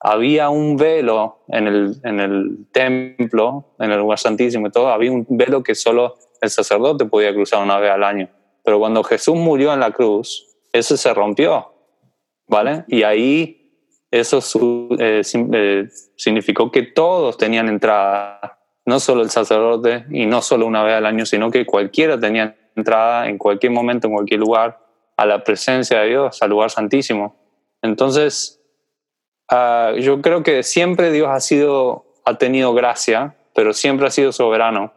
había 0.00 0.50
un 0.50 0.76
velo 0.76 1.44
en 1.48 1.66
el, 1.66 1.96
en 2.04 2.20
el 2.20 2.66
templo, 2.72 3.74
en 3.78 3.90
el 3.90 3.98
lugar 3.98 4.18
santísimo 4.18 4.66
y 4.66 4.70
todo, 4.70 4.88
había 4.88 5.10
un 5.10 5.26
velo 5.30 5.62
que 5.62 5.74
solo 5.74 6.18
el 6.42 6.50
sacerdote 6.50 7.06
podía 7.06 7.32
cruzar 7.32 7.62
una 7.62 7.78
vez 7.78 7.90
al 7.90 8.04
año. 8.04 8.28
Pero 8.62 8.78
cuando 8.78 9.02
Jesús 9.02 9.34
murió 9.34 9.72
en 9.72 9.80
la 9.80 9.92
cruz, 9.92 10.46
eso 10.72 10.96
se 10.96 11.14
rompió, 11.14 11.72
¿vale? 12.46 12.84
Y 12.88 13.02
ahí 13.02 13.64
eso 14.10 14.40
eh, 14.98 15.22
significó 16.16 16.70
que 16.70 16.82
todos 16.82 17.36
tenían 17.36 17.68
entrada, 17.68 18.58
no 18.86 19.00
solo 19.00 19.22
el 19.22 19.30
sacerdote 19.30 20.04
y 20.10 20.26
no 20.26 20.42
solo 20.42 20.66
una 20.66 20.82
vez 20.82 20.94
al 20.94 21.06
año, 21.06 21.26
sino 21.26 21.50
que 21.50 21.64
cualquiera 21.64 22.18
tenía 22.18 22.56
entrada 22.76 23.28
en 23.28 23.38
cualquier 23.38 23.72
momento, 23.72 24.06
en 24.06 24.14
cualquier 24.14 24.40
lugar, 24.40 24.80
a 25.16 25.26
la 25.26 25.44
presencia 25.44 26.00
de 26.00 26.08
Dios, 26.08 26.42
al 26.42 26.50
lugar 26.50 26.70
santísimo. 26.70 27.36
Entonces, 27.82 28.60
ah, 29.48 29.92
yo 29.98 30.20
creo 30.20 30.42
que 30.42 30.62
siempre 30.62 31.12
Dios 31.12 31.28
ha 31.30 31.40
sido, 31.40 32.06
ha 32.24 32.36
tenido 32.36 32.74
gracia, 32.74 33.36
pero 33.54 33.72
siempre 33.72 34.06
ha 34.06 34.10
sido 34.10 34.32
soberano. 34.32 34.92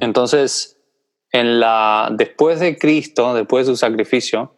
Entonces, 0.00 0.78
en 1.32 1.60
la, 1.60 2.08
después 2.12 2.60
de 2.60 2.76
Cristo, 2.76 3.34
después 3.34 3.66
de 3.66 3.72
su 3.72 3.76
sacrificio, 3.76 4.54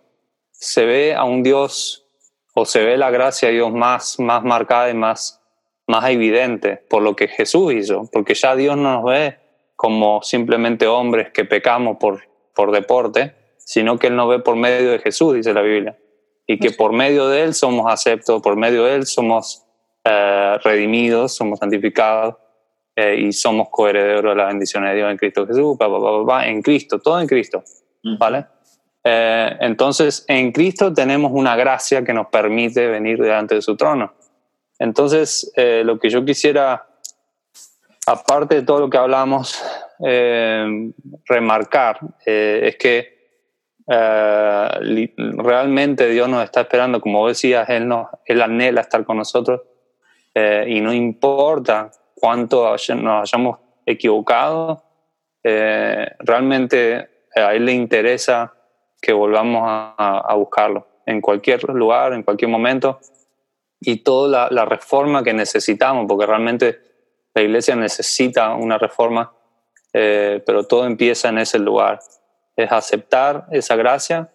se 0.50 0.84
ve 0.86 1.14
a 1.14 1.24
un 1.24 1.42
Dios 1.42 2.06
o 2.54 2.64
se 2.64 2.84
ve 2.84 2.96
la 2.96 3.10
gracia 3.10 3.48
de 3.48 3.54
Dios 3.54 3.72
más, 3.72 4.18
más 4.18 4.42
marcada 4.42 4.90
y 4.90 4.94
más, 4.94 5.41
más 5.86 6.08
evidente 6.10 6.76
por 6.88 7.02
lo 7.02 7.16
que 7.16 7.28
Jesús 7.28 7.72
hizo, 7.74 8.08
porque 8.12 8.34
ya 8.34 8.54
Dios 8.54 8.76
no 8.76 8.94
nos 8.94 9.04
ve 9.04 9.38
como 9.76 10.22
simplemente 10.22 10.86
hombres 10.86 11.30
que 11.32 11.44
pecamos 11.44 11.96
por, 11.98 12.22
por 12.54 12.70
deporte, 12.70 13.34
sino 13.58 13.98
que 13.98 14.08
Él 14.08 14.16
nos 14.16 14.28
ve 14.28 14.38
por 14.40 14.56
medio 14.56 14.90
de 14.90 14.98
Jesús, 14.98 15.34
dice 15.34 15.52
la 15.52 15.62
Biblia, 15.62 15.98
y 16.46 16.58
que 16.58 16.70
por 16.70 16.92
medio 16.92 17.28
de 17.28 17.42
Él 17.42 17.54
somos 17.54 17.90
aceptos, 17.90 18.42
por 18.42 18.56
medio 18.56 18.84
de 18.84 18.94
Él 18.96 19.06
somos 19.06 19.64
eh, 20.04 20.58
redimidos, 20.62 21.34
somos 21.34 21.58
santificados 21.58 22.36
eh, 22.96 23.16
y 23.18 23.32
somos 23.32 23.68
coherederos 23.70 24.32
de 24.32 24.36
la 24.36 24.46
bendición 24.46 24.84
de 24.84 24.94
Dios 24.94 25.10
en 25.10 25.16
Cristo 25.16 25.46
Jesús, 25.46 25.78
en 26.44 26.62
Cristo, 26.62 26.98
todo 26.98 27.20
en 27.20 27.26
Cristo, 27.26 27.62
¿vale? 28.18 28.46
Eh, 29.04 29.56
entonces, 29.60 30.24
en 30.28 30.52
Cristo 30.52 30.92
tenemos 30.92 31.32
una 31.34 31.56
gracia 31.56 32.04
que 32.04 32.12
nos 32.12 32.28
permite 32.28 32.86
venir 32.86 33.20
delante 33.20 33.56
de 33.56 33.62
su 33.62 33.76
trono. 33.76 34.14
Entonces, 34.82 35.52
lo 35.56 35.98
que 35.98 36.10
yo 36.10 36.24
quisiera 36.24 36.86
aparte 38.06 38.56
de 38.56 38.62
todo 38.62 38.80
lo 38.80 38.90
que 38.90 38.98
hablamos, 38.98 39.62
eh, 40.04 40.90
remarcar 41.26 41.98
eh, 42.26 42.60
es 42.64 42.76
que 42.76 43.22
eh, 43.88 45.14
realmente 45.36 46.08
Dios 46.08 46.28
nos 46.28 46.44
está 46.44 46.62
esperando, 46.62 47.00
como 47.00 47.28
decías, 47.28 47.68
Él, 47.68 47.86
nos, 47.86 48.08
él 48.24 48.42
anhela 48.42 48.80
estar 48.80 49.04
con 49.04 49.18
nosotros 49.18 49.60
y 50.34 50.80
no 50.80 50.94
importa 50.94 51.90
cuánto 52.14 52.74
nos 52.96 53.22
hayamos 53.22 53.58
equivocado, 53.84 54.82
realmente 55.44 57.26
a 57.36 57.54
Él 57.54 57.66
le 57.66 57.72
interesa 57.72 58.54
que 58.98 59.12
volvamos 59.12 59.62
a, 59.66 60.34
buscarlo 60.34 60.86
en 61.04 61.20
cualquier 61.20 61.62
lugar, 61.64 62.14
en 62.14 62.22
cualquier 62.22 62.50
momento 62.50 62.98
y 63.84 63.98
toda 63.98 64.48
la 64.50 64.64
reforma 64.64 65.22
que 65.22 65.34
necesitamos, 65.34 66.06
porque 66.08 66.26
realmente 66.26 66.92
la 67.34 67.42
iglesia 67.42 67.74
necesita 67.76 68.54
una 68.54 68.78
reforma, 68.78 69.32
eh, 69.92 70.42
pero 70.44 70.64
todo 70.64 70.86
empieza 70.86 71.28
en 71.28 71.38
ese 71.38 71.58
lugar. 71.58 72.00
Es 72.56 72.70
aceptar 72.70 73.46
esa 73.50 73.76
gracia 73.76 74.30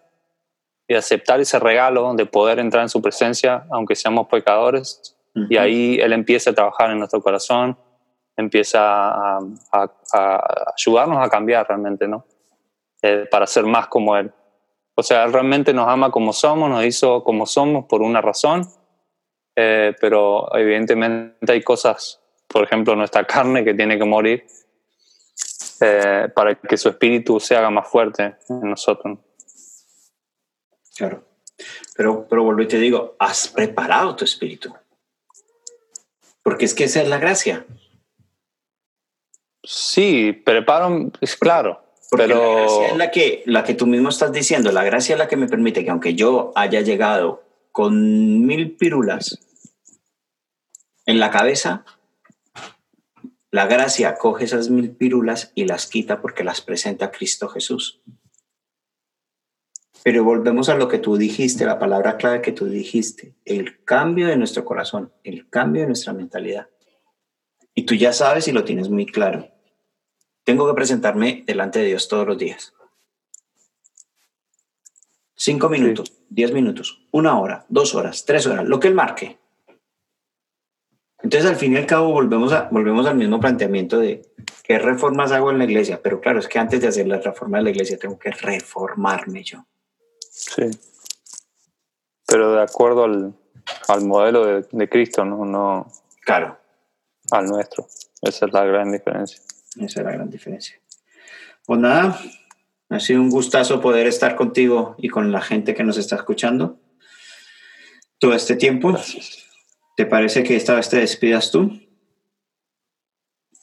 y 0.88 0.96
aceptar 0.96 1.40
ese 1.40 1.60
regalo 1.60 2.14
de 2.16 2.26
poder 2.26 2.60
entrar 2.60 2.84
en 2.84 2.90
su 2.90 3.02
presencia, 3.02 3.66
aunque 3.72 3.96
seamos 3.96 4.28
pecadores. 4.28 5.16
Y 5.50 5.58
ahí 5.58 6.00
Él 6.02 6.14
empieza 6.14 6.50
a 6.50 6.54
trabajar 6.54 6.90
en 6.90 6.98
nuestro 6.98 7.22
corazón, 7.22 7.78
empieza 8.36 8.80
a, 8.82 9.50
ayudarnos 10.76 11.24
a 11.24 11.30
cambiar 11.30 11.68
realmente, 11.68 12.08
¿no? 12.08 12.26
Eh, 13.04 13.28
para 13.30 13.46
ser 13.46 13.66
más 13.66 13.88
como 13.88 14.18
Él. 14.18 14.32
O 14.96 15.04
sea, 15.04 15.26
Él 15.26 15.34
realmente 15.34 15.74
nos 15.74 15.88
ama 15.88 16.10
como 16.10 16.34
somos, 16.34 16.72
nos 16.72 16.84
hizo 16.84 17.24
como 17.24 17.46
somos 17.46 17.86
por 17.86 18.02
una 18.02 18.20
razón, 18.20 18.68
eh, 19.58 19.94
pero 20.00 20.48
evidentemente 20.56 21.52
hay 21.52 21.64
cosas 21.64 22.22
por 22.48 22.64
ejemplo, 22.64 22.96
nuestra 22.96 23.26
carne 23.26 23.64
que 23.64 23.74
tiene 23.74 23.98
que 23.98 24.06
morir 24.06 24.46
eh, 25.82 26.30
para 26.34 26.56
que 26.56 26.78
su 26.78 26.90
espíritu 26.90 27.40
se 27.40 27.56
haga 27.56 27.70
más 27.70 27.88
fuerte 27.88 28.36
en 28.50 28.70
nosotros. 28.70 29.20
Claro. 30.96 31.24
Pero, 31.96 32.28
pero 32.28 32.44
vuelvo 32.44 32.62
y 32.62 32.68
te 32.68 32.80
digo, 32.80 33.16
has 33.20 33.48
preparado 33.48 34.16
tu 34.16 34.26
espíritu. 34.26 34.74
Porque 36.42 36.66
es 36.66 36.74
que 36.74 36.86
esa 36.86 37.02
es 37.02 37.10
la 37.10 37.18
gracia. 37.18 37.66
Sí, 39.64 40.32
preparo, 40.32 41.12
es 41.20 41.36
claro. 41.36 41.84
pero... 42.10 42.38
la 42.38 42.62
gracia 42.62 42.88
es 42.88 42.98
la 42.98 43.12
que, 43.12 43.44
la 43.46 43.64
que 43.64 43.74
tú 43.74 43.86
mismo 43.86 44.10
estás 44.10 44.32
diciendo. 44.32 44.72
La 44.72 44.84
gracia 44.84 45.14
es 45.14 45.20
la 45.20 45.28
que 45.28 45.36
me 45.36 45.48
permite 45.48 45.84
que 45.84 45.92
aunque 45.92 46.16
yo 46.16 46.54
haya 46.56 46.82
llegado 46.82 47.44
con 47.78 48.48
mil 48.48 48.76
pirulas 48.76 49.38
en 51.06 51.20
la 51.20 51.30
cabeza, 51.30 51.86
la 53.52 53.68
gracia 53.68 54.16
coge 54.16 54.46
esas 54.46 54.72
mil 54.72 54.96
pírulas 54.96 55.52
y 55.54 55.66
las 55.66 55.86
quita 55.86 56.20
porque 56.20 56.44
las 56.44 56.62
presenta 56.62 57.12
Cristo 57.12 57.48
Jesús. 57.50 58.02
Pero 60.04 60.24
volvemos 60.24 60.70
a 60.70 60.76
lo 60.76 60.88
que 60.88 60.98
tú 60.98 61.18
dijiste, 61.18 61.66
la 61.66 61.78
palabra 61.78 62.18
clave 62.18 62.42
que 62.42 62.52
tú 62.52 62.66
dijiste, 62.66 63.36
el 63.46 63.84
cambio 63.84 64.26
de 64.26 64.38
nuestro 64.38 64.66
corazón, 64.66 65.14
el 65.24 65.48
cambio 65.48 65.84
de 65.84 65.90
nuestra 65.90 66.14
mentalidad. 66.14 66.70
Y 67.76 67.84
tú 67.84 67.94
ya 67.94 68.12
sabes 68.12 68.48
y 68.48 68.54
lo 68.54 68.64
tienes 68.64 68.90
muy 68.90 69.06
claro. 69.06 69.52
Tengo 70.44 70.68
que 70.68 70.74
presentarme 70.74 71.44
delante 71.46 71.78
de 71.78 71.86
Dios 71.86 72.08
todos 72.08 72.26
los 72.26 72.40
días. 72.40 72.74
Cinco 75.40 75.70
minutos, 75.70 76.14
diez 76.30 76.52
minutos, 76.52 77.06
una 77.12 77.40
hora, 77.40 77.64
dos 77.70 77.94
horas, 77.94 78.26
tres 78.26 78.48
horas, 78.48 78.66
lo 78.66 78.80
que 78.80 78.88
él 78.88 78.96
marque. 78.96 79.38
Entonces, 81.22 81.48
al 81.48 81.58
fin 81.58 81.74
y 81.74 81.78
al 81.78 81.86
cabo, 81.86 82.12
volvemos, 82.12 82.52
a, 82.54 82.70
volvemos 82.72 83.06
al 83.06 83.18
mismo 83.18 83.40
planteamiento 83.40 84.00
de 84.00 84.24
qué 84.64 84.80
reformas 84.80 85.32
hago 85.32 85.52
en 85.52 85.60
la 85.60 85.66
iglesia, 85.66 86.02
pero 86.02 86.20
claro, 86.22 86.40
es 86.40 86.48
que 86.48 86.58
antes 86.58 86.82
de 86.82 86.88
hacer 86.88 87.08
la 87.08 87.20
reforma 87.20 87.60
de 87.60 87.66
la 87.66 87.70
iglesia 87.70 88.00
tengo 88.00 88.18
que 88.18 88.32
reformarme 88.32 89.44
yo. 89.44 89.64
Sí. 90.32 90.72
Pero 92.26 92.54
de 92.54 92.62
acuerdo 92.64 93.04
al, 93.04 93.34
al 93.90 94.06
modelo 94.06 94.44
de, 94.44 94.68
de, 94.72 94.90
Cristo, 94.90 95.24
¿no? 95.24 95.46
no 95.46 95.92
claro. 96.22 96.58
Al 97.30 97.46
nuestro. 97.46 97.86
Esa 98.24 98.48
es 98.48 98.54
la 98.54 98.66
gran 98.66 98.92
diferencia. 98.92 99.40
Esa 99.76 100.00
es 100.00 100.06
la 100.06 100.12
gran 100.14 100.32
diferencia. 100.32 100.80
Pues 101.64 101.80
nada, 101.80 102.20
ha 102.90 103.00
sido 103.00 103.22
un 103.22 103.30
gustazo 103.30 103.82
poder 103.82 104.08
estar 104.08 104.36
contigo 104.36 104.96
y 104.98 105.10
con 105.10 105.32
la 105.32 105.42
gente 105.42 105.74
que 105.74 105.84
nos 105.84 105.98
está 105.98 106.16
escuchando 106.16 106.80
todo 108.20 108.34
este 108.34 108.56
tiempo. 108.56 108.92
Gracias. 108.92 109.46
¿Te 109.96 110.06
parece 110.06 110.44
que 110.44 110.56
esta 110.56 110.76
vez 110.76 110.90
te 110.90 110.98
despidas 110.98 111.52
tú? 111.52 111.72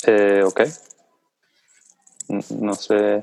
Eh, 0.06 0.42
ok. 0.44 0.62
No 2.28 2.74
sé. 2.74 3.22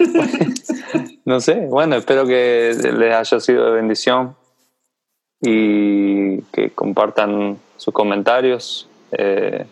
no 1.24 1.40
sé. 1.40 1.54
Bueno, 1.66 1.96
espero 1.96 2.26
que 2.26 2.74
les 2.74 3.14
haya 3.14 3.40
sido 3.40 3.66
de 3.66 3.72
bendición 3.72 4.36
y 5.40 6.42
que 6.52 6.70
compartan 6.74 7.58
sus 7.76 7.94
comentarios. 7.94 8.88
Eh, 9.12 9.64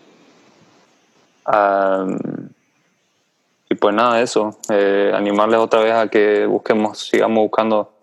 pues 3.77 3.95
nada, 3.95 4.21
eso. 4.21 4.57
Eh, 4.69 5.11
animarles 5.13 5.59
otra 5.59 5.81
vez 5.81 5.93
a 5.93 6.07
que 6.07 6.45
busquemos, 6.45 6.99
sigamos 6.99 7.39
buscando 7.39 7.93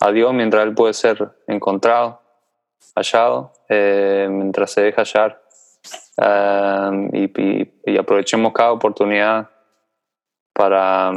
a 0.00 0.12
Dios 0.12 0.32
mientras 0.34 0.64
Él 0.64 0.74
puede 0.74 0.94
ser 0.94 1.30
encontrado, 1.46 2.20
hallado 2.94 3.52
eh, 3.68 4.28
mientras 4.30 4.72
se 4.72 4.82
deja 4.82 5.02
hallar 5.02 5.42
eh, 6.22 7.30
y, 7.84 7.98
aprovechemos 7.98 8.52
cada 8.52 8.72
oportunidad 8.72 9.48
para, 10.52 11.12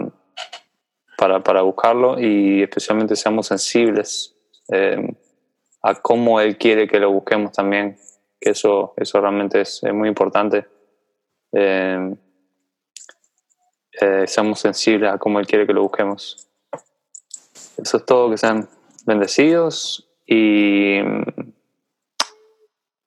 para, 1.18 1.41
para, 1.41 1.62
buscarlo 1.62 2.20
y 2.20 2.64
especialmente 2.64 3.16
seamos 3.16 3.48
sensibles 3.48 4.36
eh, 4.72 5.14
a 5.84 5.95
cómo 5.95 6.39
Él 6.39 6.58
quiere 6.58 6.88
que 6.88 7.00
lo 7.00 7.12
busquemos 7.12 7.52
también, 7.52 7.98
que 8.39 8.52
eso, 8.52 8.93
eso 8.98 9.20
realmente 9.20 9.62
es, 9.62 9.84
muy 9.93 10.08
importante. 10.08 10.66
Seamos 14.28 14.60
sensibles 14.60 15.12
a 15.12 15.18
cómo 15.18 15.39
Él 15.39 15.48
quiere 15.48 15.66
que 15.66 15.74
lo 15.74 15.82
busquemos. 15.82 16.48
eso 17.78 17.98
es 17.98 18.06
todo, 18.06 18.30
que 18.30 18.38
sean 18.38 18.70
bendecidos 19.06 20.08
y, 20.26 21.00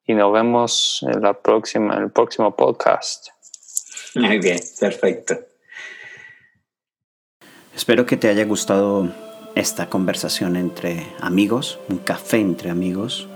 y 0.06 0.14
nos 0.14 0.32
vemos 0.32 1.06
en, 1.08 1.22
la 1.22 1.34
próxima, 1.34 1.96
en 1.96 2.04
el 2.04 2.10
próximo 2.10 2.56
podcast. 2.56 3.28
Muy 4.14 4.38
bien, 4.38 4.58
perfecto. 4.78 5.38
Espero 7.74 8.06
que 8.06 8.16
te 8.16 8.28
haya 8.28 8.44
gustado 8.44 9.08
esta 9.54 9.88
conversación 9.88 10.56
entre 10.56 11.06
amigos, 11.20 11.78
un 11.88 11.98
café 11.98 12.38
entre 12.38 12.70
amigos. 12.70 13.28